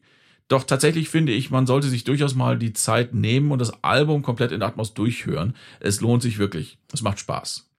Doch 0.49 0.63
tatsächlich 0.63 1.09
finde 1.09 1.31
ich, 1.31 1.51
man 1.51 1.67
sollte 1.67 1.87
sich 1.87 2.03
durchaus 2.03 2.35
mal 2.35 2.57
die 2.57 2.73
Zeit 2.73 3.13
nehmen 3.13 3.51
und 3.51 3.59
das 3.59 3.83
Album 3.83 4.23
komplett 4.23 4.51
in 4.51 4.63
Atmos 4.63 4.95
durchhören. 4.95 5.55
Es 5.79 6.01
lohnt 6.01 6.23
sich 6.23 6.39
wirklich. 6.39 6.79
Es 6.91 7.03
macht 7.03 7.19
Spaß. 7.19 7.69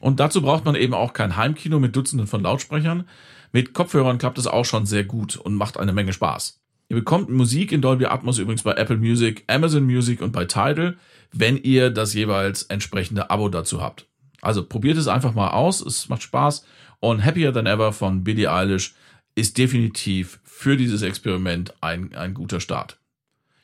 Und 0.00 0.20
dazu 0.20 0.40
braucht 0.40 0.64
man 0.64 0.76
eben 0.76 0.94
auch 0.94 1.12
kein 1.12 1.36
Heimkino 1.36 1.80
mit 1.80 1.96
Dutzenden 1.96 2.28
von 2.28 2.42
Lautsprechern. 2.42 3.08
Mit 3.52 3.74
Kopfhörern 3.74 4.18
klappt 4.18 4.38
es 4.38 4.46
auch 4.46 4.64
schon 4.64 4.86
sehr 4.86 5.04
gut 5.04 5.36
und 5.36 5.56
macht 5.56 5.76
eine 5.76 5.92
Menge 5.92 6.12
Spaß. 6.12 6.60
Ihr 6.88 6.96
bekommt 6.96 7.30
Musik 7.30 7.72
in 7.72 7.80
Dolby 7.80 8.06
Atmos 8.06 8.38
übrigens 8.38 8.62
bei 8.62 8.74
Apple 8.74 8.98
Music, 8.98 9.42
Amazon 9.48 9.84
Music 9.84 10.22
und 10.22 10.30
bei 10.30 10.44
Tidal, 10.44 10.96
wenn 11.32 11.56
ihr 11.56 11.90
das 11.90 12.14
jeweils 12.14 12.62
entsprechende 12.64 13.30
Abo 13.30 13.48
dazu 13.48 13.82
habt. 13.82 14.06
Also 14.40 14.64
probiert 14.64 14.98
es 14.98 15.08
einfach 15.08 15.34
mal 15.34 15.50
aus, 15.50 15.80
es 15.80 16.08
macht 16.08 16.22
Spaß 16.22 16.64
und 17.00 17.24
Happier 17.24 17.52
Than 17.52 17.66
Ever 17.66 17.92
von 17.92 18.22
Billie 18.22 18.52
Eilish 18.52 18.94
ist 19.34 19.58
definitiv 19.58 20.40
für 20.56 20.76
dieses 20.76 21.02
Experiment 21.02 21.74
ein, 21.82 22.14
ein 22.14 22.32
guter 22.32 22.60
Start. 22.60 22.96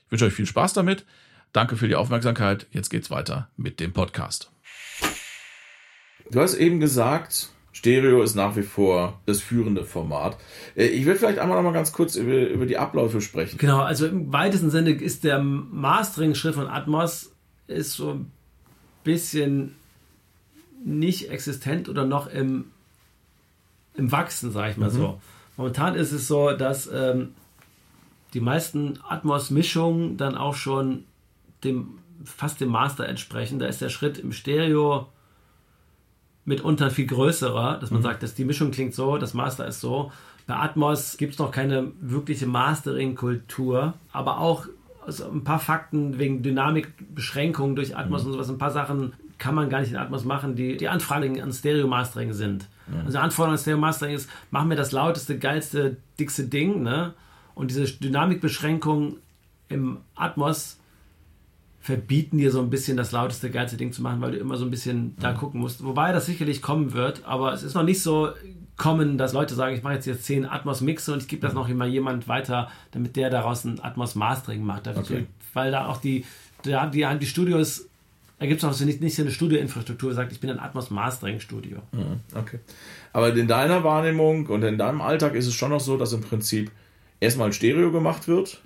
Ich 0.04 0.12
wünsche 0.12 0.26
euch 0.26 0.34
viel 0.34 0.46
Spaß 0.46 0.72
damit. 0.72 1.06
Danke 1.52 1.76
für 1.76 1.88
die 1.88 1.94
Aufmerksamkeit. 1.94 2.66
Jetzt 2.72 2.90
geht's 2.90 3.10
weiter 3.10 3.48
mit 3.56 3.80
dem 3.80 3.92
Podcast. 3.92 4.50
Du 6.30 6.40
hast 6.40 6.54
eben 6.56 6.80
gesagt, 6.80 7.48
Stereo 7.72 8.22
ist 8.22 8.34
nach 8.34 8.56
wie 8.56 8.62
vor 8.62 9.20
das 9.24 9.40
führende 9.40 9.84
Format. 9.84 10.36
Äh, 10.76 10.86
ich 10.86 11.06
will 11.06 11.14
vielleicht 11.14 11.38
einmal 11.38 11.56
noch 11.56 11.64
mal 11.64 11.72
ganz 11.72 11.92
kurz 11.92 12.16
über, 12.16 12.48
über 12.48 12.66
die 12.66 12.76
Abläufe 12.76 13.20
sprechen. 13.20 13.56
Genau, 13.56 13.80
also 13.80 14.06
im 14.06 14.32
weitesten 14.32 14.70
Sinne 14.70 14.90
ist 14.90 15.24
der 15.24 15.38
Mastering-Schritt 15.38 16.56
von 16.56 16.66
Atmos 16.66 17.32
ist 17.68 17.92
so 17.92 18.10
ein 18.10 18.32
bisschen 19.04 19.76
nicht 20.84 21.30
existent 21.30 21.88
oder 21.88 22.04
noch 22.04 22.26
im, 22.26 22.72
im 23.94 24.10
Wachsen, 24.10 24.50
sage 24.50 24.72
ich 24.72 24.76
mal 24.76 24.90
mhm. 24.90 24.94
so. 24.94 25.20
Momentan 25.60 25.94
ist 25.94 26.12
es 26.12 26.26
so, 26.26 26.52
dass 26.52 26.90
ähm, 26.90 27.34
die 28.32 28.40
meisten 28.40 28.98
Atmos-Mischungen 29.06 30.16
dann 30.16 30.34
auch 30.34 30.54
schon 30.54 31.04
dem 31.64 31.98
fast 32.24 32.62
dem 32.62 32.70
Master 32.70 33.06
entsprechen. 33.06 33.58
Da 33.58 33.66
ist 33.66 33.82
der 33.82 33.90
Schritt 33.90 34.16
im 34.16 34.32
Stereo 34.32 35.08
mitunter 36.46 36.90
viel 36.90 37.06
größerer, 37.06 37.76
dass 37.78 37.90
man 37.90 38.00
mhm. 38.00 38.04
sagt, 38.04 38.22
dass 38.22 38.34
die 38.34 38.46
Mischung 38.46 38.70
klingt 38.70 38.94
so, 38.94 39.18
das 39.18 39.34
Master 39.34 39.66
ist 39.66 39.82
so. 39.82 40.10
Bei 40.46 40.56
Atmos 40.56 41.18
gibt 41.18 41.34
es 41.34 41.38
noch 41.38 41.50
keine 41.50 41.92
wirkliche 42.00 42.46
Mastering-Kultur, 42.46 43.92
aber 44.12 44.38
auch 44.38 44.64
also 45.04 45.30
ein 45.30 45.44
paar 45.44 45.60
Fakten 45.60 46.18
wegen 46.18 46.42
Dynamikbeschränkungen 46.42 47.76
durch 47.76 47.98
Atmos 47.98 48.22
mhm. 48.22 48.28
und 48.28 48.32
sowas, 48.32 48.48
ein 48.48 48.56
paar 48.56 48.70
Sachen 48.70 49.12
kann 49.36 49.54
man 49.54 49.68
gar 49.68 49.80
nicht 49.80 49.90
in 49.90 49.98
Atmos 49.98 50.24
machen, 50.24 50.56
die, 50.56 50.78
die 50.78 50.88
Anfragen 50.88 51.38
an 51.38 51.52
Stereo-Mastering 51.52 52.32
sind. 52.32 52.66
Mhm. 52.90 53.06
Also 53.06 53.18
Anforderung 53.18 53.52
an 53.54 53.58
Stereo-Mastering 53.58 54.14
ist, 54.14 54.28
machen 54.50 54.70
wir 54.70 54.76
das 54.76 54.92
lauteste, 54.92 55.38
geilste, 55.38 55.96
dickste 56.18 56.44
Ding, 56.44 56.82
ne? 56.82 57.14
Und 57.54 57.70
diese 57.70 57.84
Dynamikbeschränkung 57.84 59.16
im 59.68 59.98
Atmos 60.14 60.78
verbieten 61.80 62.38
dir 62.38 62.50
so 62.50 62.60
ein 62.60 62.70
bisschen 62.70 62.96
das 62.96 63.12
lauteste, 63.12 63.50
geilste 63.50 63.76
Ding 63.76 63.92
zu 63.92 64.02
machen, 64.02 64.20
weil 64.20 64.32
du 64.32 64.38
immer 64.38 64.56
so 64.56 64.64
ein 64.64 64.70
bisschen 64.70 65.16
da 65.18 65.32
gucken 65.32 65.60
musst. 65.60 65.82
Wobei 65.82 66.12
das 66.12 66.26
sicherlich 66.26 66.60
kommen 66.60 66.92
wird, 66.92 67.24
aber 67.24 67.52
es 67.52 67.62
ist 67.62 67.74
noch 67.74 67.82
nicht 67.82 68.02
so 68.02 68.30
kommen, 68.76 69.18
dass 69.18 69.32
Leute 69.32 69.54
sagen, 69.54 69.76
ich 69.76 69.82
mache 69.82 69.94
jetzt 69.94 70.04
hier 70.04 70.18
10 70.18 70.46
Atmos-Mixe 70.46 71.12
und 71.12 71.22
ich 71.22 71.28
gebe 71.28 71.42
das 71.42 71.52
noch 71.52 71.68
immer 71.68 71.86
jemand 71.86 72.28
weiter, 72.28 72.68
damit 72.92 73.16
der 73.16 73.28
daraus 73.28 73.64
ein 73.64 73.78
Atmos-Mastering 73.78 74.64
macht. 74.64 74.88
Okay. 74.88 75.26
Weil 75.52 75.70
da 75.70 75.86
auch 75.86 75.98
die, 75.98 76.24
da 76.62 76.86
die, 76.86 77.06
die 77.18 77.26
Studios, 77.26 77.89
da 78.40 78.46
gibt 78.46 78.60
es 78.60 78.62
noch 78.62 78.72
so 78.72 78.86
nicht, 78.86 79.02
nicht 79.02 79.14
so 79.14 79.20
eine 79.20 79.30
Studioinfrastruktur, 79.30 80.14
sagt, 80.14 80.32
ich 80.32 80.40
bin 80.40 80.48
ein 80.48 80.58
Atmos-Mastering-Studio. 80.58 81.76
Mhm, 81.92 82.20
okay. 82.34 82.58
Aber 83.12 83.34
in 83.34 83.46
deiner 83.46 83.84
Wahrnehmung 83.84 84.46
und 84.46 84.62
in 84.62 84.78
deinem 84.78 85.02
Alltag 85.02 85.34
ist 85.34 85.46
es 85.46 85.52
schon 85.52 85.68
noch 85.68 85.80
so, 85.80 85.98
dass 85.98 86.14
im 86.14 86.22
Prinzip 86.22 86.70
erstmal 87.20 87.52
Stereo 87.52 87.92
gemacht 87.92 88.28
wird 88.28 88.62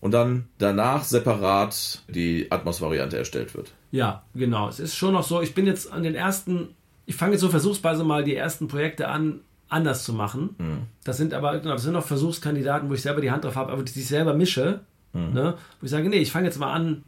und 0.00 0.12
dann 0.12 0.46
danach 0.58 1.02
separat 1.02 2.02
die 2.06 2.46
Atmos-Variante 2.52 3.18
erstellt 3.18 3.56
wird. 3.56 3.72
Ja, 3.90 4.22
genau. 4.36 4.68
Es 4.68 4.78
ist 4.78 4.94
schon 4.94 5.14
noch 5.14 5.24
so, 5.24 5.42
ich 5.42 5.52
bin 5.52 5.66
jetzt 5.66 5.92
an 5.92 6.04
den 6.04 6.14
ersten, 6.14 6.68
ich 7.04 7.16
fange 7.16 7.32
jetzt 7.32 7.40
so 7.40 7.48
versuchsweise 7.48 8.04
mal 8.04 8.22
die 8.22 8.36
ersten 8.36 8.68
Projekte 8.68 9.08
an, 9.08 9.40
anders 9.68 10.04
zu 10.04 10.12
machen. 10.12 10.54
Mhm. 10.58 10.78
Das 11.02 11.16
sind 11.16 11.34
aber, 11.34 11.58
genau, 11.58 11.72
das 11.72 11.82
sind 11.82 11.94
noch 11.94 12.06
Versuchskandidaten, 12.06 12.88
wo 12.88 12.94
ich 12.94 13.02
selber 13.02 13.20
die 13.20 13.32
Hand 13.32 13.42
drauf 13.42 13.56
habe, 13.56 13.72
aber 13.72 13.82
die 13.82 13.98
ich 13.98 14.06
selber 14.06 14.34
mische. 14.34 14.78
Mhm. 15.12 15.32
Ne? 15.32 15.54
Wo 15.80 15.86
ich 15.86 15.90
sage, 15.90 16.08
nee, 16.08 16.18
ich 16.18 16.30
fange 16.30 16.46
jetzt 16.46 16.60
mal 16.60 16.72
an, 16.72 17.02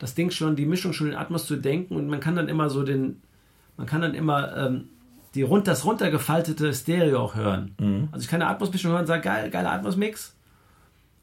das 0.00 0.14
Ding 0.14 0.30
schon, 0.30 0.56
die 0.56 0.66
Mischung 0.66 0.92
schon 0.92 1.08
in 1.08 1.14
Atmos 1.14 1.46
zu 1.46 1.56
denken 1.56 1.94
und 1.94 2.08
man 2.08 2.18
kann 2.18 2.34
dann 2.34 2.48
immer 2.48 2.68
so 2.70 2.82
den, 2.82 3.22
man 3.76 3.86
kann 3.86 4.00
dann 4.00 4.14
immer 4.14 4.56
ähm, 4.56 4.88
die, 5.34 5.46
das 5.62 5.84
runtergefaltete 5.84 6.74
Stereo 6.74 7.20
auch 7.20 7.36
hören. 7.36 7.74
Mhm. 7.78 8.08
Also 8.10 8.24
ich 8.24 8.28
kann 8.28 8.42
eine 8.42 8.50
Atmos-Mischung 8.50 8.90
hören 8.90 9.02
und 9.02 9.06
sage, 9.06 9.22
geil, 9.22 9.50
geiler 9.50 9.70
Atmos-Mix 9.70 10.34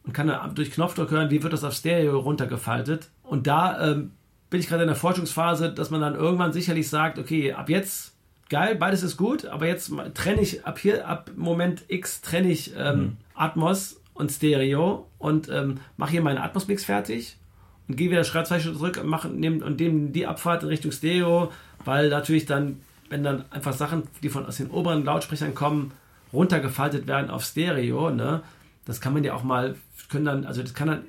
und 0.06 0.13
kann 0.13 0.28
dann 0.28 0.56
durch 0.56 0.72
Knopfdruck 0.72 1.10
hören, 1.10 1.32
wie 1.32 1.44
wird 1.44 1.52
das 1.52 1.63
auf 1.63 1.74
Stereo 1.74 2.20
runtergefaltet. 2.20 3.10
Und 3.24 3.48
da 3.48 3.92
ähm, 3.92 4.12
bin 4.50 4.60
ich 4.60 4.68
gerade 4.68 4.84
in 4.84 4.88
der 4.88 4.96
Forschungsphase, 4.96 5.74
dass 5.74 5.90
man 5.90 6.00
dann 6.00 6.16
irgendwann 6.16 6.54
sicherlich 6.54 6.88
sagt, 6.88 7.18
okay, 7.18 7.54
ab 7.54 7.70
jetzt 7.70 8.13
geil, 8.50 8.76
beides 8.76 9.02
ist 9.02 9.18
gut, 9.18 9.46
aber 9.48 9.66
jetzt 9.66 9.92
trenne 10.13 10.42
ich 10.42 10.66
ab 10.66 10.78
hier, 10.78 11.08
ab 11.08 11.32
Moment 11.36 11.84
X 11.88 12.22
trenne 12.22 12.50
ich 12.50 12.74
ähm, 12.78 13.00
mhm. 13.00 13.18
Atmos 13.34 14.00
und 14.13 14.32
Stereo 14.32 15.08
und 15.18 15.50
ähm, 15.50 15.80
mache 15.98 16.12
hier 16.12 16.22
meinen 16.22 16.38
Atmos-Mix 16.38 16.86
fertig 16.86 17.38
und 17.88 17.95
gehe 17.95 18.10
wieder 18.12 18.23
Schreibzeichen 18.23 18.73
zurück 18.73 19.00
und 19.02 19.08
mache 19.08 19.30
nehm, 19.30 19.62
und 19.62 19.80
nehme 19.80 20.10
die 20.10 20.28
Abfahrt 20.28 20.63
in 20.63 20.69
Richtung 20.69 20.91
Stereo, 20.91 21.52
weil 21.86 22.10
natürlich 22.10 22.45
dann, 22.45 22.82
wenn 23.10 23.23
dann 23.23 23.45
einfach 23.52 23.73
Sachen, 23.73 24.04
die 24.23 24.30
von 24.30 24.45
aus 24.45 24.58
den 24.58 24.69
oberen 24.69 25.06
Lautsprechern 25.06 25.56
kommen, 25.56 25.91
runtergefaltet 26.34 27.08
werden 27.08 27.30
auf 27.30 27.43
Stereo, 27.43 28.10
ne? 28.10 28.41
Das 28.86 29.02
kann 29.02 29.13
man 29.13 29.23
ja 29.23 29.34
auch 29.34 29.43
mal 29.43 29.76
können 30.10 30.26
dann, 30.26 30.45
also 30.45 30.62
das 30.62 30.73
kann 30.73 30.88
dann 30.88 31.04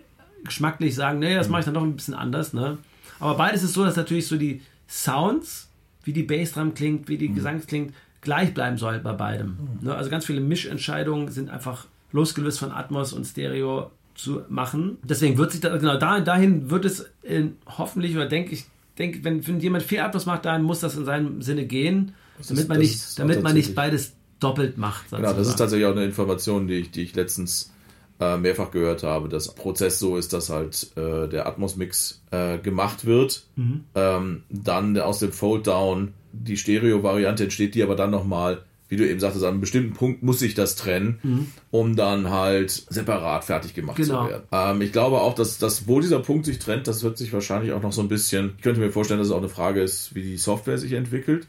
geschmacklich 0.44 0.94
sagen, 0.94 1.18
nee, 1.18 1.34
das 1.34 1.48
mache 1.48 1.60
ich 1.60 1.64
dann 1.64 1.74
doch 1.74 1.82
ein 1.82 1.96
bisschen 1.96 2.14
anders, 2.14 2.52
ne? 2.52 2.78
Aber 3.20 3.36
beides 3.36 3.62
ist 3.62 3.74
so, 3.74 3.84
dass 3.84 3.96
natürlich 3.96 4.28
so 4.28 4.36
die 4.36 4.62
Sounds, 4.88 5.68
wie 6.04 6.12
die 6.12 6.22
Bassdrum 6.22 6.74
klingt, 6.74 7.08
wie 7.08 7.18
die 7.18 7.28
mhm. 7.28 7.34
Gesang 7.34 7.60
klingt, 7.66 7.94
gleich 8.20 8.54
bleiben 8.54 8.78
soll 8.78 9.00
bei 9.00 9.12
beidem. 9.12 9.58
Mhm. 9.80 9.88
Ne? 9.88 9.94
Also 9.94 10.10
ganz 10.10 10.24
viele 10.24 10.40
Mischentscheidungen 10.40 11.28
sind 11.30 11.50
einfach 11.50 11.86
losgelöst 12.12 12.58
von 12.58 12.72
Atmos 12.72 13.12
und 13.12 13.24
Stereo 13.24 13.90
zu 14.18 14.42
machen. 14.48 14.98
Deswegen 15.02 15.38
wird 15.38 15.52
sich 15.52 15.60
da, 15.60 15.76
genau 15.76 15.96
dahin 15.96 16.70
wird 16.70 16.84
es 16.84 17.06
in, 17.22 17.56
hoffentlich 17.66 18.16
oder 18.16 18.26
denke 18.26 18.52
ich, 18.52 18.66
denke, 18.98 19.24
wenn, 19.24 19.46
wenn 19.46 19.60
jemand 19.60 19.84
viel 19.84 20.00
Atmos 20.00 20.26
macht, 20.26 20.44
dann 20.44 20.62
muss 20.62 20.80
das 20.80 20.96
in 20.96 21.04
seinem 21.04 21.40
Sinne 21.40 21.64
gehen, 21.64 22.12
das 22.36 22.48
damit 22.48 22.62
ist, 22.62 22.68
man 22.68 22.78
nicht, 22.78 23.18
damit 23.18 23.42
man 23.42 23.54
nicht 23.54 23.74
beides 23.74 24.14
doppelt 24.40 24.76
macht. 24.76 25.10
Genau, 25.10 25.32
das 25.32 25.48
ist 25.48 25.56
tatsächlich 25.56 25.86
auch 25.86 25.92
eine 25.92 26.04
Information, 26.04 26.66
die 26.66 26.74
ich, 26.74 26.90
die 26.90 27.02
ich 27.02 27.14
letztens 27.14 27.72
äh, 28.20 28.36
mehrfach 28.36 28.70
gehört 28.70 29.04
habe, 29.04 29.28
dass 29.28 29.54
Prozess 29.54 29.98
so 29.98 30.16
ist, 30.16 30.32
dass 30.32 30.50
halt 30.50 30.90
äh, 30.96 31.28
der 31.28 31.46
Atmos-Mix 31.46 32.22
äh, 32.30 32.58
gemacht 32.58 33.04
wird, 33.04 33.44
mhm. 33.56 33.84
ähm, 33.94 34.42
dann 34.50 34.98
aus 34.98 35.20
dem 35.20 35.32
Fold-Down 35.32 36.12
die 36.32 36.56
Stereo-Variante 36.56 37.44
entsteht, 37.44 37.74
die 37.74 37.82
aber 37.82 37.96
dann 37.96 38.10
nochmal, 38.10 38.64
wie 38.88 38.96
du 38.96 39.08
eben 39.08 39.20
sagtest, 39.20 39.44
an 39.44 39.52
einem 39.52 39.60
bestimmten 39.60 39.92
Punkt 39.92 40.22
muss 40.22 40.38
sich 40.38 40.54
das 40.54 40.74
trennen, 40.74 41.18
mhm. 41.22 41.46
um 41.70 41.94
dann 41.94 42.30
halt 42.30 42.70
separat 42.70 43.44
fertig 43.44 43.74
gemacht 43.74 43.96
genau. 43.96 44.24
zu 44.24 44.30
werden. 44.30 44.44
Ähm, 44.50 44.80
ich 44.80 44.92
glaube 44.92 45.20
auch, 45.20 45.34
dass, 45.34 45.58
dass 45.58 45.86
wo 45.86 46.00
dieser 46.00 46.20
Punkt 46.20 46.46
sich 46.46 46.58
trennt, 46.58 46.86
das 46.86 47.02
wird 47.02 47.18
sich 47.18 47.32
wahrscheinlich 47.32 47.72
auch 47.72 47.82
noch 47.82 47.92
so 47.92 48.00
ein 48.00 48.08
bisschen, 48.08 48.54
ich 48.56 48.62
könnte 48.62 48.80
mir 48.80 48.90
vorstellen, 48.90 49.18
dass 49.18 49.28
es 49.28 49.32
auch 49.32 49.38
eine 49.38 49.50
Frage 49.50 49.82
ist, 49.82 50.14
wie 50.14 50.22
die 50.22 50.38
Software 50.38 50.78
sich 50.78 50.92
entwickelt. 50.92 51.46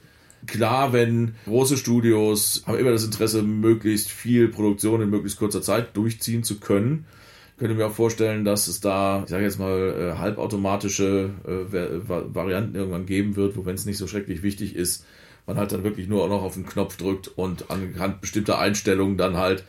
Klar, 0.47 0.93
wenn 0.93 1.35
große 1.45 1.77
Studios 1.77 2.63
haben 2.65 2.77
immer 2.77 2.91
das 2.91 3.03
Interesse, 3.03 3.41
möglichst 3.41 4.09
viel 4.09 4.49
Produktion 4.49 5.01
in 5.01 5.09
möglichst 5.09 5.39
kurzer 5.39 5.61
Zeit 5.61 5.95
durchziehen 5.97 6.43
zu 6.43 6.59
können. 6.59 7.05
Könnte 7.57 7.75
mir 7.75 7.87
auch 7.87 7.93
vorstellen, 7.93 8.45
dass 8.45 8.69
es 8.69 8.79
da, 8.79 9.23
ich 9.23 9.29
sage 9.29 9.43
jetzt 9.43 9.59
mal, 9.59 10.13
äh, 10.15 10.17
halbautomatische 10.17 11.31
äh, 11.45 12.09
Varianten 12.33 12.75
irgendwann 12.75 13.05
geben 13.05 13.35
wird, 13.35 13.57
wo 13.57 13.65
wenn 13.65 13.75
es 13.75 13.85
nicht 13.85 13.97
so 13.97 14.07
schrecklich 14.07 14.43
wichtig 14.43 14.77
ist, 14.77 15.05
man 15.49 15.57
halt 15.57 15.71
dann 15.71 15.83
wirklich 15.83 16.07
nur 16.07 16.27
noch 16.29 16.41
auf 16.43 16.53
den 16.53 16.65
Knopf 16.65 16.95
drückt 16.97 17.27
und 17.27 17.69
anhand 17.71 18.21
bestimmter 18.21 18.59
Einstellungen 18.59 19.17
dann 19.17 19.35
halt 19.35 19.63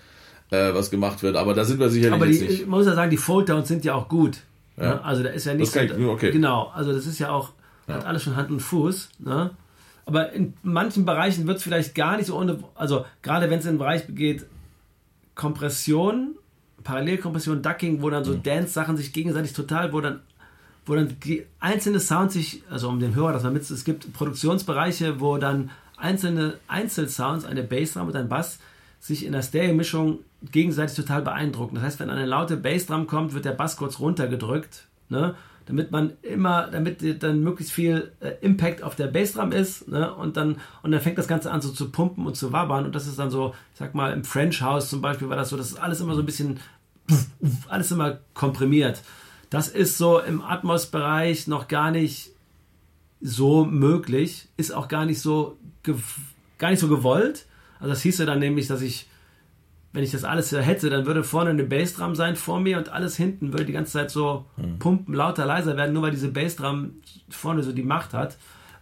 äh, 0.51 0.74
was 0.74 0.91
gemacht 0.91 1.22
wird. 1.22 1.37
Aber 1.37 1.55
da 1.55 1.64
sind 1.64 1.81
wir 1.81 1.89
sicherlich 1.89 2.14
Aber 2.14 2.26
die, 2.26 2.33
jetzt 2.35 2.51
nicht. 2.51 2.66
man 2.68 2.78
muss 2.78 2.87
ja 2.87 2.95
sagen, 2.95 3.11
die 3.11 3.16
Folddowns 3.16 3.66
sind 3.68 3.85
ja 3.85 3.95
auch 3.95 4.09
gut. 4.09 4.39
Ja. 4.76 4.95
Ne? 4.95 5.05
Also 5.05 5.22
da 5.22 5.31
ist 5.31 5.47
ja 5.47 5.55
nicht 5.55 5.74
Das 5.74 5.89
kann 5.89 6.01
ich- 6.01 6.07
okay. 6.07 6.31
genau. 6.31 6.70
Also 6.74 6.93
das 6.93 7.07
ist 7.07 7.18
ja 7.18 7.31
auch 7.31 7.53
hat 7.89 8.05
alles 8.07 8.22
schon 8.22 8.37
Hand 8.37 8.51
und 8.51 8.61
Fuß. 8.61 9.09
Ne? 9.18 9.51
Aber 10.07 10.33
in 10.33 10.55
manchen 10.62 11.05
Bereichen 11.05 11.47
wird 11.49 11.57
es 11.59 11.64
vielleicht 11.64 11.95
gar 11.97 12.16
nicht 12.16 12.26
so 12.26 12.37
ohne. 12.37 12.59
Also 12.76 13.05
gerade 13.22 13.51
wenn 13.51 13.59
es 13.59 13.64
in 13.64 13.72
den 13.72 13.78
Bereich 13.78 14.05
geht, 14.09 14.47
Kompression, 15.35 16.37
Parallelkompression, 16.85 17.62
Ducking, 17.62 18.03
wo 18.03 18.11
dann 18.11 18.24
so 18.24 18.35
Dance-Sachen 18.35 18.97
sich 18.97 19.12
gegenseitig 19.12 19.53
total, 19.55 19.93
wo 19.93 20.01
dann 20.01 20.20
wo 20.87 20.95
dann 20.95 21.16
die 21.24 21.47
einzelne 21.59 22.01
Sounds 22.01 22.35
sich, 22.35 22.62
also 22.70 22.89
um 22.89 23.01
den 23.01 23.14
Hörer, 23.14 23.33
dass 23.33 23.43
man 23.43 23.53
mit, 23.53 23.68
es 23.68 23.85
gibt 23.85 24.12
Produktionsbereiche, 24.12 25.20
wo 25.20 25.37
dann 25.39 25.70
einzelne 26.01 26.55
Einzelsounds, 26.66 27.45
eine 27.45 27.62
Bassdrum 27.62 28.09
und 28.09 28.16
ein 28.16 28.28
Bass, 28.28 28.59
sich 28.99 29.24
in 29.24 29.33
der 29.33 29.43
Stereo-Mischung 29.43 30.18
gegenseitig 30.51 30.97
total 30.97 31.22
beeindrucken. 31.22 31.76
Das 31.76 31.85
heißt, 31.85 32.01
wenn 32.01 32.11
eine 32.11 32.26
laute 32.26 32.57
Bassdrum 32.57 33.07
kommt, 33.07 33.35
wird 33.35 33.45
der 33.45 33.53
Bass 33.53 33.76
kurz 33.76 33.99
runtergedrückt, 33.99 34.87
ne? 35.09 35.35
damit 35.66 35.91
man 35.93 36.14
immer, 36.22 36.66
damit 36.66 37.22
dann 37.22 37.43
möglichst 37.43 37.72
viel 37.72 38.12
äh, 38.20 38.33
Impact 38.41 38.83
auf 38.83 38.97
der 38.97 39.07
Bassdrum 39.07 39.53
ist, 39.53 39.89
ne? 39.89 40.12
und 40.14 40.37
dann 40.37 40.57
und 40.83 40.91
dann 40.91 41.01
fängt 41.01 41.18
das 41.18 41.28
Ganze 41.28 41.51
an 41.51 41.61
so 41.61 41.70
zu 41.70 41.91
pumpen 41.91 42.26
und 42.26 42.37
zu 42.37 42.53
wabbern 42.53 42.87
und 42.87 42.95
das 42.95 43.07
ist 43.07 43.18
dann 43.18 43.31
so, 43.31 43.55
ich 43.72 43.78
sag 43.78 43.95
mal 43.95 44.12
im 44.12 44.24
French 44.24 44.61
House 44.62 44.91
zum 44.91 45.01
Beispiel 45.01 45.28
war 45.28 45.37
das 45.37 45.51
so, 45.51 45.57
das 45.57 45.70
ist 45.70 45.81
alles 45.81 46.01
immer 46.01 46.14
so 46.14 46.20
ein 46.20 46.26
bisschen 46.26 46.61
alles 47.68 47.91
immer 47.91 48.18
komprimiert. 48.35 49.03
Das 49.51 49.68
ist 49.68 49.98
so 49.98 50.20
im 50.20 50.42
Atmos-Bereich 50.42 51.48
noch 51.48 51.68
gar 51.68 51.90
nicht 51.90 52.30
so 53.20 53.64
möglich, 53.64 54.48
ist 54.57 54.72
auch 54.72 54.88
gar 54.88 55.05
nicht 55.05 55.20
so 55.20 55.59
gar 56.59 56.70
nicht 56.70 56.80
so 56.80 56.88
gewollt. 56.88 57.46
Also 57.78 57.90
das 57.90 58.03
hieße 58.03 58.26
dann 58.26 58.38
nämlich, 58.38 58.68
dass 58.68 58.82
ich, 58.82 59.09
wenn 59.92 60.05
ich 60.05 60.12
das 60.12 60.24
alles 60.24 60.53
hätte, 60.53 60.90
dann 60.90 61.07
würde 61.07 61.24
vorne 61.24 61.51
eine 61.51 61.64
Bassdrum 61.64 62.14
sein 62.14 62.36
vor 62.36 62.61
mir 62.61 62.78
und 62.78 62.90
alles 62.90 63.16
hinten 63.16 63.53
würde 63.53 63.64
die 63.64 63.72
ganze 63.72 63.92
Zeit 63.92 64.11
so 64.11 64.44
pumpen, 64.78 65.14
lauter, 65.14 65.46
leiser 65.46 65.76
werden, 65.76 65.94
nur 65.94 66.03
weil 66.03 66.11
diese 66.11 66.28
Bassdrum 66.28 66.92
vorne 67.28 67.62
so 67.62 67.72
die 67.72 67.82
Macht 67.82 68.12
hat. 68.12 68.36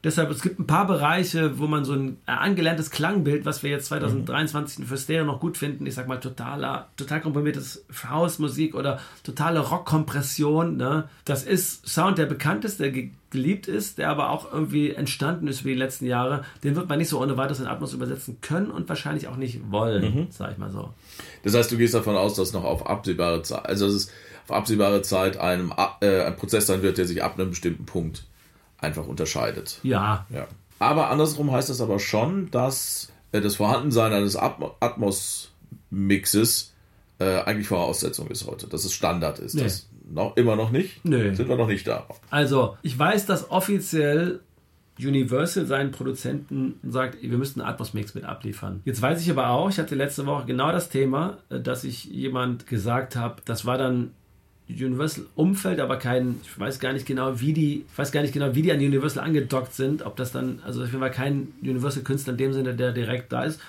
Deshalb, 0.05 0.31
es 0.31 0.43
gibt 0.43 0.61
ein 0.61 0.67
paar 0.67 0.87
Bereiche, 0.87 1.59
wo 1.59 1.67
man 1.67 1.85
so 1.85 1.93
ein 1.93 2.19
äh, 2.27 2.31
angelerntes 2.31 2.91
Klangbild, 2.91 3.45
was 3.45 3.65
wir 3.65 3.71
jetzt 3.71 3.87
2023 3.87 4.87
für 4.87 4.97
Stereo 4.97 5.25
noch 5.25 5.41
gut 5.41 5.57
finden, 5.57 5.87
ich 5.87 5.95
sag 5.95 6.07
mal 6.07 6.21
totaler, 6.21 6.89
total 6.97 7.21
komprimiertes 7.21 7.85
Hausmusik 8.09 8.77
oder 8.77 9.01
totale 9.25 9.59
Rockkompression, 9.59 10.77
ne? 10.77 11.09
das 11.25 11.43
ist 11.43 11.89
Sound, 11.89 12.19
der 12.19 12.27
bekannt 12.27 12.65
ist, 12.65 12.81
der 12.81 12.91
ge 12.91 13.11
geliebt 13.31 13.69
ist, 13.69 13.99
der 13.99 14.09
aber 14.09 14.31
auch 14.31 14.51
irgendwie 14.51 14.93
entstanden 14.93 15.49
ist 15.49 15.61
über 15.61 15.69
die 15.69 15.77
letzten 15.77 16.07
Jahre. 16.07 16.45
Den 16.65 16.77
wird 16.77 16.89
man 16.89 16.97
nicht 16.97 17.11
so 17.11 17.21
ohne 17.21 17.37
weiteres 17.37 17.61
in 17.61 17.67
Atmos 17.67 17.93
übersetzen 17.93 18.39
können 18.41 18.71
und 18.71 18.89
wahrscheinlich 18.89 19.29
auch 19.29 19.37
nicht 19.37 19.71
wollen, 19.71 20.29
sag 20.31 20.53
ich 20.53 20.57
mal 20.57 20.71
so. 20.71 20.95
Das 21.43 21.55
heißt, 21.55 21.71
du 21.71 21.77
gehst 21.77 21.93
davon 21.93 22.17
aus, 22.17 22.37
dass 22.37 22.55
noch 22.55 22.65
auf 22.65 22.87
absehbare 22.87 23.43
Zeit, 23.43 23.67
also 23.67 23.85
dass 23.85 23.95
es 23.95 24.13
auf 24.45 24.57
absehbare 24.57 25.03
Zeit 25.03 25.37
einem, 25.37 25.75
äh, 26.01 26.23
ein 26.23 26.37
Prozess 26.37 26.67
sein 26.67 26.81
wird, 26.81 26.97
der 26.97 27.05
sich 27.05 27.23
ab 27.23 27.39
einem 27.39 27.51
bestimmten 27.51 27.85
Punkt 27.85 28.25
einfach 28.79 29.07
unterscheidet. 29.07 29.79
Ja, 29.83 30.27
Ja. 30.31 30.47
Aber 30.81 31.11
andersrum 31.11 31.51
heißt 31.51 31.69
das 31.71 31.81
aber 31.81 31.99
schon, 31.99 32.51
dass 32.53 33.11
äh, 33.33 33.41
das 33.41 33.57
Vorhandensein 33.57 34.13
eines 34.13 34.39
Atmo- 34.39 34.75
Atmos-Mixes 34.81 36.73
äh, 37.19 37.41
eigentlich 37.43 37.67
Voraussetzung 37.69 38.29
ist 38.29 38.47
heute, 38.47 38.69
dass 38.69 38.85
es 38.85 38.93
Standard 38.93 39.39
ist. 39.41 39.55
Nee. 39.55 39.65
Das 39.65 39.89
noch, 40.11 40.37
immer 40.37 40.57
noch 40.57 40.71
nicht? 40.71 41.05
Nö. 41.05 41.35
Sind 41.35 41.49
wir 41.49 41.57
noch 41.57 41.67
nicht 41.67 41.87
da. 41.87 42.07
Also, 42.31 42.77
ich 42.83 42.97
weiß, 42.99 43.27
dass 43.27 43.51
offiziell 43.51 44.41
Universal 45.01 45.67
seinen 45.67 45.91
Produzenten 45.93 46.79
sagt, 46.89 47.21
wir 47.23 47.37
müssten 47.39 47.61
einen 47.61 47.71
Atmos-Mix 47.71 48.15
mit 48.15 48.25
abliefern. 48.25 48.81
Jetzt 48.85 49.03
weiß 49.03 49.21
ich 49.21 49.31
aber 49.31 49.51
auch, 49.51 49.69
ich 49.71 49.79
hatte 49.79 49.95
letzte 49.95 50.27
Woche 50.27 50.45
genau 50.47 50.73
das 50.73 50.89
Thema, 50.89 51.39
äh, 51.51 51.61
dass 51.61 51.85
ich 51.85 52.05
jemand 52.05 52.67
gesagt 52.67 53.17
habe, 53.17 53.43
das 53.45 53.65
war 53.67 53.79
dann 53.79 54.13
Universal 54.69 55.27
Umfeld, 55.35 55.81
aber 55.81 55.97
kein, 55.97 56.41
ich 56.43 56.59
weiß 56.59 56.79
gar 56.79 56.93
nicht 56.93 57.07
genau, 57.07 57.41
wie 57.41 57.53
die, 57.53 57.87
ich 57.91 57.99
weiß 57.99 58.13
gar 58.13 58.23
nicht 58.23 58.35
genau, 58.35 58.55
wie 58.55 58.63
die 58.63 58.73
an 58.73 58.79
Universal 58.79 59.25
angedockt 59.25 59.75
sind, 59.75 60.05
ob 60.05 60.17
das 60.17 60.33
dann, 60.33 60.61
also 60.65 60.85
ich 60.85 60.99
war 60.99 61.11
kein 61.11 61.49
Universal 61.63 62.03
Künstler 62.03 62.33
in 62.33 62.39
dem 62.39 62.53
Sinne, 62.53 62.75
der 62.75 62.93
direkt 62.93 63.33
da 63.33 63.45
ist. 63.45 63.61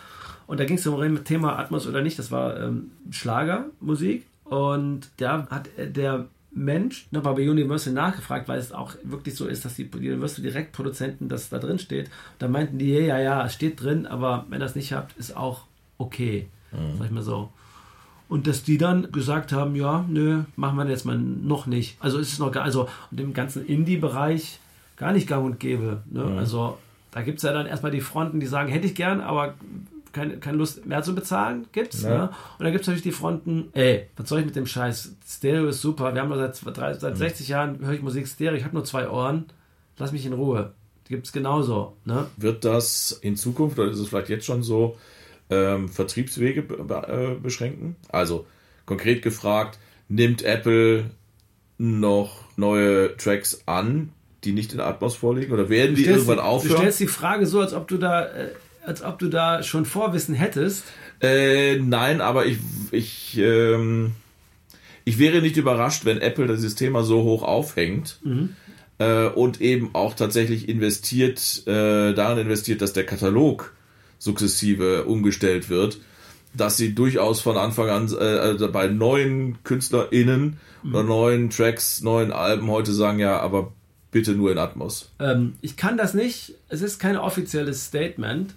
Und 0.47 0.59
da 0.59 0.65
ging 0.65 0.77
es 0.77 0.85
um 0.87 1.15
das 1.15 1.23
Thema 1.23 1.57
Atmos 1.57 1.87
oder 1.87 2.01
nicht, 2.01 2.19
das 2.19 2.31
war 2.31 2.59
ähm, 2.59 2.91
Schlagermusik. 3.11 4.25
Und 4.43 5.09
da 5.17 5.47
hat 5.49 5.69
äh, 5.77 5.89
der 5.89 6.27
Mensch 6.51 7.07
nochmal 7.11 7.35
bei 7.35 7.49
Universal 7.49 7.93
nachgefragt, 7.93 8.47
weil 8.47 8.59
es 8.59 8.71
auch 8.71 8.95
wirklich 9.03 9.35
so 9.35 9.47
ist, 9.47 9.63
dass 9.63 9.75
die 9.75 9.87
Universal 9.87 10.43
Direktproduzenten 10.43 11.29
das 11.29 11.49
da 11.49 11.59
drin 11.59 11.79
steht. 11.79 12.09
Da 12.39 12.47
meinten 12.47 12.79
die, 12.79 12.91
ja, 12.91 13.19
ja, 13.19 13.45
es 13.45 13.53
steht 13.53 13.81
drin, 13.81 14.05
aber 14.07 14.45
wenn 14.49 14.57
ihr 14.57 14.65
das 14.65 14.75
nicht 14.75 14.91
habt, 14.91 15.17
ist 15.17 15.37
auch 15.37 15.65
okay. 15.97 16.47
Sag 16.97 17.05
ich 17.05 17.11
mal 17.11 17.23
so. 17.23 17.51
Und 18.29 18.45
dass 18.47 18.63
die 18.63 18.77
dann 18.77 19.11
gesagt 19.11 19.51
haben, 19.51 19.75
ja, 19.75 20.05
nö, 20.07 20.43
machen 20.55 20.77
wir 20.77 20.87
jetzt 20.87 21.03
mal 21.05 21.17
noch 21.17 21.65
nicht. 21.65 21.97
Also 21.99 22.19
ist 22.19 22.31
es 22.31 22.39
noch 22.39 22.51
gar, 22.51 22.63
also 22.63 22.87
und 23.11 23.19
im 23.19 23.33
ganzen 23.33 23.65
Indie-Bereich 23.65 24.59
gar 24.97 25.11
nicht 25.13 25.27
gang 25.27 25.43
und 25.45 25.59
gäbe. 25.59 26.03
Ne? 26.11 26.23
Also 26.37 26.77
da 27.11 27.21
gibt 27.23 27.37
es 27.37 27.43
ja 27.43 27.51
dann 27.53 27.65
erstmal 27.65 27.91
die 27.91 28.01
Fronten, 28.01 28.39
die 28.39 28.45
sagen, 28.45 28.69
hätte 28.71 28.85
ich 28.85 28.93
gern, 28.93 29.19
aber 29.19 29.55
keine, 30.11 30.37
keine 30.37 30.57
Lust 30.57 30.85
mehr 30.85 31.01
zu 31.01 31.15
bezahlen, 31.15 31.65
gibt's. 31.71 32.03
Ja. 32.03 32.09
Ne? 32.17 32.23
Und 32.59 32.63
dann 32.65 32.71
gibt 32.71 32.81
es 32.83 32.87
natürlich 32.87 33.03
die 33.03 33.11
Fronten, 33.11 33.69
ey, 33.73 34.07
was 34.15 34.29
soll 34.29 34.39
ich 34.39 34.45
mit 34.45 34.55
dem 34.55 34.67
Scheiß? 34.67 35.15
Stereo 35.27 35.67
ist 35.67 35.81
super, 35.81 36.13
wir 36.13 36.21
haben 36.21 36.29
doch 36.29 36.37
seit, 36.37 36.77
drei- 36.77 36.93
seit 36.93 37.17
60 37.17 37.47
Jahren, 37.47 37.79
höre 37.79 37.93
ich 37.93 38.01
Musik 38.03 38.27
Stereo, 38.27 38.55
ich 38.55 38.63
habe 38.63 38.75
nur 38.75 38.85
zwei 38.85 39.09
Ohren, 39.09 39.45
lass 39.97 40.11
mich 40.11 40.25
in 40.25 40.33
Ruhe. 40.33 40.73
Gibt 41.07 41.25
es 41.25 41.31
genauso. 41.31 41.97
Ne? 42.05 42.27
Wird 42.37 42.63
das 42.63 43.11
in 43.23 43.35
Zukunft, 43.35 43.79
oder 43.79 43.89
ist 43.89 43.97
es 43.97 44.07
vielleicht 44.09 44.29
jetzt 44.29 44.45
schon 44.45 44.61
so, 44.61 44.97
ähm, 45.49 45.89
Vertriebswege 45.89 46.61
be 46.63 47.35
äh, 47.37 47.41
beschränken? 47.41 47.95
Also 48.09 48.45
konkret 48.85 49.21
gefragt, 49.21 49.79
nimmt 50.07 50.41
Apple 50.43 51.05
noch 51.77 52.43
neue 52.57 53.15
Tracks 53.17 53.61
an, 53.65 54.09
die 54.43 54.51
nicht 54.51 54.73
in 54.73 54.79
Atmos 54.79 55.15
vorliegen? 55.15 55.51
Oder 55.53 55.69
werden 55.69 55.95
die 55.95 56.05
irgendwann 56.05 56.37
die- 56.37 56.41
Du 56.41 56.47
aufhören? 56.47 56.77
stellst 56.77 56.99
die 56.99 57.07
Frage 57.07 57.45
so, 57.45 57.59
als 57.61 57.73
ob 57.73 57.87
du 57.87 57.97
da, 57.97 58.25
äh, 58.25 58.49
als 58.85 59.01
ob 59.03 59.19
du 59.19 59.27
da 59.27 59.63
schon 59.63 59.85
Vorwissen 59.85 60.33
hättest. 60.35 60.83
Äh, 61.21 61.77
nein, 61.77 62.21
aber 62.21 62.45
ich, 62.45 62.57
ich, 62.91 63.37
ähm, 63.37 64.11
ich 65.05 65.19
wäre 65.19 65.41
nicht 65.41 65.57
überrascht, 65.57 66.05
wenn 66.05 66.19
Apple 66.21 66.47
dieses 66.47 66.75
Thema 66.75 67.03
so 67.03 67.23
hoch 67.23 67.43
aufhängt 67.43 68.19
äh, 68.99 69.25
und 69.27 69.59
eben 69.61 69.89
auch 69.93 70.13
tatsächlich 70.13 70.67
investiert, 70.69 71.63
äh, 71.67 72.13
daran 72.13 72.37
investiert, 72.39 72.81
dass 72.81 72.93
der 72.93 73.05
Katalog 73.05 73.73
sukzessive 74.19 75.05
umgestellt 75.05 75.69
wird, 75.69 75.99
dass 76.53 76.77
sie 76.77 76.93
durchaus 76.93 77.41
von 77.41 77.57
Anfang 77.57 77.89
an 77.89 78.11
äh, 78.13 78.23
also 78.23 78.71
bei 78.71 78.87
neuen 78.87 79.63
KünstlerInnen 79.63 80.57
oder 80.83 81.03
neuen 81.03 81.49
Tracks, 81.49 82.01
neuen 82.01 82.31
Alben 82.31 82.69
heute 82.69 82.93
sagen, 82.93 83.19
ja, 83.19 83.39
aber 83.39 83.73
bitte 84.11 84.33
nur 84.33 84.51
in 84.51 84.57
Atmos. 84.57 85.11
Ähm, 85.19 85.53
ich 85.61 85.77
kann 85.77 85.97
das 85.97 86.13
nicht. 86.13 86.55
Es 86.67 86.81
ist 86.81 86.99
kein 86.99 87.17
offizielles 87.17 87.85
Statement. 87.85 88.55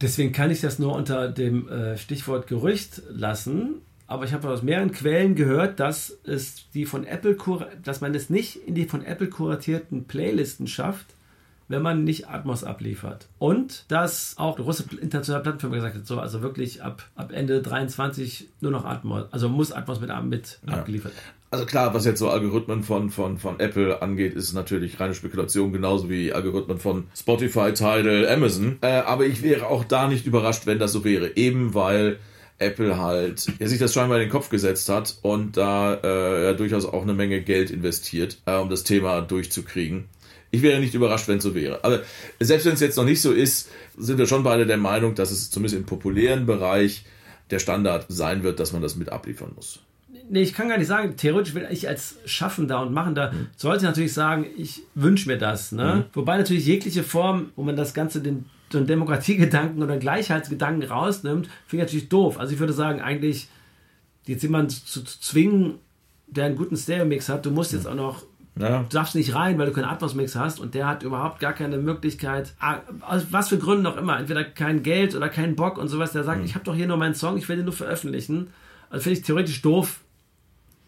Deswegen 0.00 0.32
kann 0.32 0.50
ich 0.50 0.60
das 0.60 0.78
nur 0.78 0.94
unter 0.94 1.28
dem 1.28 1.68
äh, 1.68 1.96
Stichwort 1.96 2.46
Gerücht 2.46 3.02
lassen. 3.10 3.82
Aber 4.08 4.24
ich 4.24 4.32
habe 4.32 4.50
aus 4.50 4.62
mehreren 4.62 4.92
Quellen 4.92 5.36
gehört, 5.36 5.80
dass 5.80 6.18
es 6.24 6.68
die 6.74 6.84
von 6.84 7.04
Apple 7.04 7.36
dass 7.82 8.00
man 8.00 8.14
es 8.14 8.28
nicht 8.28 8.56
in 8.66 8.74
die 8.74 8.84
von 8.84 9.04
Apple 9.04 9.28
kuratierten 9.28 10.04
Playlisten 10.04 10.66
schafft, 10.66 11.06
wenn 11.72 11.82
man 11.82 12.04
nicht 12.04 12.28
Atmos 12.28 12.62
abliefert. 12.64 13.28
Und 13.38 13.84
dass 13.88 14.34
auch 14.38 14.56
große 14.56 14.84
internationale 15.00 15.42
Plattenfirma 15.42 15.76
gesagt 15.76 15.96
hat, 15.96 16.06
so 16.06 16.20
also 16.20 16.42
wirklich 16.42 16.82
ab, 16.82 17.02
ab 17.16 17.32
Ende 17.32 17.62
23 17.62 18.48
nur 18.60 18.70
noch 18.70 18.84
Atmos, 18.84 19.24
also 19.32 19.48
muss 19.48 19.72
Atmos 19.72 20.00
mit, 20.00 20.10
mit 20.28 20.58
abgeliefert. 20.66 21.12
Also 21.50 21.66
klar, 21.66 21.92
was 21.92 22.06
jetzt 22.06 22.18
so 22.18 22.30
Algorithmen 22.30 22.82
von, 22.82 23.10
von, 23.10 23.36
von 23.36 23.60
Apple 23.60 24.00
angeht, 24.00 24.34
ist 24.34 24.54
natürlich 24.54 24.98
reine 25.00 25.14
Spekulation, 25.14 25.70
genauso 25.70 26.08
wie 26.08 26.32
Algorithmen 26.32 26.78
von 26.78 27.08
Spotify, 27.14 27.74
Tidal, 27.74 28.26
Amazon. 28.26 28.78
Äh, 28.80 29.00
aber 29.00 29.26
ich 29.26 29.42
wäre 29.42 29.66
auch 29.66 29.84
da 29.84 30.08
nicht 30.08 30.24
überrascht, 30.24 30.64
wenn 30.64 30.78
das 30.78 30.92
so 30.92 31.04
wäre. 31.04 31.36
Eben 31.36 31.74
weil 31.74 32.18
Apple 32.58 32.98
halt 32.98 33.46
ja, 33.58 33.68
sich 33.68 33.78
das 33.78 33.92
scheinbar 33.92 34.18
in 34.18 34.24
den 34.24 34.30
Kopf 34.30 34.48
gesetzt 34.48 34.88
hat 34.88 35.18
und 35.20 35.56
da 35.56 35.94
äh, 36.02 36.44
ja, 36.44 36.52
durchaus 36.54 36.86
auch 36.86 37.02
eine 37.02 37.12
Menge 37.12 37.42
Geld 37.42 37.70
investiert, 37.70 38.38
äh, 38.46 38.56
um 38.56 38.70
das 38.70 38.84
Thema 38.84 39.20
durchzukriegen. 39.20 40.08
Ich 40.52 40.62
wäre 40.62 40.78
nicht 40.80 40.94
überrascht, 40.94 41.28
wenn 41.28 41.38
es 41.38 41.42
so 41.42 41.54
wäre. 41.54 41.82
Aber 41.82 42.02
selbst 42.38 42.66
wenn 42.66 42.74
es 42.74 42.80
jetzt 42.80 42.96
noch 42.96 43.06
nicht 43.06 43.22
so 43.22 43.32
ist, 43.32 43.70
sind 43.96 44.18
wir 44.18 44.26
schon 44.26 44.44
beide 44.44 44.66
der 44.66 44.76
Meinung, 44.76 45.14
dass 45.14 45.30
es 45.30 45.50
zumindest 45.50 45.74
im 45.74 45.86
populären 45.86 46.44
Bereich 46.44 47.04
der 47.50 47.58
Standard 47.58 48.06
sein 48.08 48.42
wird, 48.42 48.60
dass 48.60 48.72
man 48.72 48.82
das 48.82 48.94
mit 48.94 49.08
abliefern 49.08 49.52
muss. 49.56 49.80
Nee, 50.28 50.42
ich 50.42 50.52
kann 50.52 50.68
gar 50.68 50.76
nicht 50.78 50.86
sagen, 50.86 51.16
theoretisch 51.16 51.54
will 51.54 51.66
ich 51.70 51.88
als 51.88 52.16
Schaffender 52.26 52.82
und 52.82 52.92
Machender, 52.92 53.32
sollte 53.56 53.86
natürlich 53.86 54.12
sagen, 54.12 54.46
ich 54.56 54.82
wünsche 54.94 55.26
mir 55.26 55.38
das. 55.38 55.72
Ne? 55.72 56.04
Wobei 56.12 56.36
natürlich 56.36 56.66
jegliche 56.66 57.02
Form, 57.02 57.50
wo 57.56 57.62
man 57.62 57.76
das 57.76 57.94
Ganze 57.94 58.20
den, 58.20 58.44
den 58.72 58.86
Demokratiegedanken 58.86 59.82
oder 59.82 59.96
Gleichheitsgedanken 59.96 60.88
rausnimmt, 60.88 61.48
finde 61.66 61.84
ich 61.84 61.88
natürlich 61.88 62.08
doof. 62.10 62.38
Also 62.38 62.52
ich 62.52 62.60
würde 62.60 62.72
sagen, 62.74 63.00
eigentlich 63.00 63.48
jetzt 64.26 64.42
jemanden 64.42 64.70
zu, 64.70 65.02
zu 65.02 65.20
zwingen, 65.20 65.78
der 66.26 66.46
einen 66.46 66.56
guten 66.56 66.76
Stereo-Mix 66.76 67.28
hat, 67.28 67.44
du 67.44 67.50
musst 67.50 67.72
jetzt 67.72 67.86
auch 67.86 67.94
noch 67.94 68.22
Ja. 68.58 68.82
Du 68.82 68.88
darfst 68.90 69.14
nicht 69.14 69.34
rein, 69.34 69.58
weil 69.58 69.66
du 69.66 69.72
keinen 69.72 69.86
Atmos-Mix 69.86 70.36
hast 70.36 70.60
und 70.60 70.74
der 70.74 70.86
hat 70.86 71.02
überhaupt 71.02 71.40
gar 71.40 71.54
keine 71.54 71.78
Möglichkeit, 71.78 72.54
aus 73.00 73.28
was 73.30 73.48
für 73.48 73.58
Gründen 73.58 73.86
auch 73.86 73.96
immer, 73.96 74.18
entweder 74.18 74.44
kein 74.44 74.82
Geld 74.82 75.14
oder 75.14 75.28
keinen 75.28 75.56
Bock 75.56 75.78
und 75.78 75.88
sowas, 75.88 76.12
der 76.12 76.24
sagt, 76.24 76.40
mhm. 76.40 76.44
ich 76.44 76.54
habe 76.54 76.64
doch 76.64 76.74
hier 76.74 76.86
nur 76.86 76.98
meinen 76.98 77.14
Song, 77.14 77.38
ich 77.38 77.48
will 77.48 77.56
den 77.56 77.64
nur 77.64 77.74
veröffentlichen. 77.74 78.48
Also 78.90 79.04
finde 79.04 79.18
ich 79.18 79.24
theoretisch 79.24 79.62
doof, 79.62 80.00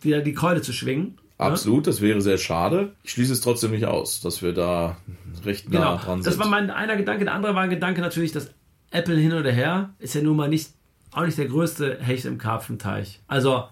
wieder 0.03 0.21
die 0.21 0.35
Keule 0.35 0.61
zu 0.61 0.73
schwingen. 0.73 1.19
Absolut, 1.39 1.87
das 1.87 2.01
wäre 2.01 2.21
sehr 2.21 2.39
schade. 2.39 2.93
Ich 3.03 3.12
schließe 3.12 3.33
es 3.33 3.41
trotzdem 3.41 3.73
nicht 3.73 3.87
aus, 3.87 4.21
dass 4.21 4.43
wir 4.43 4.53
da 4.53 4.99
recht 5.45 5.69
nah 5.71 5.79
genau. 5.79 5.97
dran 5.97 6.23
sind. 6.23 6.33
Das 6.33 6.39
war 6.39 6.49
mein 6.49 6.71
einer 6.71 6.97
Gedanke. 6.97 7.25
Der 7.25 7.35
andere 7.35 7.55
war 7.55 7.62
ein 7.62 7.71
Gedanke 7.71 8.01
natürlich, 8.03 8.33
dass 8.33 8.51
Apple 8.91 9.17
hin 9.17 9.33
oder 9.33 9.51
her 9.51 9.95
ist 9.99 10.15
ja 10.15 10.23
nun 10.23 10.37
mal 10.37 10.49
nicht, 10.49 10.71
auch 11.11 11.25
nicht 11.25 11.37
der 11.37 11.47
größte 11.47 11.99
Hecht 12.01 12.25
im 12.27 12.39
Karpfenteich. 12.39 13.21
Also 13.27 13.65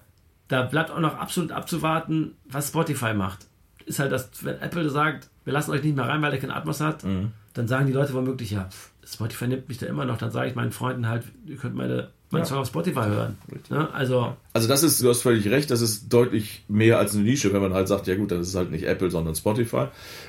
da 0.48 0.62
bleibt 0.62 0.90
auch 0.90 0.98
noch 0.98 1.16
absolut 1.16 1.52
abzuwarten, 1.52 2.36
was 2.44 2.68
Spotify 2.68 3.14
macht. 3.14 3.46
Ist 3.86 3.98
halt, 3.98 4.12
dass 4.12 4.30
wenn 4.44 4.60
Apple 4.60 4.88
sagt, 4.90 5.28
wir 5.44 5.52
lassen 5.52 5.70
euch 5.70 5.82
nicht 5.82 5.96
mehr 5.96 6.08
rein, 6.08 6.22
weil 6.22 6.32
er 6.32 6.38
keinen 6.38 6.50
Atmos 6.50 6.80
hat, 6.80 7.04
mhm. 7.04 7.32
dann 7.54 7.68
sagen 7.68 7.86
die 7.86 7.92
Leute 7.92 8.14
womöglich, 8.14 8.50
ja, 8.50 8.68
Spotify 9.04 9.48
nimmt 9.48 9.68
mich 9.68 9.78
da 9.78 9.86
immer 9.86 10.04
noch. 10.04 10.18
Dann 10.18 10.30
sage 10.30 10.48
ich 10.48 10.54
meinen 10.54 10.72
Freunden 10.72 11.08
halt, 11.08 11.24
ihr 11.46 11.56
könnt 11.56 11.74
meine 11.74 12.10
meinen 12.32 12.42
ja. 12.42 12.46
Song 12.46 12.58
auf 12.58 12.66
Spotify 12.66 13.04
hören. 13.04 13.36
Ne? 13.68 13.92
Also, 13.92 14.34
also 14.52 14.66
das 14.66 14.82
ist, 14.82 15.02
du 15.02 15.08
hast 15.08 15.22
völlig 15.22 15.48
recht, 15.50 15.70
das 15.70 15.82
ist 15.82 16.08
deutlich 16.12 16.64
mehr 16.66 16.98
als 16.98 17.14
eine 17.14 17.24
Nische, 17.24 17.52
wenn 17.52 17.60
man 17.60 17.74
halt 17.74 17.88
sagt, 17.88 18.06
ja 18.06 18.16
gut, 18.16 18.30
dann 18.30 18.40
ist 18.40 18.48
es 18.48 18.54
halt 18.54 18.70
nicht 18.70 18.84
Apple, 18.84 19.10
sondern 19.10 19.34
Spotify. 19.34 19.88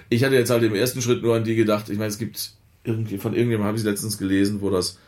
Ich 0.09 0.23
hatte 0.23 0.35
jetzt 0.35 0.49
halt 0.49 0.63
im 0.63 0.75
ersten 0.75 1.01
Schritt 1.01 1.23
nur 1.23 1.35
an 1.35 1.45
die 1.45 1.55
gedacht, 1.55 1.89
ich 1.89 1.97
meine, 1.97 2.09
es 2.09 2.17
gibt 2.17 2.51
irgendwie, 2.83 3.17
von 3.17 3.33
irgendjemandem 3.33 3.67
habe 3.67 3.77
ich 3.77 3.83
letztens 3.83 4.17
gelesen, 4.17 4.61
wo 4.61 4.69
das 4.69 4.99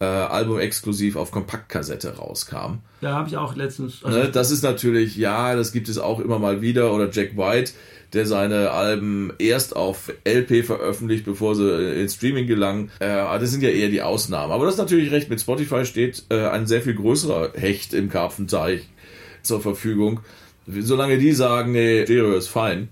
äh, 0.00 0.04
Album 0.04 0.58
exklusiv 0.58 1.16
auf 1.16 1.30
Kompaktkassette 1.30 2.16
rauskam. 2.16 2.78
Ja, 3.02 3.12
habe 3.12 3.28
ich 3.28 3.36
auch 3.36 3.54
letztens. 3.54 4.02
Also 4.02 4.18
ne? 4.18 4.30
Das 4.30 4.50
ist 4.50 4.62
natürlich, 4.62 5.16
ja, 5.16 5.54
das 5.54 5.72
gibt 5.72 5.88
es 5.88 5.98
auch 5.98 6.20
immer 6.20 6.38
mal 6.38 6.62
wieder. 6.62 6.92
Oder 6.94 7.10
Jack 7.10 7.36
White, 7.36 7.72
der 8.14 8.26
seine 8.26 8.70
Alben 8.70 9.32
erst 9.38 9.76
auf 9.76 10.10
LP 10.24 10.64
veröffentlicht, 10.64 11.24
bevor 11.26 11.54
sie 11.54 12.00
ins 12.00 12.14
Streaming 12.14 12.46
gelangen. 12.46 12.90
Äh, 12.98 13.08
das 13.08 13.50
sind 13.50 13.62
ja 13.62 13.68
eher 13.68 13.88
die 13.88 14.02
Ausnahmen. 14.02 14.52
Aber 14.52 14.64
das 14.64 14.74
ist 14.74 14.80
natürlich 14.80 15.10
recht. 15.12 15.28
Mit 15.28 15.40
Spotify 15.40 15.84
steht 15.84 16.24
äh, 16.30 16.46
ein 16.46 16.66
sehr 16.66 16.80
viel 16.80 16.94
größerer 16.94 17.52
Hecht 17.54 17.92
im 17.92 18.08
Karpfenteich 18.08 18.88
zur 19.42 19.60
Verfügung. 19.60 20.20
Solange 20.66 21.18
die 21.18 21.32
sagen, 21.32 21.72
nee, 21.72 22.04
Stereo 22.04 22.34
ist 22.34 22.48
fein, 22.48 22.88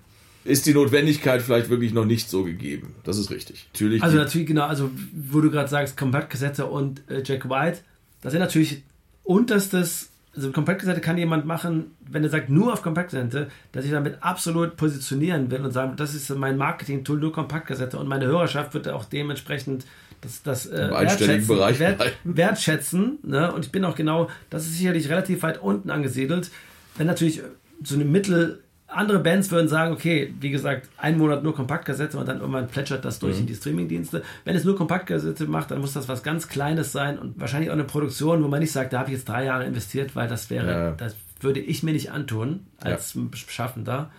ist 0.49 0.67
die 0.67 0.75
Notwendigkeit 0.75 1.43
vielleicht 1.43 1.71
wirklich 1.71 1.93
noch 1.93 2.05
nicht 2.05 2.29
so 2.29 2.45
gegeben. 2.45 2.95
Das 3.05 3.19
ist 3.19 3.31
richtig. 3.31 3.69
Natürlich. 3.73 4.03
Also 4.03 4.17
natürlich, 4.17 4.47
genau, 4.47 4.67
also 4.67 4.91
wo 5.13 5.41
du 5.41 5.51
gerade 5.51 5.69
sagst, 5.69 5.97
Kompaktkassette 5.97 6.67
und 6.67 7.03
äh, 7.11 7.23
Jack 7.25 7.49
White, 7.49 7.81
das 8.23 8.33
sind 8.33 8.41
natürlich 8.41 8.83
unterstes 9.23 10.11
also 10.39 10.53
Kompaktkassette 10.53 11.01
kann 11.01 11.19
jemand 11.19 11.47
machen, 11.47 11.97
wenn 12.09 12.23
er 12.23 12.31
sagt, 12.31 12.49
nur 12.49 12.73
auf 12.73 12.83
Kompaktkassette, 12.83 13.49
dass 13.73 13.85
ich 13.85 13.91
damit 13.91 14.19
absolut 14.21 14.77
positionieren 14.77 15.51
will 15.51 15.65
und 15.65 15.73
sagen, 15.73 15.95
das 15.97 16.15
ist 16.15 16.31
mein 16.31 16.57
Marketing-Tool, 16.57 17.19
nur 17.19 17.33
Kompaktkassette 17.33 17.99
und 17.99 18.07
meine 18.07 18.27
Hörerschaft 18.27 18.73
wird 18.73 18.89
auch 18.89 19.05
dementsprechend 19.05 19.85
das, 20.21 20.43
das 20.43 20.67
äh, 20.67 20.91
wertschätzen, 20.91 21.47
Bereich 21.49 21.81
wert, 21.81 22.01
wertschätzen 22.25 23.19
ne? 23.25 23.53
und 23.53 23.67
ich 23.67 23.73
bin 23.73 23.85
auch 23.85 23.97
genau, 23.97 24.31
das 24.49 24.67
ist 24.67 24.79
sicherlich 24.79 25.09
relativ 25.09 25.43
weit 25.43 25.61
unten 25.61 25.91
angesiedelt. 25.91 26.51
Wenn 26.97 27.09
natürlich 27.09 27.43
so 27.83 27.97
eine 27.97 28.05
Mittel 28.05 28.63
andere 28.89 29.19
Bands 29.19 29.51
würden 29.51 29.69
sagen, 29.69 29.93
okay, 29.93 30.33
wie 30.41 30.51
gesagt, 30.51 30.89
einen 30.97 31.19
Monat 31.19 31.43
nur 31.43 31.55
Kompaktkassette 31.55 32.17
und 32.17 32.27
dann 32.27 32.41
irgendwann 32.41 32.69
plätschert 32.69 33.05
das 33.05 33.19
durch 33.19 33.35
mhm. 33.35 33.41
in 33.41 33.47
die 33.47 33.55
Streamingdienste. 33.55 34.23
Wenn 34.45 34.57
es 34.57 34.65
nur 34.65 34.77
Kompaktkassette 34.77 35.47
macht, 35.47 35.71
dann 35.71 35.81
muss 35.81 35.93
das 35.93 36.09
was 36.09 36.23
ganz 36.23 36.49
Kleines 36.49 36.91
sein 36.91 37.19
und 37.19 37.39
wahrscheinlich 37.39 37.71
auch 37.71 37.75
eine 37.75 37.85
Produktion, 37.85 38.43
wo 38.43 38.49
man 38.49 38.61
nicht 38.61 38.73
sagt, 38.73 38.95
da 38.95 39.01
habe 39.01 39.11
ich 39.11 39.17
jetzt 39.17 39.29
drei 39.29 39.45
Jahre 39.45 39.65
investiert, 39.65 40.17
weil 40.17 40.27
das 40.27 40.49
wäre, 40.49 40.71
ja. 40.71 40.91
das 40.93 41.15
würde 41.41 41.61
ich 41.61 41.83
mir 41.83 41.93
nicht 41.93 42.11
antun 42.11 42.67
als 42.81 43.15
ja. 43.15 43.23
Schaffender. 43.35 44.11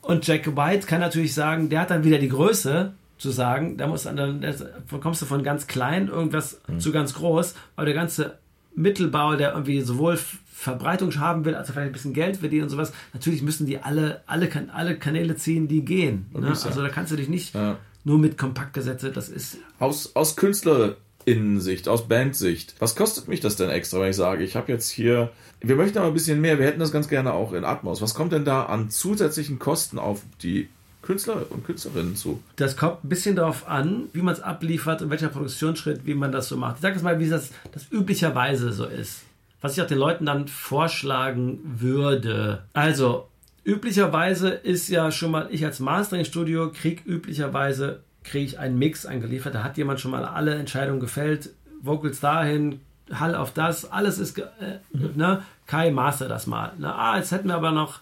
Und 0.00 0.26
Jack 0.26 0.56
White 0.56 0.86
kann 0.86 1.00
natürlich 1.00 1.34
sagen, 1.34 1.68
der 1.68 1.80
hat 1.80 1.90
dann 1.90 2.04
wieder 2.04 2.18
die 2.18 2.28
Größe 2.28 2.92
zu 3.18 3.30
sagen, 3.30 3.76
da 3.78 3.86
muss 3.86 4.04
dann, 4.04 4.40
da 4.40 4.52
kommst 5.00 5.22
du 5.22 5.26
von 5.26 5.42
ganz 5.42 5.66
klein 5.66 6.08
irgendwas 6.08 6.60
mhm. 6.68 6.78
zu 6.78 6.92
ganz 6.92 7.14
groß, 7.14 7.54
weil 7.74 7.86
der 7.86 7.94
ganze 7.94 8.38
Mittelbau, 8.74 9.36
der 9.36 9.52
irgendwie 9.52 9.80
sowohl 9.80 10.18
Verbreitung 10.54 11.14
haben 11.18 11.44
will, 11.44 11.54
also 11.54 11.72
vielleicht 11.72 11.88
ein 11.88 11.92
bisschen 11.92 12.14
Geld 12.14 12.38
verdienen 12.38 12.64
und 12.64 12.70
sowas, 12.70 12.92
natürlich 13.12 13.42
müssen 13.42 13.66
die 13.66 13.78
alle, 13.78 14.22
alle, 14.26 14.48
alle 14.72 14.96
Kanäle 14.96 15.36
ziehen, 15.36 15.68
die 15.68 15.84
gehen. 15.84 16.26
Ne? 16.32 16.48
Also 16.48 16.82
da 16.82 16.88
kannst 16.88 17.12
du 17.12 17.16
dich 17.16 17.28
nicht 17.28 17.54
ja. 17.54 17.76
nur 18.04 18.18
mit 18.18 18.38
Kompaktgesetze, 18.38 19.10
das 19.10 19.28
ist. 19.28 19.58
Aus, 19.78 20.14
aus 20.14 20.36
Künstlerinnensicht, 20.36 21.88
aus 21.88 22.08
Bandsicht, 22.08 22.76
was 22.78 22.96
kostet 22.96 23.28
mich 23.28 23.40
das 23.40 23.56
denn 23.56 23.68
extra, 23.68 24.00
wenn 24.00 24.10
ich 24.10 24.16
sage, 24.16 24.44
ich 24.44 24.56
habe 24.56 24.72
jetzt 24.72 24.88
hier, 24.88 25.30
wir 25.60 25.76
möchten 25.76 25.98
aber 25.98 26.08
ein 26.08 26.14
bisschen 26.14 26.40
mehr, 26.40 26.58
wir 26.58 26.66
hätten 26.66 26.80
das 26.80 26.92
ganz 26.92 27.08
gerne 27.08 27.34
auch 27.34 27.52
in 27.52 27.64
Atmos. 27.64 28.00
Was 28.00 28.14
kommt 28.14 28.32
denn 28.32 28.44
da 28.44 28.64
an 28.64 28.90
zusätzlichen 28.90 29.58
Kosten 29.58 29.98
auf 29.98 30.22
die 30.42 30.68
Künstler 31.04 31.46
und 31.50 31.64
Künstlerinnen 31.64 32.16
zu? 32.16 32.42
Das 32.56 32.76
kommt 32.76 33.04
ein 33.04 33.08
bisschen 33.08 33.36
darauf 33.36 33.68
an, 33.68 34.08
wie 34.12 34.22
man 34.22 34.34
es 34.34 34.40
abliefert 34.40 35.02
und 35.02 35.10
welcher 35.10 35.28
Produktionsschritt, 35.28 36.06
wie 36.06 36.14
man 36.14 36.32
das 36.32 36.48
so 36.48 36.56
macht. 36.56 36.76
Ich 36.76 36.82
sage 36.82 36.94
das 36.94 37.02
mal, 37.02 37.18
wie 37.20 37.28
das, 37.28 37.50
das 37.72 37.86
üblicherweise 37.92 38.72
so 38.72 38.86
ist 38.86 39.22
was 39.64 39.78
ich 39.78 39.82
auch 39.82 39.86
den 39.86 39.96
Leuten 39.96 40.26
dann 40.26 40.46
vorschlagen 40.46 41.58
würde. 41.64 42.64
Also, 42.74 43.28
üblicherweise 43.64 44.50
ist 44.50 44.90
ja 44.90 45.10
schon 45.10 45.30
mal, 45.30 45.48
ich 45.50 45.64
als 45.64 45.80
Mastering-Studio 45.80 46.70
kriege 46.70 47.02
üblicherweise 47.08 48.02
kriege 48.24 48.44
ich 48.44 48.58
einen 48.58 48.78
Mix 48.78 49.06
eingeliefert. 49.06 49.54
Da 49.54 49.64
hat 49.64 49.78
jemand 49.78 50.00
schon 50.00 50.10
mal 50.10 50.26
alle 50.26 50.54
Entscheidungen 50.56 51.00
gefällt. 51.00 51.48
Vocals 51.80 52.20
dahin, 52.20 52.80
Hall 53.10 53.34
auf 53.34 53.54
das, 53.54 53.90
alles 53.90 54.18
ist, 54.18 54.38
äh, 54.38 54.80
mhm. 54.92 55.12
ne? 55.14 55.42
Kai 55.66 55.90
master 55.90 56.28
das 56.28 56.46
mal. 56.46 56.74
Ne? 56.76 56.94
Ah, 56.94 57.16
jetzt 57.16 57.32
hätten 57.32 57.48
wir 57.48 57.54
aber 57.54 57.72
noch 57.72 58.00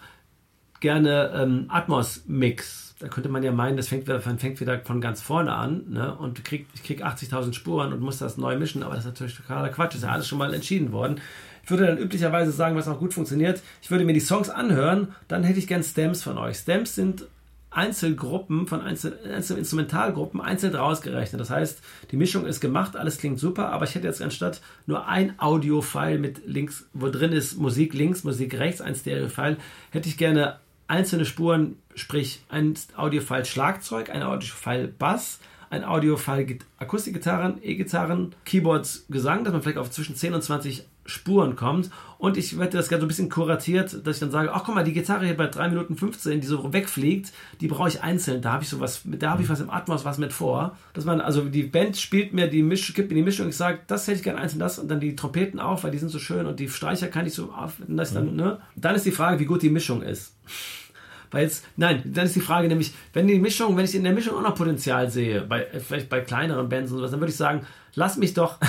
gerne 0.81 1.31
ähm, 1.33 1.67
Atmos-Mix. 1.69 2.82
Da 2.99 3.07
könnte 3.07 3.29
man 3.29 3.43
ja 3.43 3.51
meinen, 3.51 3.75
das 3.75 3.87
fängt, 3.87 4.07
fängt 4.07 4.59
wieder 4.59 4.79
von 4.79 5.01
ganz 5.01 5.21
vorne 5.21 5.53
an 5.53 5.83
ne? 5.89 6.15
und 6.15 6.45
krieg, 6.45 6.67
ich 6.73 6.83
kriege 6.83 7.05
80.000 7.05 7.53
Spuren 7.53 7.91
und 7.91 8.01
muss 8.01 8.19
das 8.19 8.37
neu 8.37 8.57
mischen, 8.57 8.83
aber 8.83 8.95
das 8.95 9.03
ist 9.03 9.11
natürlich 9.11 9.35
totaler 9.35 9.69
Quatsch. 9.69 9.91
Das 9.91 9.97
ist 9.97 10.03
ja 10.03 10.11
alles 10.11 10.27
schon 10.27 10.37
mal 10.37 10.53
entschieden 10.53 10.91
worden. 10.91 11.19
Ich 11.63 11.69
würde 11.69 11.87
dann 11.87 11.97
üblicherweise 11.97 12.51
sagen, 12.51 12.75
was 12.75 12.87
auch 12.87 12.99
gut 12.99 13.13
funktioniert. 13.13 13.61
Ich 13.81 13.89
würde 13.89 14.05
mir 14.05 14.13
die 14.13 14.19
Songs 14.19 14.49
anhören, 14.49 15.15
dann 15.27 15.43
hätte 15.43 15.59
ich 15.59 15.67
gern 15.67 15.83
Stems 15.83 16.21
von 16.21 16.37
euch. 16.37 16.57
Stems 16.57 16.95
sind 16.95 17.25
Einzelgruppen 17.73 18.67
von 18.67 18.81
Einzel 18.81 19.17
Instrumentalgruppen 19.23 20.41
einzeln 20.41 20.75
rausgerechnet. 20.75 21.41
Das 21.41 21.49
heißt, 21.49 21.81
die 22.11 22.17
Mischung 22.17 22.45
ist 22.45 22.59
gemacht, 22.59 22.95
alles 22.95 23.17
klingt 23.17 23.39
super, 23.39 23.69
aber 23.69 23.85
ich 23.85 23.95
hätte 23.95 24.07
jetzt 24.07 24.21
anstatt 24.21 24.61
nur 24.85 25.07
ein 25.07 25.33
Audio-File 25.39 26.19
mit 26.19 26.45
links, 26.45 26.87
wo 26.93 27.09
drin 27.09 27.31
ist 27.31 27.57
Musik 27.57 27.93
links, 27.93 28.23
Musik 28.23 28.59
rechts, 28.59 28.81
ein 28.81 28.95
Stereo-File, 28.95 29.57
hätte 29.91 30.09
ich 30.09 30.17
gerne 30.17 30.57
einzelne 30.87 31.25
Spuren, 31.25 31.77
sprich 31.95 32.43
ein 32.49 32.75
Audio-File 32.95 33.45
Schlagzeug, 33.45 34.09
ein 34.09 34.23
Audio-File 34.23 34.87
Bass, 34.87 35.39
ein 35.69 35.83
Audio-File 35.83 36.59
Akustikgitarren, 36.77 37.59
E-Gitarren, 37.61 38.35
Keyboards, 38.45 39.05
Gesang, 39.09 39.43
dass 39.43 39.53
man 39.53 39.61
vielleicht 39.61 39.79
auf 39.79 39.91
zwischen 39.91 40.15
10 40.15 40.33
und 40.33 40.41
20 40.43 40.85
Spuren 41.05 41.55
kommt. 41.55 41.89
Und 42.17 42.37
ich 42.37 42.57
werde 42.57 42.77
das 42.77 42.87
gerne 42.87 43.01
so 43.01 43.05
ein 43.05 43.09
bisschen 43.09 43.29
kuratiert, 43.29 44.07
dass 44.07 44.15
ich 44.15 44.19
dann 44.21 44.31
sage, 44.31 44.53
ach 44.53 44.63
guck 44.63 44.75
mal, 44.75 44.85
die 44.85 44.93
Gitarre 44.93 45.25
hier 45.25 45.35
bei 45.35 45.47
3 45.47 45.69
Minuten 45.69 45.97
15, 45.97 46.39
die 46.39 46.47
so 46.47 46.71
wegfliegt, 46.71 47.33
die 47.59 47.67
brauche 47.67 47.89
ich 47.89 48.01
einzeln. 48.01 48.41
Da 48.41 48.53
habe 48.53 48.63
ich 48.63 48.69
sowas, 48.69 49.01
da 49.03 49.31
habe 49.31 49.41
ich 49.41 49.49
was 49.49 49.59
im 49.59 49.69
Atmos, 49.69 50.05
was 50.05 50.17
mit 50.17 50.31
vor. 50.31 50.77
Dass 50.93 51.03
man, 51.03 51.19
also 51.19 51.41
die 51.41 51.63
Band 51.63 51.97
spielt 51.97 52.33
mir 52.33 52.47
die 52.47 52.63
Mischung, 52.63 52.95
gibt 52.95 53.09
mir 53.09 53.15
die 53.15 53.23
Mischung, 53.23 53.49
ich 53.49 53.57
sage, 53.57 53.79
das 53.87 54.07
hätte 54.07 54.17
ich 54.17 54.23
gerne 54.23 54.39
einzeln, 54.39 54.59
das 54.59 54.79
und 54.79 54.89
dann 54.89 55.01
die 55.01 55.15
Trompeten 55.15 55.59
auf, 55.59 55.83
weil 55.83 55.91
die 55.91 55.97
sind 55.97 56.09
so 56.09 56.19
schön 56.19 56.45
und 56.45 56.59
die 56.59 56.69
Streicher 56.69 57.07
kann 57.07 57.25
ich 57.25 57.33
so 57.33 57.51
auf, 57.51 57.73
dass 57.87 58.13
dann, 58.13 58.35
ne? 58.35 58.59
Dann 58.75 58.95
ist 58.95 59.05
die 59.05 59.11
Frage, 59.11 59.39
wie 59.39 59.45
gut 59.45 59.61
die 59.61 59.69
Mischung 59.69 60.01
ist. 60.01 60.33
Weil 61.31 61.45
jetzt, 61.45 61.65
nein, 61.75 62.03
dann 62.05 62.27
ist 62.27 62.35
die 62.35 62.41
Frage 62.41 62.67
nämlich, 62.67 62.93
wenn 63.11 63.27
die 63.27 63.39
Mischung, 63.39 63.75
wenn 63.75 63.85
ich 63.85 63.95
in 63.95 64.03
der 64.03 64.13
Mischung 64.13 64.37
auch 64.37 64.43
noch 64.43 64.55
Potenzial 64.55 65.09
sehe, 65.09 65.41
bei, 65.41 65.65
vielleicht 65.65 66.07
bei 66.07 66.21
kleineren 66.21 66.69
Bands 66.69 66.91
und 66.91 66.99
sowas, 66.99 67.11
dann 67.11 67.19
würde 67.19 67.31
ich 67.31 67.37
sagen, 67.37 67.65
lass 67.95 68.17
mich 68.17 68.35
doch 68.35 68.59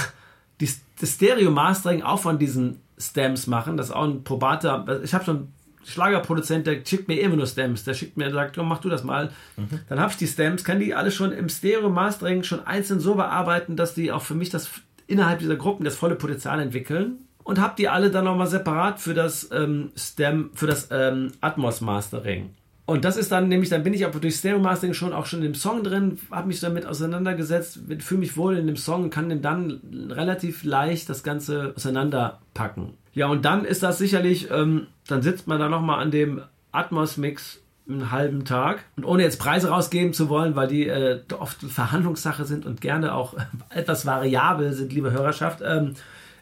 die, 0.60 0.68
das 1.00 1.10
Stereo-Mastering 1.14 2.02
auch 2.02 2.20
von 2.20 2.38
diesen 2.38 2.80
Stems 2.98 3.46
machen. 3.46 3.76
Das 3.76 3.86
ist 3.86 3.92
auch 3.92 4.04
ein 4.04 4.24
probater. 4.24 5.00
Ich 5.02 5.14
habe 5.14 5.24
schon 5.24 5.36
einen 5.36 5.52
Schlagerproduzent, 5.84 6.66
der 6.66 6.84
schickt 6.84 7.08
mir 7.08 7.20
immer 7.20 7.36
nur 7.36 7.46
Stems. 7.46 7.84
Der 7.84 7.94
schickt 7.94 8.16
mir, 8.16 8.30
sagt, 8.30 8.56
mach 8.56 8.80
du 8.80 8.88
das 8.88 9.04
mal. 9.04 9.30
Mhm. 9.56 9.80
Dann 9.88 10.00
habe 10.00 10.12
ich 10.12 10.16
die 10.16 10.26
Stems, 10.26 10.64
kann 10.64 10.78
die 10.78 10.94
alle 10.94 11.10
schon 11.10 11.32
im 11.32 11.48
Stereo-Mastering 11.48 12.42
schon 12.42 12.66
einzeln 12.66 13.00
so 13.00 13.14
bearbeiten, 13.14 13.76
dass 13.76 13.94
die 13.94 14.12
auch 14.12 14.22
für 14.22 14.34
mich 14.34 14.50
das 14.50 14.70
innerhalb 15.06 15.40
dieser 15.40 15.56
Gruppen 15.56 15.84
das 15.84 15.96
volle 15.96 16.14
Potenzial 16.14 16.60
entwickeln. 16.60 17.18
Und 17.42 17.60
habe 17.60 17.74
die 17.76 17.90
alle 17.90 18.10
dann 18.10 18.24
nochmal 18.24 18.46
separat 18.46 19.00
für 19.00 19.12
das 19.12 19.50
ähm, 19.52 19.92
Stem, 19.96 20.50
für 20.54 20.66
das 20.66 20.88
ähm, 20.90 21.32
Atmos-Mastering. 21.42 22.54
Und 22.86 23.04
das 23.06 23.16
ist 23.16 23.32
dann 23.32 23.48
nämlich, 23.48 23.70
dann 23.70 23.82
bin 23.82 23.94
ich 23.94 24.04
aber 24.04 24.20
durch 24.20 24.36
Stereo 24.36 24.58
Mastering 24.58 24.92
schon 24.92 25.14
auch 25.14 25.24
schon 25.24 25.40
in 25.40 25.52
dem 25.52 25.54
Song 25.54 25.82
drin, 25.82 26.18
habe 26.30 26.48
mich 26.48 26.60
damit 26.60 26.84
auseinandergesetzt, 26.84 27.80
fühle 28.00 28.20
mich 28.20 28.36
wohl 28.36 28.58
in 28.58 28.66
dem 28.66 28.76
Song 28.76 29.04
und 29.04 29.10
kann 29.10 29.40
dann 29.40 29.80
relativ 30.10 30.64
leicht 30.64 31.08
das 31.08 31.22
Ganze 31.22 31.72
auseinanderpacken. 31.76 32.90
Ja, 33.14 33.28
und 33.28 33.44
dann 33.44 33.64
ist 33.64 33.82
das 33.82 33.96
sicherlich, 33.96 34.50
ähm, 34.50 34.88
dann 35.06 35.22
sitzt 35.22 35.46
man 35.46 35.58
da 35.58 35.68
nochmal 35.70 36.02
an 36.02 36.10
dem 36.10 36.42
Atmos-Mix 36.72 37.60
einen 37.88 38.10
halben 38.10 38.44
Tag. 38.44 38.84
Und 38.96 39.04
ohne 39.04 39.22
jetzt 39.22 39.38
Preise 39.38 39.68
rausgeben 39.68 40.12
zu 40.12 40.28
wollen, 40.28 40.56
weil 40.56 40.68
die 40.68 40.86
äh, 40.86 41.20
oft 41.38 41.60
Verhandlungssache 41.60 42.44
sind 42.44 42.66
und 42.66 42.80
gerne 42.80 43.14
auch 43.14 43.34
etwas 43.70 44.04
variabel 44.04 44.72
sind, 44.72 44.92
liebe 44.92 45.12
Hörerschaft, 45.12 45.60
ähm, 45.64 45.94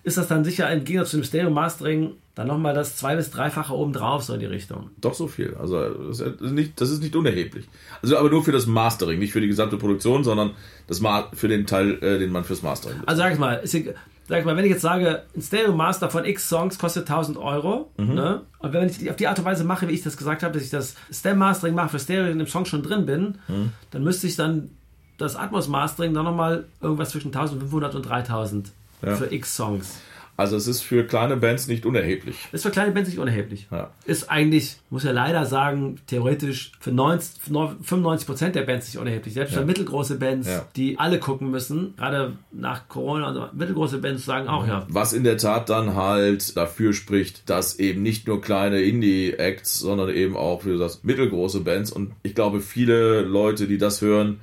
ist 0.03 0.19
das 0.19 0.29
dann 0.29 0.45
sicher 0.45 0.71
im 0.71 0.85
Gegensatz 0.85 1.11
zu 1.11 1.19
dem 1.19 1.25
Stereo-Mastering 1.25 2.15
dann 2.35 2.47
nochmal 2.47 2.75
das 2.75 2.97
zwei- 2.97 3.17
bis 3.17 3.31
dreifache 3.31 3.75
obendrauf, 3.75 4.23
so 4.23 4.35
in 4.35 4.41
die 4.41 4.47
Richtung. 4.47 4.91
Doch 5.01 5.15
so 5.15 5.27
viel. 5.27 5.55
Also 5.61 5.79
das 6.09 6.21
ist, 6.21 6.41
nicht, 6.53 6.81
das 6.81 6.91
ist 6.91 7.03
nicht 7.03 7.15
unerheblich. 7.15 7.69
Also 8.01 8.17
aber 8.17 8.31
nur 8.31 8.43
für 8.43 8.53
das 8.53 8.67
Mastering, 8.67 9.19
nicht 9.19 9.33
für 9.33 9.41
die 9.41 9.49
gesamte 9.49 9.77
Produktion, 9.77 10.25
sondern 10.25 10.53
das 10.87 11.01
Ma 11.01 11.29
für 11.35 11.49
den 11.49 11.67
Teil, 11.67 12.03
äh, 12.03 12.19
den 12.19 12.33
man 12.33 12.45
fürs 12.45 12.63
Mastering 12.63 13.01
bezahlt. 13.01 13.09
Also 13.09 13.23
sag 13.23 13.33
ich 13.35 13.39
mal, 13.39 13.55
ist, 13.57 13.73
sag 14.29 14.39
ich 14.39 14.45
mal, 14.47 14.57
wenn 14.57 14.65
ich 14.65 14.71
jetzt 14.71 14.83
sage, 14.83 15.25
ein 15.37 15.43
Stereo-Master 15.43 16.09
von 16.09 16.25
X 16.25 16.49
Songs 16.49 16.79
kostet 16.79 17.09
1000 17.09 17.37
Euro, 17.37 17.91
mhm. 17.99 18.15
ne? 18.15 18.43
und 18.61 18.73
wenn 18.73 18.89
ich 18.89 19.11
auf 19.11 19.17
die 19.17 19.27
Art 19.27 19.39
und 19.39 19.45
Weise 19.45 19.65
mache, 19.65 19.89
wie 19.89 19.93
ich 19.93 20.03
das 20.03 20.17
gesagt 20.17 20.43
habe, 20.43 20.55
dass 20.55 20.63
ich 20.63 20.71
das 20.71 20.95
Stem-Mastering 21.13 21.75
mache 21.75 21.91
für 21.91 21.99
Stereo 21.99 22.31
in 22.31 22.39
dem 22.39 22.47
Song 22.47 22.65
schon 22.65 22.83
drin 22.83 23.05
bin, 23.05 23.39
mhm. 23.49 23.73
dann 23.91 24.03
müsste 24.03 24.27
ich 24.27 24.37
dann 24.37 24.71
das 25.19 25.37
Atmos-Mastering 25.37 26.15
dann 26.15 26.25
nochmal 26.25 26.65
irgendwas 26.81 27.11
zwischen 27.11 27.29
1500 27.29 27.95
und 27.95 28.03
3000 28.03 28.73
ja. 29.03 29.17
für 29.17 29.33
X 29.33 29.55
Songs. 29.57 30.01
Also 30.37 30.57
es 30.57 30.67
ist 30.67 30.81
für 30.81 31.05
kleine 31.05 31.37
Bands 31.37 31.67
nicht 31.67 31.85
unerheblich. 31.85 32.37
Ist 32.53 32.63
für 32.63 32.71
kleine 32.71 32.93
Bands 32.93 33.11
nicht 33.11 33.19
unerheblich. 33.19 33.69
Ja. 33.71 33.91
Ist 34.07 34.31
eigentlich, 34.31 34.77
muss 34.89 35.05
ja 35.05 35.13
leider 35.13 35.45
sagen, 35.45 36.01
theoretisch 36.07 36.73
für 36.81 36.91
90, 36.91 37.43
95 37.43 38.27
Prozent 38.27 38.55
der 38.55 38.63
Bands 38.63 38.87
nicht 38.87 38.99
unerheblich. 38.99 39.35
Selbst 39.35 39.53
ja. 39.53 39.61
für 39.61 39.67
mittelgroße 39.67 40.19
Bands, 40.19 40.49
ja. 40.49 40.67
die 40.75 40.99
alle 40.99 41.19
gucken 41.19 41.51
müssen, 41.51 41.95
gerade 41.97 42.37
nach 42.51 42.89
Corona, 42.89 43.27
also 43.27 43.49
mittelgroße 43.53 43.99
Bands 43.99 44.25
sagen 44.25 44.49
auch 44.49 44.67
ja. 44.67 44.87
Was 44.89 45.13
in 45.13 45.23
der 45.23 45.37
Tat 45.37 45.69
dann 45.69 45.95
halt 45.95 46.57
dafür 46.57 46.95
spricht, 46.95 47.49
dass 47.51 47.79
eben 47.79 48.03
nicht 48.03 48.27
nur 48.27 48.41
kleine 48.41 48.81
Indie-Acts, 48.81 49.81
sondern 49.81 50.09
eben 50.09 50.37
auch, 50.37 50.65
wie 50.65 50.71
du 50.71 50.79
sagst, 50.79 51.05
mittelgroße 51.05 51.61
Bands 51.61 51.93
und 51.93 52.13
ich 52.23 52.35
glaube, 52.35 52.61
viele 52.61 53.21
Leute, 53.21 53.67
die 53.67 53.79
das 53.79 54.01
hören, 54.01 54.41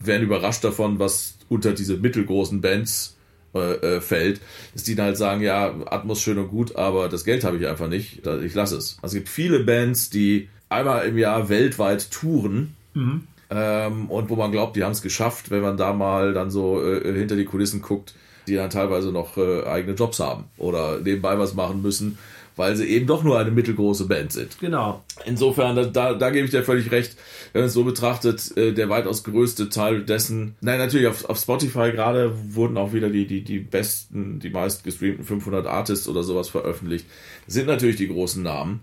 werden 0.00 0.22
überrascht 0.22 0.64
davon, 0.64 0.98
was 0.98 1.38
unter 1.48 1.72
diese 1.72 1.96
mittelgroßen 1.96 2.60
Bands 2.60 3.17
äh, 3.54 3.96
äh, 3.96 4.00
fällt, 4.00 4.40
dass 4.74 4.82
die 4.84 4.94
dann 4.94 5.06
halt 5.06 5.16
sagen, 5.16 5.40
ja, 5.42 5.74
Atmos 5.86 6.20
schön 6.20 6.38
und 6.38 6.48
gut, 6.48 6.76
aber 6.76 7.08
das 7.08 7.24
Geld 7.24 7.44
habe 7.44 7.56
ich 7.56 7.66
einfach 7.66 7.88
nicht, 7.88 8.26
ich 8.26 8.54
lasse 8.54 8.76
es. 8.76 8.98
Also 9.02 9.16
es 9.16 9.22
gibt 9.22 9.28
viele 9.28 9.60
Bands, 9.60 10.10
die 10.10 10.48
einmal 10.68 11.06
im 11.06 11.16
Jahr 11.18 11.48
weltweit 11.48 12.10
touren 12.10 12.74
mhm. 12.94 13.22
ähm, 13.50 14.10
und 14.10 14.28
wo 14.28 14.36
man 14.36 14.52
glaubt, 14.52 14.76
die 14.76 14.84
haben 14.84 14.92
es 14.92 15.02
geschafft, 15.02 15.50
wenn 15.50 15.62
man 15.62 15.76
da 15.76 15.92
mal 15.92 16.34
dann 16.34 16.50
so 16.50 16.82
äh, 16.82 17.12
hinter 17.12 17.36
die 17.36 17.46
Kulissen 17.46 17.80
guckt, 17.80 18.14
die 18.46 18.54
dann 18.54 18.70
teilweise 18.70 19.12
noch 19.12 19.36
äh, 19.36 19.64
eigene 19.64 19.94
Jobs 19.94 20.20
haben 20.20 20.44
oder 20.56 21.00
nebenbei 21.00 21.38
was 21.38 21.54
machen 21.54 21.82
müssen 21.82 22.18
weil 22.58 22.76
sie 22.76 22.86
eben 22.86 23.06
doch 23.06 23.22
nur 23.22 23.38
eine 23.38 23.50
mittelgroße 23.50 24.06
Band 24.06 24.32
sind. 24.32 24.58
Genau. 24.58 25.04
Insofern, 25.24 25.76
da, 25.76 25.84
da, 25.84 26.14
da 26.14 26.30
gebe 26.30 26.44
ich 26.44 26.50
dir 26.50 26.64
völlig 26.64 26.90
recht, 26.90 27.16
wenn 27.52 27.62
man 27.62 27.68
es 27.68 27.74
so 27.74 27.84
betrachtet, 27.84 28.56
äh, 28.56 28.72
der 28.72 28.88
weitaus 28.88 29.24
größte 29.24 29.68
Teil 29.68 30.02
dessen, 30.02 30.56
nein, 30.60 30.78
natürlich 30.78 31.06
auf, 31.06 31.24
auf 31.24 31.38
Spotify 31.38 31.92
gerade 31.92 32.34
wurden 32.54 32.76
auch 32.76 32.92
wieder 32.92 33.10
die, 33.10 33.26
die, 33.26 33.42
die 33.42 33.60
besten, 33.60 34.40
die 34.40 34.50
meist 34.50 34.84
gestreamten 34.84 35.24
500 35.24 35.66
Artists 35.66 36.08
oder 36.08 36.22
sowas 36.22 36.48
veröffentlicht. 36.48 37.06
Das 37.46 37.54
sind 37.54 37.66
natürlich 37.66 37.96
die 37.96 38.08
großen 38.08 38.42
Namen. 38.42 38.80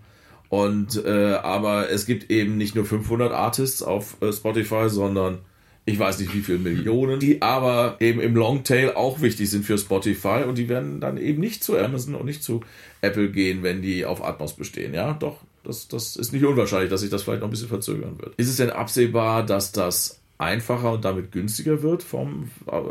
Und, 0.49 1.03
äh, 1.03 1.33
aber 1.33 1.89
es 1.89 2.05
gibt 2.05 2.31
eben 2.31 2.57
nicht 2.57 2.75
nur 2.75 2.85
500 2.85 3.33
Artists 3.33 3.83
auf 3.83 4.17
äh, 4.21 4.31
Spotify, 4.31 4.89
sondern 4.89 5.39
ich 5.87 5.99
weiß 5.99 6.19
nicht 6.19 6.33
wie 6.33 6.41
viele 6.41 6.57
Millionen, 6.57 7.19
die 7.19 7.43
aber 7.43 7.97
eben 7.99 8.19
im 8.19 8.35
Longtail 8.35 8.93
auch 8.95 9.21
wichtig 9.21 9.49
sind 9.49 9.65
für 9.65 9.77
Spotify 9.77 10.43
und 10.47 10.57
die 10.57 10.67
werden 10.67 10.99
dann 10.99 11.17
eben 11.17 11.39
nicht 11.39 11.63
zu 11.63 11.77
Amazon 11.77 12.15
und 12.15 12.25
nicht 12.25 12.43
zu 12.43 12.61
Apple 13.05 13.29
gehen, 13.29 13.63
wenn 13.63 13.81
die 13.81 14.05
auf 14.05 14.23
Atmos 14.23 14.53
bestehen. 14.53 14.93
Ja, 14.93 15.13
doch, 15.13 15.37
das, 15.63 15.87
das 15.87 16.15
ist 16.15 16.33
nicht 16.33 16.45
unwahrscheinlich, 16.45 16.89
dass 16.89 17.01
sich 17.01 17.09
das 17.09 17.23
vielleicht 17.23 17.41
noch 17.41 17.47
ein 17.47 17.51
bisschen 17.51 17.69
verzögern 17.69 18.17
wird. 18.19 18.35
Ist 18.35 18.49
es 18.49 18.57
denn 18.57 18.69
absehbar, 18.69 19.45
dass 19.45 19.71
das 19.71 20.21
einfacher 20.37 20.91
und 20.93 21.05
damit 21.05 21.31
günstiger 21.31 21.81
wird 21.81 22.03
vom 22.03 22.51
äh, 22.67 22.81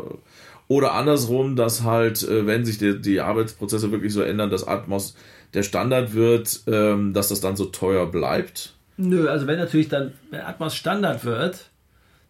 oder 0.67 0.93
andersrum, 0.93 1.55
dass 1.55 1.83
halt, 1.83 2.23
äh, 2.23 2.47
wenn 2.47 2.65
sich 2.65 2.77
die, 2.77 2.99
die 2.99 3.21
Arbeitsprozesse 3.21 3.91
wirklich 3.91 4.13
so 4.13 4.21
ändern, 4.21 4.49
dass 4.49 4.67
Atmos 4.67 5.15
der 5.53 5.63
Standard 5.63 6.13
wird, 6.13 6.61
ähm, 6.67 7.13
dass 7.13 7.29
das 7.29 7.39
dann 7.39 7.55
so 7.55 7.65
teuer 7.65 8.07
bleibt? 8.07 8.73
Nö, 8.97 9.29
also 9.29 9.45
wenn 9.47 9.59
natürlich 9.59 9.89
dann, 9.89 10.13
wenn 10.31 10.41
Atmos 10.41 10.75
Standard 10.75 11.23
wird, 11.23 11.69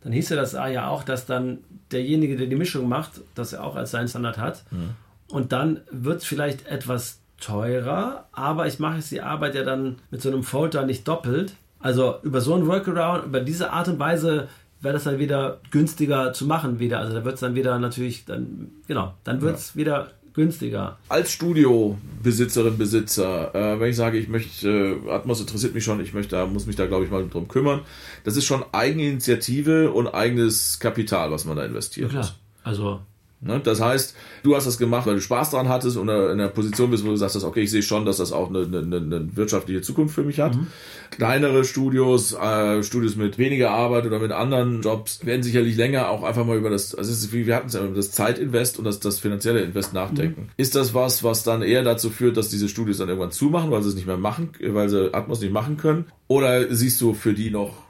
dann 0.03 0.11
hieße 0.11 0.35
das 0.35 0.53
ja 0.53 0.87
auch, 0.87 1.03
dass 1.03 1.25
dann 1.25 1.59
derjenige, 1.91 2.35
der 2.35 2.47
die 2.47 2.55
Mischung 2.55 2.89
macht, 2.89 3.21
das 3.35 3.53
er 3.53 3.63
auch 3.63 3.75
als 3.75 3.91
seinen 3.91 4.07
Standard 4.07 4.37
hat. 4.37 4.63
Mhm. 4.71 4.91
Und 5.27 5.51
dann 5.51 5.81
wird 5.89 6.19
es 6.19 6.25
vielleicht 6.25 6.67
etwas 6.67 7.19
teurer, 7.39 8.27
aber 8.31 8.67
ich 8.67 8.79
mache 8.79 8.97
jetzt 8.97 9.11
die 9.11 9.21
Arbeit 9.21 9.55
ja 9.55 9.63
dann 9.63 9.97
mit 10.11 10.21
so 10.21 10.29
einem 10.29 10.43
Folder 10.43 10.85
nicht 10.85 11.07
doppelt. 11.07 11.53
Also 11.79 12.15
über 12.23 12.41
so 12.41 12.55
einen 12.55 12.67
Workaround, 12.67 13.25
über 13.25 13.41
diese 13.41 13.71
Art 13.71 13.87
und 13.87 13.99
Weise 13.99 14.47
wäre 14.81 14.93
das 14.93 15.03
dann 15.03 15.19
wieder 15.19 15.59
günstiger 15.71 16.33
zu 16.33 16.45
machen 16.45 16.79
wieder. 16.79 16.99
Also 16.99 17.13
da 17.13 17.25
wird 17.25 17.35
es 17.35 17.41
dann 17.41 17.55
wieder 17.55 17.77
natürlich, 17.79 18.25
dann, 18.25 18.69
genau, 18.87 19.13
dann 19.23 19.41
wird 19.41 19.57
es 19.57 19.73
ja. 19.73 19.81
wieder 19.81 20.11
günstiger. 20.33 20.97
Als 21.09 21.31
Studiobesitzerin, 21.31 22.77
Besitzer, 22.77 23.55
äh, 23.55 23.79
wenn 23.79 23.89
ich 23.89 23.95
sage, 23.95 24.17
ich 24.17 24.27
möchte, 24.27 24.69
äh, 24.69 25.11
Atmos 25.11 25.39
interessiert 25.39 25.73
mich 25.73 25.83
schon, 25.83 25.99
ich 26.01 26.13
möchte, 26.13 26.45
muss 26.47 26.67
mich 26.67 26.75
da, 26.75 26.85
glaube 26.85 27.05
ich, 27.05 27.11
mal 27.11 27.27
drum 27.27 27.47
kümmern. 27.47 27.81
Das 28.23 28.35
ist 28.35 28.45
schon 28.45 28.63
Eigeninitiative 28.71 29.91
und 29.91 30.07
eigenes 30.07 30.79
Kapital, 30.79 31.31
was 31.31 31.45
man 31.45 31.55
da 31.55 31.65
investiert. 31.65 32.11
Ja, 32.11 32.19
klar. 32.19 32.35
Also? 32.63 33.01
Das 33.41 33.79
heißt, 33.79 34.15
du 34.43 34.55
hast 34.55 34.65
das 34.65 34.77
gemacht, 34.77 35.05
weil 35.05 35.15
du 35.15 35.21
Spaß 35.21 35.51
daran 35.51 35.69
hattest 35.69 35.97
und 35.97 36.09
in 36.09 36.15
einer 36.15 36.47
Position 36.47 36.89
bist, 36.89 37.05
wo 37.05 37.09
du 37.09 37.15
sagst, 37.15 37.43
okay, 37.43 37.61
ich 37.61 37.71
sehe 37.71 37.83
schon, 37.83 38.05
dass 38.05 38.17
das 38.17 38.31
auch 38.31 38.49
eine, 38.49 38.65
eine, 38.65 38.97
eine 38.97 39.35
wirtschaftliche 39.35 39.81
Zukunft 39.81 40.15
für 40.15 40.23
mich 40.23 40.39
hat. 40.39 40.55
Mhm. 40.55 40.67
Kleinere 41.11 41.63
Studios, 41.63 42.33
äh, 42.33 42.81
Studios 42.81 43.15
mit 43.15 43.37
weniger 43.37 43.71
Arbeit 43.71 44.05
oder 44.05 44.19
mit 44.19 44.31
anderen 44.31 44.81
Jobs 44.81 45.25
werden 45.25 45.43
sicherlich 45.43 45.75
länger 45.75 46.09
auch 46.09 46.23
einfach 46.23 46.45
mal 46.45 46.57
über 46.57 46.69
das, 46.69 46.95
also 46.95 47.11
ist, 47.11 47.31
wir 47.31 47.55
hatten 47.55 47.67
es 47.67 47.73
ja, 47.73 47.83
über 47.83 47.95
das 47.95 48.11
Zeitinvest 48.11 48.79
und 48.79 48.85
das, 48.85 48.99
das 48.99 49.19
finanzielle 49.19 49.61
Invest 49.61 49.93
nachdenken. 49.93 50.41
Mhm. 50.43 50.49
Ist 50.57 50.75
das 50.75 50.93
was, 50.93 51.23
was 51.23 51.43
dann 51.43 51.61
eher 51.61 51.83
dazu 51.83 52.09
führt, 52.09 52.37
dass 52.37 52.49
diese 52.49 52.67
Studios 52.67 52.97
dann 52.97 53.09
irgendwann 53.09 53.31
zumachen, 53.31 53.69
weil 53.69 53.83
sie 53.83 53.89
es 53.89 53.95
nicht 53.95 54.07
mehr 54.07 54.17
machen, 54.17 54.49
weil 54.59 54.89
sie 54.89 55.13
Atmos 55.13 55.41
nicht 55.41 55.53
machen 55.53 55.77
können? 55.77 56.05
Oder 56.27 56.73
siehst 56.73 56.99
du 57.01 57.13
für 57.13 57.33
die 57.33 57.51
noch 57.51 57.83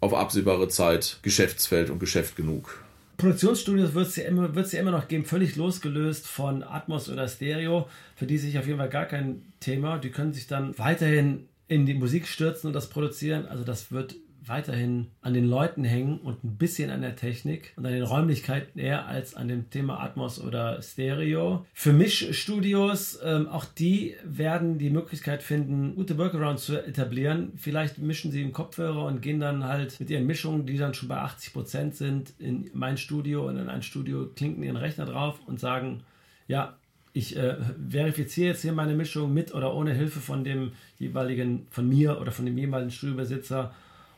auf 0.00 0.14
absehbare 0.14 0.68
Zeit 0.68 1.18
Geschäftsfeld 1.22 1.90
und 1.90 2.00
Geschäft 2.00 2.34
genug? 2.34 2.82
Produktionsstudios 3.20 3.92
wird 3.92 4.06
es 4.06 4.16
ja, 4.16 4.24
immer, 4.24 4.50
ja 4.50 4.80
immer 4.80 4.90
noch 4.90 5.06
geben, 5.06 5.26
völlig 5.26 5.54
losgelöst 5.56 6.26
von 6.26 6.62
Atmos 6.62 7.10
oder 7.10 7.28
Stereo. 7.28 7.86
Für 8.16 8.26
die 8.26 8.38
sich 8.38 8.58
auf 8.58 8.66
jeden 8.66 8.78
Fall 8.78 8.88
gar 8.88 9.04
kein 9.04 9.42
Thema. 9.60 9.98
Die 9.98 10.10
können 10.10 10.32
sich 10.32 10.46
dann 10.46 10.76
weiterhin 10.78 11.46
in 11.68 11.84
die 11.84 11.94
Musik 11.94 12.26
stürzen 12.26 12.68
und 12.68 12.72
das 12.72 12.88
produzieren. 12.88 13.46
Also 13.46 13.62
das 13.62 13.92
wird 13.92 14.16
weiterhin 14.50 15.06
an 15.22 15.32
den 15.32 15.46
Leuten 15.46 15.84
hängen 15.84 16.18
und 16.18 16.44
ein 16.44 16.56
bisschen 16.56 16.90
an 16.90 17.00
der 17.00 17.16
Technik 17.16 17.72
und 17.76 17.86
an 17.86 17.92
den 17.92 18.02
Räumlichkeiten 18.02 18.78
eher 18.78 19.06
als 19.06 19.34
an 19.34 19.48
dem 19.48 19.70
Thema 19.70 20.00
Atmos 20.00 20.40
oder 20.40 20.82
Stereo. 20.82 21.64
Für 21.72 21.92
Mischstudios, 21.92 23.18
ähm, 23.24 23.48
auch 23.48 23.64
die 23.64 24.16
werden 24.24 24.78
die 24.78 24.90
Möglichkeit 24.90 25.42
finden, 25.42 25.94
gute 25.94 26.18
Workarounds 26.18 26.66
zu 26.66 26.76
etablieren. 26.76 27.52
Vielleicht 27.56 27.98
mischen 27.98 28.32
sie 28.32 28.42
im 28.42 28.52
Kopfhörer 28.52 29.06
und 29.06 29.22
gehen 29.22 29.40
dann 29.40 29.64
halt 29.64 29.98
mit 30.00 30.10
ihren 30.10 30.26
Mischungen, 30.26 30.66
die 30.66 30.76
dann 30.76 30.94
schon 30.94 31.08
bei 31.08 31.18
80 31.18 31.52
Prozent 31.52 31.94
sind, 31.94 32.34
in 32.38 32.70
mein 32.74 32.98
Studio 32.98 33.48
und 33.48 33.56
in 33.56 33.68
ein 33.68 33.82
Studio 33.82 34.26
klinken 34.34 34.62
ihren 34.64 34.76
Rechner 34.76 35.06
drauf 35.06 35.38
und 35.46 35.60
sagen, 35.60 36.02
ja, 36.48 36.76
ich 37.12 37.36
äh, 37.36 37.56
verifiziere 37.88 38.48
jetzt 38.48 38.62
hier 38.62 38.72
meine 38.72 38.94
Mischung 38.94 39.32
mit 39.32 39.54
oder 39.54 39.74
ohne 39.74 39.92
Hilfe 39.92 40.20
von 40.20 40.44
dem 40.44 40.72
jeweiligen, 40.98 41.66
von 41.70 41.88
mir 41.88 42.20
oder 42.20 42.32
von 42.32 42.46
dem 42.46 42.56
jeweiligen 42.56 42.90
Studiobesitzer 42.90 43.72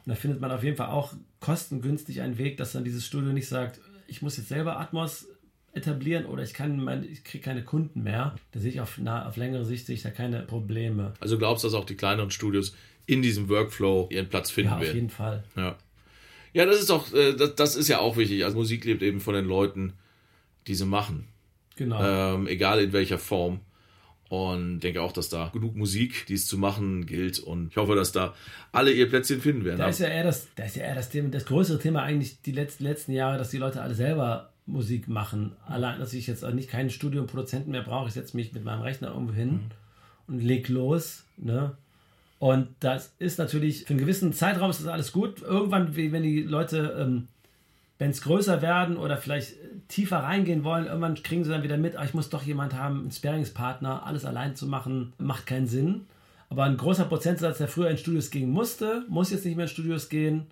und 0.05 0.11
da 0.11 0.15
findet 0.15 0.41
man 0.41 0.51
auf 0.51 0.65
jeden 0.65 0.77
Fall 0.77 0.89
auch 0.89 1.13
kostengünstig 1.41 2.21
einen 2.21 2.39
Weg, 2.39 2.57
dass 2.57 2.73
dann 2.73 2.85
dieses 2.85 3.07
Studio 3.07 3.33
nicht 3.33 3.49
sagt, 3.49 3.81
ich 4.07 4.23
muss 4.23 4.37
jetzt 4.37 4.49
selber 4.49 4.81
Atmos 4.81 5.29
etablieren 5.75 6.27
oder 6.27 6.43
ich 6.43 6.55
kann 6.55 6.83
mein, 6.83 7.05
ich 7.05 7.25
kriege 7.25 7.43
keine 7.43 7.65
Kunden 7.65 8.03
mehr. 8.03 8.35
Da 8.51 8.61
sehe 8.61 8.71
ich 8.71 8.81
auf, 8.81 8.99
na, 9.01 9.27
auf 9.27 9.37
längere 9.37 9.65
Sicht 9.65 9.87
sehe 9.87 9.95
ich 9.95 10.03
da 10.03 10.11
keine 10.11 10.43
Probleme. 10.43 11.15
Also 11.21 11.39
glaubst 11.39 11.65
du, 11.65 11.69
dass 11.69 11.75
auch 11.75 11.85
die 11.85 11.97
kleineren 11.97 12.31
Studios 12.31 12.75
in 13.07 13.23
diesem 13.23 13.49
Workflow 13.49 14.09
ihren 14.11 14.29
Platz 14.29 14.51
finden 14.51 14.73
werden? 14.73 14.83
Ja, 14.83 14.89
auf 14.89 14.95
jeden 14.95 15.11
Fall. 15.11 15.45
Ja. 15.57 15.77
Ja, 16.55 16.67
das 16.67 16.81
ist 16.81 16.91
auch, 16.91 17.13
äh, 17.15 17.35
das, 17.35 17.55
das 17.55 17.77
ist 17.77 17.89
ja 17.89 17.99
auch 18.01 18.17
wichtig. 18.17 18.45
Also 18.45 18.59
Musik 18.59 18.85
lebt 18.85 19.03
eben 19.03 19.21
von 19.21 19.35
den 19.35 19.47
Leuten, 19.47 19.95
die 20.67 20.75
sie 20.75 20.85
machen. 20.85 21.29
Genau. 21.77 22.03
Ähm, 22.03 22.47
egal 22.47 22.83
in 22.83 22.93
welcher 22.93 23.19
Form. 23.19 23.61
Und 24.33 24.81
denke 24.81 25.03
auch, 25.03 25.13
dass 25.13 25.29
da 25.29 25.51
genug 25.53 25.77
Musik, 25.77 26.25
die 26.25 26.33
es 26.33 26.47
zu 26.47 26.57
machen 26.57 27.05
gilt. 27.05 27.39
Und 27.39 27.69
ich 27.69 27.77
hoffe, 27.77 27.95
dass 27.95 28.13
da 28.13 28.33
alle 28.73 28.91
ihr 28.91 29.07
Plätzchen 29.07 29.43
finden 29.43 29.67
werden. 29.67 29.81
Da 29.81 29.89
ist 29.89 30.01
ja 30.01 30.09
eher 30.09 30.25
das, 30.25 30.49
da 30.55 30.65
ist 30.65 30.77
ja 30.77 30.85
eher 30.85 30.95
das, 30.95 31.11
Thema, 31.11 31.29
das 31.29 31.45
größere 31.45 31.79
Thema 31.79 32.03
eigentlich 32.03 32.41
die 32.41 32.53
letzten, 32.53 32.85
letzten 32.85 33.13
Jahre, 33.13 33.37
dass 33.37 33.51
die 33.51 33.59
Leute 33.59 33.83
alle 33.83 33.95
selber 33.95 34.51
Musik 34.65 35.07
machen. 35.07 35.53
Allein, 35.67 35.99
dass 35.99 36.15
ich 36.15 36.27
jetzt 36.29 36.47
auch 36.47 36.55
nicht 36.55 36.71
keinen 36.71 36.89
Studio 36.89 37.21
und 37.21 37.27
Produzenten 37.27 37.73
mehr 37.73 37.83
brauche. 37.83 38.09
Ich 38.09 38.15
setze 38.15 38.35
mich 38.35 38.55
mit 38.55 38.65
meinem 38.65 38.81
Rechner 38.81 39.09
irgendwo 39.09 39.35
hin 39.35 39.51
mhm. 39.51 39.71
und 40.29 40.43
leg 40.43 40.67
los. 40.71 41.25
Ne? 41.37 41.77
Und 42.39 42.69
das 42.81 43.13
ist 43.19 43.39
natürlich, 43.39 43.85
für 43.85 43.91
einen 43.91 44.01
gewissen 44.01 44.33
Zeitraum 44.33 44.71
ist 44.71 44.81
das 44.81 44.87
alles 44.87 45.13
gut. 45.13 45.43
Irgendwann, 45.43 45.95
wenn 45.95 46.23
die 46.23 46.41
Leute 46.41 46.97
ähm, 46.99 47.29
Bands 47.99 48.23
größer 48.23 48.63
werden 48.63 48.97
oder 48.97 49.19
vielleicht 49.19 49.57
tiefer 49.89 50.19
reingehen 50.19 50.65
wollen, 50.65 50.87
irgendwann 50.87 51.15
kriegen 51.23 51.45
sie 51.45 51.51
dann 51.51 51.63
wieder 51.63 51.77
mit, 51.77 51.97
ah, 51.97 52.05
ich 52.05 52.15
muss 52.15 52.31
doch 52.31 52.43
jemand 52.43 52.75
haben, 52.75 53.01
einen 53.01 53.11
Sparingspartner, 53.11 54.07
alles 54.07 54.25
allein 54.25 54.57
zu 54.57 54.67
machen, 54.67 55.13
macht 55.19 55.47
keinen 55.47 55.67
Sinn. 55.67 56.07
Aber 56.49 56.65
ein 56.65 56.77
großer 56.77 57.05
Prozentsatz, 57.05 57.59
der 57.59 57.69
früher 57.69 57.91
in 57.91 57.97
Studios 57.97 58.31
gehen 58.31 58.51
musste, 58.51 59.05
muss 59.09 59.31
jetzt 59.31 59.45
nicht 59.45 59.57
mehr 59.57 59.65
in 59.65 59.71
Studios 59.71 60.09
gehen. 60.09 60.47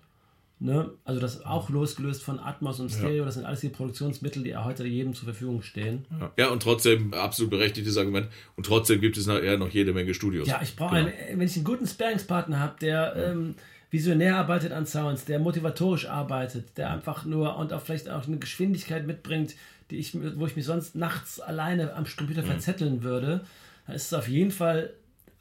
Ne? 0.59 0.91
Also 1.05 1.19
das 1.19 1.43
auch 1.43 1.69
losgelöst 1.69 2.21
von 2.21 2.39
Atmos 2.39 2.79
und 2.79 2.91
Stereo, 2.91 3.17
ja. 3.17 3.25
das 3.25 3.33
sind 3.33 3.45
alles 3.45 3.61
die 3.61 3.69
Produktionsmittel, 3.69 4.43
die 4.43 4.55
heute 4.55 4.85
jedem 4.85 5.15
zur 5.15 5.25
Verfügung 5.25 5.63
stehen. 5.63 6.05
Ja, 6.19 6.31
ja 6.37 6.49
und 6.49 6.61
trotzdem, 6.61 7.13
absolut 7.15 7.49
berechtigtes 7.49 7.97
Argument, 7.97 8.27
und 8.55 8.65
trotzdem 8.67 9.01
gibt 9.01 9.17
es 9.17 9.25
nachher 9.25 9.57
noch 9.57 9.69
jede 9.69 9.91
Menge 9.91 10.13
Studios. 10.13 10.47
Ja, 10.47 10.59
ich 10.61 10.75
brauche, 10.75 10.95
genau. 10.95 11.11
wenn 11.33 11.47
ich 11.47 11.55
einen 11.55 11.65
guten 11.65 11.87
Sparingspartner 11.87 12.59
habe, 12.59 12.75
der 12.79 13.15
ähm, 13.15 13.55
visionär 13.91 14.37
arbeitet 14.37 14.71
an 14.71 14.85
Sounds, 14.85 15.25
der 15.25 15.37
motivatorisch 15.37 16.07
arbeitet, 16.07 16.77
der 16.77 16.89
einfach 16.89 17.25
nur 17.25 17.57
und 17.57 17.73
auch 17.73 17.81
vielleicht 17.81 18.09
auch 18.09 18.25
eine 18.25 18.39
Geschwindigkeit 18.39 19.05
mitbringt, 19.05 19.55
die 19.91 19.97
ich, 19.97 20.17
wo 20.37 20.47
ich 20.47 20.55
mich 20.55 20.65
sonst 20.65 20.95
nachts 20.95 21.39
alleine 21.39 21.93
am 21.93 22.05
Computer 22.05 22.41
mhm. 22.41 22.47
verzetteln 22.47 23.03
würde, 23.03 23.41
dann 23.85 23.95
ist 23.95 24.05
es 24.05 24.13
auf 24.13 24.29
jeden 24.29 24.51
Fall 24.51 24.93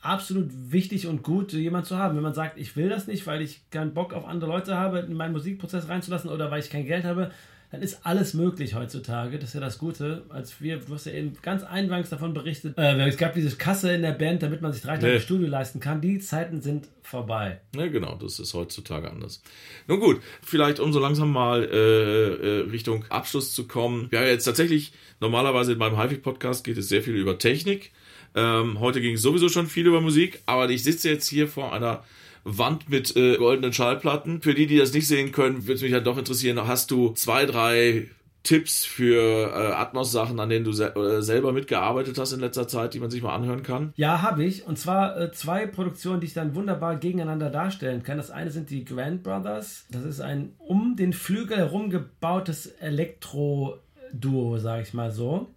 absolut 0.03 0.51
wichtig 0.53 1.07
und 1.07 1.23
gut, 1.23 1.53
jemanden 1.53 1.87
zu 1.87 1.99
haben. 1.99 2.17
Wenn 2.17 2.23
man 2.23 2.35
sagt, 2.35 2.59
ich 2.59 2.75
will 2.75 2.89
das 2.89 3.07
nicht, 3.07 3.27
weil 3.27 3.41
ich 3.41 3.63
keinen 3.71 3.95
Bock 3.95 4.13
auf 4.13 4.27
andere 4.27 4.51
Leute 4.51 4.77
habe, 4.77 4.99
in 5.01 5.15
meinen 5.15 5.33
Musikprozess 5.33 5.89
reinzulassen 5.89 6.31
oder 6.31 6.51
weil 6.51 6.61
ich 6.61 6.71
kein 6.71 6.87
Geld 6.87 7.05
habe, 7.05 7.31
dann 7.71 7.83
ist 7.83 8.01
alles 8.03 8.35
möglich 8.35 8.75
heutzutage. 8.75 9.39
Das 9.39 9.51
ist 9.51 9.55
ja 9.55 9.61
das 9.61 9.79
Gute. 9.79 10.25
Als 10.29 10.61
wir, 10.61 10.79
du 10.79 10.95
hast 10.95 11.07
ja 11.07 11.13
eben 11.13 11.35
ganz 11.41 11.63
eingangs 11.63 12.11
davon 12.11 12.35
berichtet, 12.35 12.77
äh, 12.77 13.09
es 13.09 13.17
gab 13.17 13.35
diese 13.35 13.57
Kasse 13.57 13.93
in 13.93 14.03
der 14.03 14.13
Band, 14.13 14.43
damit 14.43 14.61
man 14.61 14.73
sich 14.73 14.83
drei 14.83 14.97
Tage 14.97 15.15
nee. 15.15 15.21
Studio 15.21 15.47
leisten 15.47 15.79
kann. 15.79 16.01
Die 16.01 16.19
Zeiten 16.19 16.61
sind 16.61 16.89
vorbei. 17.03 17.61
Ja, 17.77 17.87
genau, 17.87 18.17
das 18.17 18.41
ist 18.41 18.55
heutzutage 18.55 19.09
anders. 19.09 19.41
Nun 19.87 20.01
gut, 20.01 20.21
vielleicht 20.43 20.81
um 20.81 20.93
so 20.93 20.99
langsam 20.99 21.31
mal 21.31 21.63
äh, 21.63 21.77
äh, 21.77 22.61
Richtung 22.71 23.05
Abschluss 23.09 23.55
zu 23.55 23.69
kommen. 23.69 24.09
Ja, 24.11 24.25
jetzt 24.25 24.45
tatsächlich, 24.45 24.93
normalerweise 25.21 25.73
in 25.73 25.79
meinem 25.79 26.01
HiFi-Podcast 26.01 26.65
geht 26.65 26.77
es 26.77 26.89
sehr 26.89 27.03
viel 27.03 27.15
über 27.15 27.39
Technik. 27.39 27.93
Ähm, 28.35 28.81
heute 28.81 29.01
ging 29.01 29.15
es 29.15 29.23
sowieso 29.23 29.49
schon 29.49 29.69
viel 29.69 29.87
über 29.87 30.01
Musik, 30.01 30.43
aber 30.47 30.69
ich 30.71 30.83
sitze 30.83 31.09
jetzt 31.09 31.29
hier 31.29 31.47
vor 31.47 31.73
einer 31.73 32.05
Wand 32.45 32.89
mit 32.89 33.17
äh, 33.17 33.37
goldenen 33.37 33.73
Schallplatten. 33.73 34.43
Für 34.43 34.55
die, 34.55 34.67
die 34.67 34.79
das 34.79 34.93
nicht 34.93 35.07
sehen 35.09 35.33
können, 35.33 35.63
würde 35.63 35.75
es 35.75 35.83
mich 35.83 35.93
ja 35.93 36.01
doch 36.01 36.19
interessieren, 36.19 36.67
hast 36.67 36.91
du 36.91 37.11
zwei, 37.11 37.47
drei 37.47 38.09
Tipps 38.43 38.87
für 38.87 39.53
äh, 39.53 39.73
Atmos-Sachen, 39.73 40.41
an 40.41 40.49
denen 40.49 40.65
du 40.65 40.73
se 40.73 40.95
äh, 40.95 41.21
selber 41.21 41.53
mitgearbeitet 41.53 42.17
hast 42.19 42.33
in 42.33 42.41
letzter 42.41 42.67
Zeit, 42.67 42.95
die 42.95 43.01
man 43.01 43.11
sich 43.11 43.23
mal 43.23 43.35
anhören 43.35 43.63
kann? 43.63 43.93
Ja, 43.97 44.23
habe 44.23 44.45
ich. 44.45 44.67
Und 44.67 44.79
zwar 44.79 45.21
äh, 45.21 45.33
zwei 45.33 45.67
Produktionen, 45.67 46.21
die 46.21 46.27
ich 46.27 46.33
dann 46.33 46.55
wunderbar 46.55 46.97
gegeneinander 46.97 47.51
darstellen 47.51 48.03
kann. 48.03 48.17
Das 48.17 48.31
eine 48.31 48.51
sind 48.51 48.71
die 48.71 48.85
Grand 48.85 49.23
Brothers. 49.23 49.85
Das 49.91 50.05
ist 50.05 50.21
ein 50.21 50.55
um 50.59 50.97
den 50.97 51.13
Flügel 51.13 51.59
herum 51.59 51.91
gebautes 51.91 52.67
Elektro-Duo, 52.67 54.59
sage 54.59 54.83
ich 54.83 54.95
mal 54.95 55.11
so. 55.11 55.51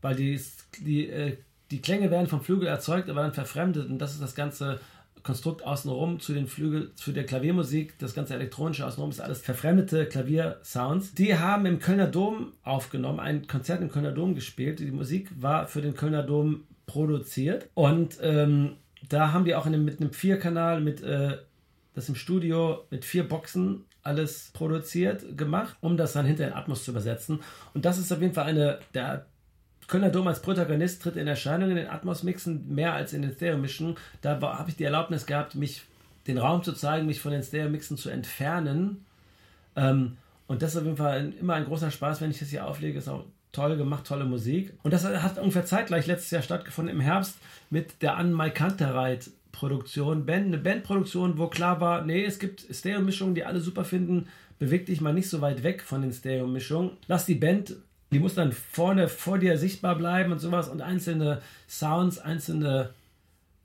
Weil 0.00 0.14
die, 0.14 0.40
die 0.78 1.08
äh, 1.08 1.36
die 1.70 1.80
Klänge 1.80 2.10
werden 2.10 2.26
vom 2.26 2.42
Flügel 2.42 2.66
erzeugt, 2.66 3.08
aber 3.08 3.22
dann 3.22 3.32
verfremdet 3.32 3.88
und 3.88 3.98
das 3.98 4.12
ist 4.12 4.22
das 4.22 4.34
ganze 4.34 4.80
Konstrukt 5.30 5.64
außenrum 5.64 6.18
zu 6.18 6.34
den 6.34 6.48
Flügel, 6.48 6.92
zu 6.96 7.12
der 7.12 7.24
Klaviermusik, 7.24 7.96
das 8.00 8.14
ganze 8.14 8.34
elektronische 8.34 8.84
außenrum 8.84 9.10
ist 9.10 9.20
alles 9.20 9.40
verfremdete 9.40 10.06
Klaviersounds. 10.06 11.14
Die 11.14 11.38
haben 11.38 11.66
im 11.66 11.78
Kölner 11.78 12.08
Dom 12.08 12.52
aufgenommen, 12.64 13.20
ein 13.20 13.46
Konzert 13.46 13.80
im 13.80 13.92
Kölner 13.92 14.10
Dom 14.10 14.34
gespielt. 14.34 14.80
Die 14.80 14.90
Musik 14.90 15.30
war 15.40 15.68
für 15.68 15.82
den 15.82 15.94
Kölner 15.94 16.24
Dom 16.24 16.64
produziert 16.86 17.68
und 17.74 18.18
ähm, 18.20 18.72
da 19.08 19.32
haben 19.32 19.44
die 19.44 19.54
auch 19.54 19.66
in 19.66 19.84
mit 19.84 20.00
einem 20.00 20.12
Vierkanal 20.12 20.80
mit 20.80 21.00
äh, 21.00 21.36
das 21.94 22.08
im 22.08 22.16
Studio 22.16 22.84
mit 22.90 23.04
vier 23.04 23.28
Boxen 23.28 23.84
alles 24.02 24.50
produziert 24.52 25.38
gemacht, 25.38 25.76
um 25.80 25.96
das 25.96 26.14
dann 26.14 26.26
hinter 26.26 26.48
in 26.48 26.54
Atmos 26.54 26.82
zu 26.82 26.90
übersetzen. 26.90 27.38
Und 27.72 27.84
das 27.84 27.98
ist 27.98 28.10
auf 28.10 28.20
jeden 28.20 28.34
Fall 28.34 28.46
eine 28.46 28.80
der 28.94 29.26
Kölner 29.90 30.10
Dom 30.10 30.28
als 30.28 30.40
Protagonist 30.40 31.02
tritt 31.02 31.16
in 31.16 31.26
Erscheinung 31.26 31.70
in 31.70 31.76
den 31.76 31.88
Atmos-Mixen 31.88 32.72
mehr 32.72 32.94
als 32.94 33.12
in 33.12 33.22
den 33.22 33.32
Stereo-Mischen. 33.32 33.96
Da 34.22 34.40
habe 34.40 34.70
ich 34.70 34.76
die 34.76 34.84
Erlaubnis 34.84 35.26
gehabt, 35.26 35.56
mich 35.56 35.82
den 36.28 36.38
Raum 36.38 36.62
zu 36.62 36.72
zeigen, 36.72 37.06
mich 37.06 37.20
von 37.20 37.32
den 37.32 37.42
Stereo-Mixen 37.42 37.96
zu 37.96 38.08
entfernen. 38.08 39.04
Ähm, 39.74 40.16
und 40.46 40.62
das 40.62 40.72
ist 40.72 40.78
auf 40.78 40.84
jeden 40.84 40.96
Fall 40.96 41.32
immer 41.40 41.54
ein 41.54 41.64
großer 41.64 41.90
Spaß, 41.90 42.20
wenn 42.20 42.30
ich 42.30 42.38
das 42.38 42.50
hier 42.50 42.66
auflege. 42.66 42.98
Ist 42.98 43.08
auch 43.08 43.24
toll 43.50 43.76
gemacht, 43.76 44.06
tolle 44.06 44.24
Musik. 44.24 44.72
Und 44.84 44.92
das 44.92 45.04
hat 45.04 45.38
ungefähr 45.38 45.64
zeitgleich 45.64 46.06
letztes 46.06 46.30
Jahr 46.30 46.42
stattgefunden, 46.42 46.94
im 46.94 47.00
Herbst, 47.00 47.38
mit 47.68 48.00
der 48.00 48.16
An 48.16 48.32
Maikantereit 48.32 49.30
Produktion, 49.50 50.24
Band, 50.24 50.46
eine 50.46 50.58
Bandproduktion, 50.58 51.36
wo 51.36 51.48
klar 51.48 51.80
war, 51.80 52.04
nee, 52.04 52.24
es 52.24 52.38
gibt 52.38 52.64
Stereo-Mischungen, 52.70 53.34
die 53.34 53.44
alle 53.44 53.60
super 53.60 53.84
finden, 53.84 54.28
beweg 54.60 54.86
dich 54.86 55.00
mal 55.00 55.12
nicht 55.12 55.28
so 55.28 55.40
weit 55.40 55.64
weg 55.64 55.82
von 55.82 56.02
den 56.02 56.12
Stereo-Mischungen. 56.12 56.92
Lass 57.08 57.26
die 57.26 57.34
Band 57.34 57.74
die 58.12 58.18
muss 58.18 58.34
dann 58.34 58.52
vorne 58.52 59.08
vor 59.08 59.38
dir 59.38 59.56
sichtbar 59.56 59.96
bleiben 59.96 60.32
und 60.32 60.38
sowas 60.38 60.68
und 60.68 60.82
einzelne 60.82 61.40
Sounds, 61.68 62.18
einzelne 62.18 62.90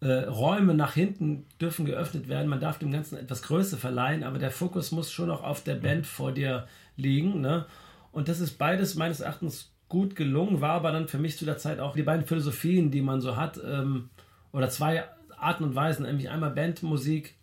äh, 0.02 0.26
Räume 0.26 0.74
nach 0.74 0.94
hinten 0.94 1.46
dürfen 1.60 1.86
geöffnet 1.86 2.28
werden. 2.28 2.48
Man 2.48 2.60
darf 2.60 2.78
dem 2.78 2.92
Ganzen 2.92 3.18
etwas 3.18 3.42
Größe 3.42 3.78
verleihen, 3.78 4.24
aber 4.24 4.38
der 4.38 4.52
Fokus 4.52 4.92
muss 4.92 5.12
schon 5.12 5.32
auch 5.32 5.44
auf 5.44 5.64
der 5.64 5.76
Band 5.76 6.06
vor 6.06 6.32
dir 6.32 6.68
liegen. 6.96 7.42
Ne? 7.42 7.66
Und 8.12 8.28
das 8.28 8.40
ist 8.40 8.58
beides 8.58 8.96
meines 8.96 9.22
Erachtens 9.22 9.72
gut 9.90 10.16
gelungen, 10.16 10.62
war 10.62 10.74
aber 10.74 10.92
dann 10.92 11.08
für 11.08 11.18
mich 11.18 11.38
zu 11.38 11.46
der 11.46 11.58
Zeit 11.58 11.80
auch 11.80 11.96
die 11.96 12.04
beiden 12.04 12.26
Philosophien, 12.26 12.92
die 12.92 13.02
man 13.02 13.22
so 13.22 13.36
hat, 13.36 13.60
ähm, 13.66 14.10
oder 14.52 14.70
zwei 14.70 15.04
Arten 15.38 15.64
und 15.64 15.76
Weisen, 15.76 16.06
nämlich 16.06 16.30
einmal 16.30 16.52
Bandmusik, 16.52 17.36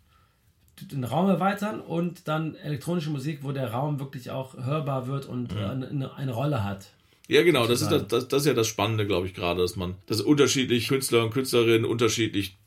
den 0.81 1.03
Raum 1.03 1.29
erweitern 1.29 1.79
und 1.79 2.27
dann 2.27 2.55
elektronische 2.55 3.09
Musik, 3.09 3.39
wo 3.41 3.51
der 3.51 3.71
Raum 3.71 3.99
wirklich 3.99 4.31
auch 4.31 4.55
hörbar 4.55 5.07
wird 5.07 5.25
und 5.25 5.53
ja. 5.53 5.69
eine, 5.69 6.15
eine, 6.15 6.31
Rolle 6.31 6.63
hat. 6.63 6.87
Ja, 7.27 7.43
genau, 7.43 7.67
das 7.67 7.81
ist, 7.81 7.89
das, 7.89 8.07
das, 8.07 8.27
das 8.27 8.41
ist 8.41 8.47
ja 8.47 8.53
das 8.53 8.67
Spannende, 8.67 9.05
glaube 9.05 9.27
ich, 9.27 9.33
gerade, 9.33 9.61
dass 9.61 9.75
man, 9.75 9.95
dass 10.07 10.21
unterschiedlich 10.21 10.87
Künstler 10.87 11.23
und 11.23 11.31
Künstlerinnen 11.31 11.85
unterschiedlich 11.85 12.57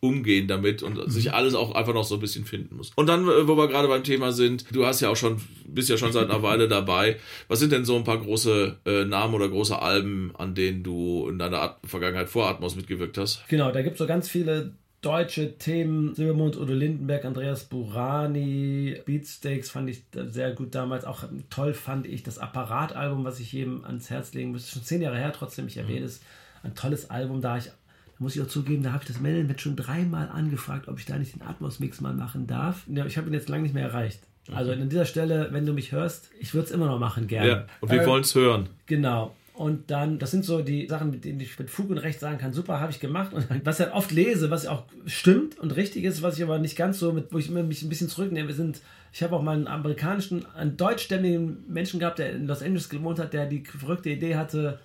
umgehen 0.00 0.48
damit 0.48 0.82
und 0.82 0.96
mhm. 0.96 1.10
sich 1.10 1.32
alles 1.32 1.54
auch 1.54 1.74
einfach 1.74 1.92
noch 1.92 2.04
so 2.04 2.14
ein 2.14 2.20
bisschen 2.20 2.46
finden 2.46 2.76
muss. 2.76 2.90
Und 2.96 3.06
dann, 3.06 3.26
wo 3.26 3.56
wir 3.56 3.68
gerade 3.68 3.86
beim 3.86 4.02
Thema 4.02 4.32
sind, 4.32 4.64
du 4.74 4.86
hast 4.86 5.00
ja 5.00 5.10
auch 5.10 5.16
schon, 5.16 5.40
bist 5.66 5.90
ja 5.90 5.98
schon 5.98 6.12
seit 6.12 6.30
einer 6.30 6.42
Weile 6.42 6.68
dabei. 6.68 7.18
Was 7.48 7.60
sind 7.60 7.70
denn 7.70 7.84
so 7.84 7.96
ein 7.96 8.04
paar 8.04 8.18
große 8.18 8.78
äh, 8.86 9.04
Namen 9.04 9.34
oder 9.34 9.48
große 9.48 9.80
Alben, 9.80 10.32
an 10.38 10.54
denen 10.54 10.82
du 10.82 11.28
in 11.28 11.38
deiner 11.38 11.76
Vergangenheit 11.84 12.30
vor 12.30 12.48
Atmos 12.48 12.76
mitgewirkt 12.76 13.18
hast? 13.18 13.46
Genau, 13.48 13.70
da 13.70 13.82
gibt 13.82 13.94
es 13.94 13.98
so 13.98 14.06
ganz 14.06 14.28
viele 14.28 14.72
deutsche 15.02 15.56
Themen. 15.56 16.14
Silbermond, 16.14 16.56
Udo 16.56 16.72
Lindenberg, 16.72 17.24
Andreas 17.24 17.64
Burani, 17.64 19.00
Beatsteaks 19.04 19.70
fand 19.70 19.88
ich 19.88 20.02
sehr 20.12 20.52
gut 20.52 20.74
damals. 20.74 21.04
Auch 21.04 21.24
toll 21.48 21.74
fand 21.74 22.06
ich 22.06 22.22
das 22.22 22.38
Apparatalbum, 22.38 23.24
was 23.24 23.40
ich 23.40 23.52
jedem 23.52 23.84
ans 23.84 24.10
Herz 24.10 24.34
legen 24.34 24.52
müsste. 24.52 24.72
Schon 24.72 24.82
zehn 24.82 25.02
Jahre 25.02 25.18
her, 25.18 25.32
trotzdem, 25.32 25.66
ich 25.66 25.76
erwähne 25.76 26.06
es. 26.06 26.20
Ein 26.62 26.74
tolles 26.74 27.10
Album, 27.10 27.40
da 27.40 27.56
ich, 27.56 27.64
da 27.66 27.72
muss 28.18 28.36
ich 28.36 28.42
auch 28.42 28.48
zugeben, 28.48 28.82
da 28.82 28.92
habe 28.92 29.02
ich 29.02 29.08
das 29.08 29.20
Management 29.20 29.60
schon 29.60 29.76
dreimal 29.76 30.28
angefragt, 30.28 30.88
ob 30.88 30.98
ich 30.98 31.06
da 31.06 31.16
nicht 31.16 31.34
den 31.34 31.42
Atmos-Mix 31.42 32.02
mal 32.02 32.12
machen 32.12 32.46
darf. 32.46 32.82
Ja, 32.86 33.06
ich 33.06 33.16
habe 33.16 33.28
ihn 33.28 33.34
jetzt 33.34 33.48
lange 33.48 33.62
nicht 33.62 33.74
mehr 33.74 33.84
erreicht. 33.84 34.20
Also 34.52 34.72
an 34.72 34.88
dieser 34.88 35.04
Stelle, 35.04 35.48
wenn 35.52 35.64
du 35.64 35.72
mich 35.72 35.92
hörst, 35.92 36.30
ich 36.38 36.54
würde 36.54 36.66
es 36.66 36.70
immer 36.72 36.86
noch 36.86 36.98
machen, 36.98 37.26
gerne. 37.26 37.48
Ja, 37.48 37.66
und 37.80 37.90
wir 37.90 38.02
äh, 38.02 38.06
wollen 38.06 38.22
es 38.22 38.34
hören. 38.34 38.68
Genau. 38.86 39.34
Und 39.60 39.90
dann, 39.90 40.18
das 40.18 40.30
sind 40.30 40.46
so 40.46 40.62
die 40.62 40.86
Sachen, 40.86 41.10
mit 41.10 41.26
denen 41.26 41.38
ich 41.38 41.58
mit 41.58 41.68
Fug 41.68 41.90
und 41.90 41.98
Recht 41.98 42.18
sagen 42.18 42.38
kann, 42.38 42.54
super, 42.54 42.80
habe 42.80 42.92
ich 42.92 42.98
gemacht. 42.98 43.34
Und 43.34 43.46
was 43.62 43.78
ich 43.78 43.84
halt 43.84 43.94
oft 43.94 44.10
lese, 44.10 44.50
was 44.50 44.66
auch 44.66 44.84
stimmt 45.04 45.58
und 45.58 45.76
richtig 45.76 46.04
ist, 46.04 46.22
was 46.22 46.38
ich 46.38 46.42
aber 46.42 46.58
nicht 46.58 46.76
ganz 46.76 46.98
so, 46.98 47.12
mit, 47.12 47.30
wo 47.30 47.36
ich 47.36 47.50
mich 47.50 47.82
ein 47.82 47.90
bisschen 47.90 48.08
zurücknehme, 48.08 48.54
sind, 48.54 48.80
ich 49.12 49.22
habe 49.22 49.36
auch 49.36 49.42
mal 49.42 49.52
einen 49.52 49.66
amerikanischen, 49.66 50.46
einen 50.54 50.78
deutschstämmigen 50.78 51.62
Menschen 51.68 52.00
gehabt, 52.00 52.20
der 52.20 52.32
in 52.32 52.46
Los 52.46 52.62
Angeles 52.62 52.88
gewohnt 52.88 53.18
hat, 53.18 53.34
der 53.34 53.44
die 53.44 53.62
verrückte 53.62 54.08
Idee 54.08 54.36
hatte, 54.36 54.80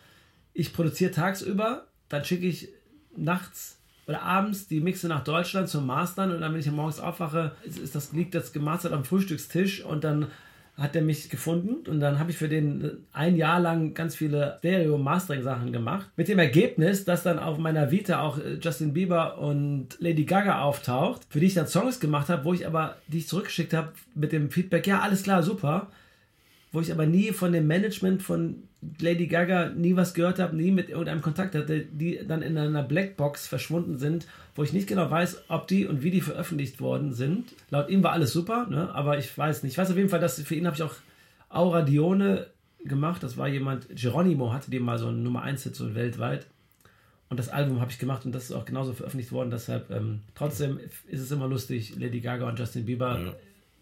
ich 0.54 0.74
produziere 0.74 1.12
tagsüber, 1.12 1.88
dann 2.10 2.26
schicke 2.26 2.46
ich 2.46 2.68
nachts 3.16 3.78
oder 4.08 4.24
abends 4.24 4.68
die 4.68 4.82
Mixe 4.82 5.08
nach 5.08 5.24
Deutschland 5.24 5.70
zum 5.70 5.86
Mastern 5.86 6.34
und 6.34 6.42
dann, 6.42 6.52
wenn 6.52 6.60
ich 6.60 6.70
morgens 6.70 7.00
aufwache, 7.00 7.56
ist, 7.64 7.80
ist 7.80 7.96
das, 7.96 8.12
liegt 8.12 8.36
das 8.36 8.52
gemastert 8.52 8.92
am 8.92 9.06
Frühstückstisch 9.06 9.86
und 9.86 10.04
dann 10.04 10.28
hat 10.78 10.96
er 10.96 11.02
mich 11.02 11.30
gefunden 11.30 11.90
und 11.90 12.02
dann 12.02 12.20
habe 12.20 12.32
ich 12.32 12.38
für 12.38 12.50
den 12.50 13.06
ein 13.14 13.38
Jahr 13.38 13.62
lang 13.62 13.94
ganz 13.94 14.16
viele 14.16 14.58
Stereo-Mastering-Sachen 14.60 15.72
gemacht. 15.72 16.10
Mit 16.18 16.28
dem 16.28 16.38
Ergebnis, 16.38 17.06
dass 17.06 17.24
dann 17.24 17.40
auf 17.40 17.58
meiner 17.58 17.92
Vita 17.92 18.22
auch 18.22 18.38
äh, 18.38 18.56
Justin 18.62 18.94
Bieber 18.94 19.38
und 19.38 19.96
Lady 20.00 20.26
Gaga 20.26 20.62
auftaucht, 20.62 21.22
für 21.30 21.40
die 21.40 21.46
ich 21.46 21.54
dann 21.54 21.68
Songs 21.68 22.02
gemacht 22.02 22.28
habe, 22.28 22.44
wo 22.44 22.54
ich 22.54 22.68
aber, 22.68 22.98
die 23.08 23.20
ich 23.20 23.28
zurückgeschickt 23.28 23.74
habe 23.74 23.94
mit 24.16 24.34
dem 24.34 24.52
Feedback, 24.52 24.86
ja, 24.86 25.00
alles 25.00 25.24
klar, 25.24 25.44
super. 25.44 25.92
Wo 26.74 26.82
ich 26.82 26.92
aber 26.92 27.06
nie 27.06 27.32
von 27.32 27.54
dem 27.54 27.68
Management 27.68 28.22
von 28.22 28.64
Lady 29.00 29.28
Gaga 29.28 29.70
nie 29.70 29.96
was 29.96 30.14
gehört 30.14 30.40
habe, 30.40 30.56
nie 30.56 30.72
mit 30.72 30.90
irgendeinem 30.90 31.22
Kontakt 31.22 31.56
hatte, 31.56 31.82
die 31.82 32.20
dann 32.28 32.42
in 32.42 32.58
einer 32.58 32.84
Blackbox 32.84 33.48
verschwunden 33.48 33.98
sind, 33.98 34.28
wo 34.56 34.64
ich 34.64 34.74
nicht 34.74 34.88
genau 34.88 35.10
weiß, 35.10 35.46
ob 35.50 35.68
die 35.68 35.86
und 35.86 36.04
wie 36.04 36.12
die 36.12 36.22
veröffentlicht 36.22 36.82
worden 36.82 37.14
sind. 37.14 37.54
Laut 37.70 37.90
ihm 37.90 38.04
war 38.04 38.12
alles 38.12 38.34
super, 38.34 38.68
ne? 38.68 38.94
aber 38.94 39.18
ich 39.18 39.38
weiß 39.38 39.64
nicht. 39.64 39.74
Ich 39.74 39.78
weiß 39.78 39.92
auf 39.92 39.98
jeden 39.98 40.10
Fall, 40.10 40.20
dass 40.20 40.42
für 40.42 40.56
ihn 40.56 40.66
habe 40.66 40.76
ich 40.76 40.84
auch 40.84 40.94
Aura 41.50 41.82
Dione 41.82 42.48
gemacht. 42.84 43.24
Das 43.24 43.38
war 43.38 43.48
jemand, 43.48 43.88
Geronimo 43.96 44.54
hatte 44.54 44.72
die 44.72 44.80
mal 44.80 44.98
so 44.98 45.08
einen 45.08 45.24
Nummer 45.24 45.42
1 45.44 45.64
Hit 45.64 45.76
so 45.76 45.96
weltweit. 45.96 46.48
Und 47.30 47.38
das 47.38 47.50
Album 47.50 47.82
habe 47.82 47.92
ich 47.92 47.98
gemacht 47.98 48.26
und 48.26 48.34
das 48.34 48.46
ist 48.46 48.52
auch 48.52 48.66
genauso 48.66 48.94
veröffentlicht 48.94 49.32
worden. 49.32 49.50
Deshalb 49.50 49.90
ähm, 49.90 50.22
trotzdem 50.36 50.80
ist 51.08 51.22
es 51.22 51.32
immer 51.32 51.48
lustig, 51.48 51.96
Lady 51.98 52.20
Gaga 52.20 52.48
und 52.48 52.60
Justin 52.60 52.86
Bieber 52.86 53.20
ja. 53.20 53.34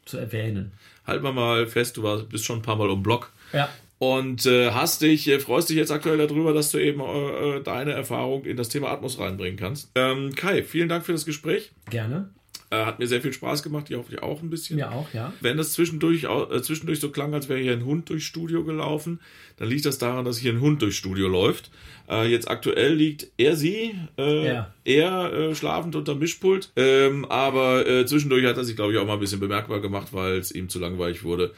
zu 0.05 0.17
erwähnen. 0.17 0.71
Halten 1.05 1.23
wir 1.23 1.33
mal 1.33 1.67
fest, 1.67 1.97
du 1.97 2.03
warst, 2.03 2.29
bist 2.29 2.45
schon 2.45 2.59
ein 2.59 2.61
paar 2.61 2.77
Mal 2.77 2.89
um 2.89 3.03
Block. 3.03 3.33
Ja 3.51 3.69
und 3.99 4.45
äh, 4.45 4.71
hast 4.71 5.01
dich, 5.01 5.27
äh, 5.27 5.39
freust 5.39 5.69
dich 5.69 5.77
jetzt 5.77 5.91
aktuell 5.91 6.17
darüber, 6.17 6.53
dass 6.53 6.71
du 6.71 6.77
eben 6.77 7.01
äh, 7.01 7.61
deine 7.61 7.91
Erfahrung 7.93 8.43
in 8.45 8.57
das 8.57 8.69
Thema 8.69 8.89
Atmos 8.91 9.19
reinbringen 9.19 9.57
kannst. 9.57 9.91
Ähm, 9.95 10.33
Kai, 10.35 10.63
vielen 10.63 10.89
Dank 10.89 11.05
für 11.05 11.13
das 11.13 11.25
Gespräch. 11.25 11.71
Gerne. 11.89 12.29
Äh, 12.69 12.85
hat 12.85 12.97
mir 12.97 13.05
sehr 13.07 13.21
viel 13.21 13.33
Spaß 13.33 13.61
gemacht, 13.61 13.87
die 13.89 13.95
hoffe 13.95 14.11
ich 14.13 14.23
auch 14.23 14.41
ein 14.41 14.49
bisschen. 14.49 14.79
Ja, 14.79 14.89
auch, 14.89 15.07
ja. 15.13 15.31
Wenn 15.41 15.57
das 15.57 15.73
zwischendurch, 15.73 16.23
äh, 16.23 16.61
zwischendurch 16.63 16.99
so 16.99 17.11
klang, 17.11 17.33
als 17.33 17.47
wäre 17.47 17.59
hier 17.59 17.73
ein 17.73 17.85
Hund 17.85 18.09
durchs 18.09 18.25
Studio 18.25 18.63
gelaufen, 18.63 19.19
dann 19.57 19.67
liegt 19.69 19.85
das 19.85 19.99
daran, 19.99 20.25
dass 20.25 20.37
hier 20.39 20.51
ein 20.53 20.59
Hund 20.59 20.81
durchs 20.81 20.97
Studio 20.97 21.27
läuft. 21.27 21.69
Äh, 22.09 22.27
jetzt 22.31 22.49
aktuell 22.49 22.95
liegt 22.95 23.27
er, 23.37 23.55
sie, 23.55 23.93
äh, 24.17 24.47
Ja. 24.47 24.73
er 24.85 25.31
äh, 25.33 25.55
schlafend 25.55 25.95
unter 25.95 26.15
Mischpult. 26.15 26.71
Ähm, 26.75 27.25
aber 27.25 27.87
äh, 27.87 28.05
zwischendurch 28.07 28.43
hat 28.45 28.57
er 28.57 28.63
sich, 28.63 28.75
glaube 28.75 28.91
ich, 28.93 28.97
auch 28.97 29.05
mal 29.05 29.13
ein 29.13 29.19
bisschen 29.19 29.39
bemerkbar 29.39 29.79
gemacht, 29.79 30.07
weil 30.11 30.37
es 30.39 30.51
ihm 30.51 30.67
zu 30.67 30.79
langweilig 30.79 31.23
wurde. 31.23 31.53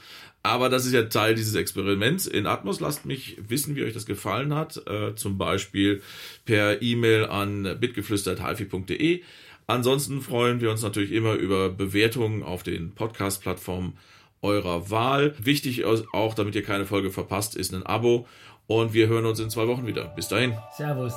Aber 0.45 0.69
das 0.69 0.85
ist 0.85 0.93
ja 0.93 1.01
Teil 1.01 1.33
dieses 1.33 1.55
Experiments. 1.55 2.27
In 2.27 2.45
Atmos 2.45 2.79
lasst 2.79 3.07
mich 3.07 3.35
wissen, 3.47 3.75
wie 3.75 3.83
euch 3.83 3.95
das 3.95 4.05
gefallen 4.05 4.53
hat. 4.53 4.79
Äh, 4.85 5.15
zum 5.15 5.39
Beispiel 5.39 6.03
per 6.45 6.83
E-Mail 6.83 7.25
an 7.25 7.63
bitgeflüstert.hifi.de. 7.79 9.23
Ansonsten 9.65 10.21
freuen 10.21 10.61
wir 10.61 10.69
uns 10.69 10.83
natürlich 10.83 11.11
immer 11.13 11.33
über 11.33 11.69
Bewertungen 11.69 12.43
auf 12.43 12.61
den 12.61 12.91
Podcast-Plattformen 12.93 13.97
eurer 14.43 14.91
Wahl. 14.91 15.33
Wichtig 15.39 15.83
auch, 15.83 16.35
damit 16.35 16.53
ihr 16.53 16.63
keine 16.63 16.85
Folge 16.85 17.09
verpasst, 17.09 17.55
ist 17.55 17.73
ein 17.73 17.83
Abo. 17.83 18.27
Und 18.67 18.93
wir 18.93 19.07
hören 19.07 19.25
uns 19.25 19.39
in 19.39 19.49
zwei 19.49 19.67
Wochen 19.67 19.87
wieder. 19.87 20.13
Bis 20.15 20.27
dahin. 20.27 20.53
Servus. 20.77 21.15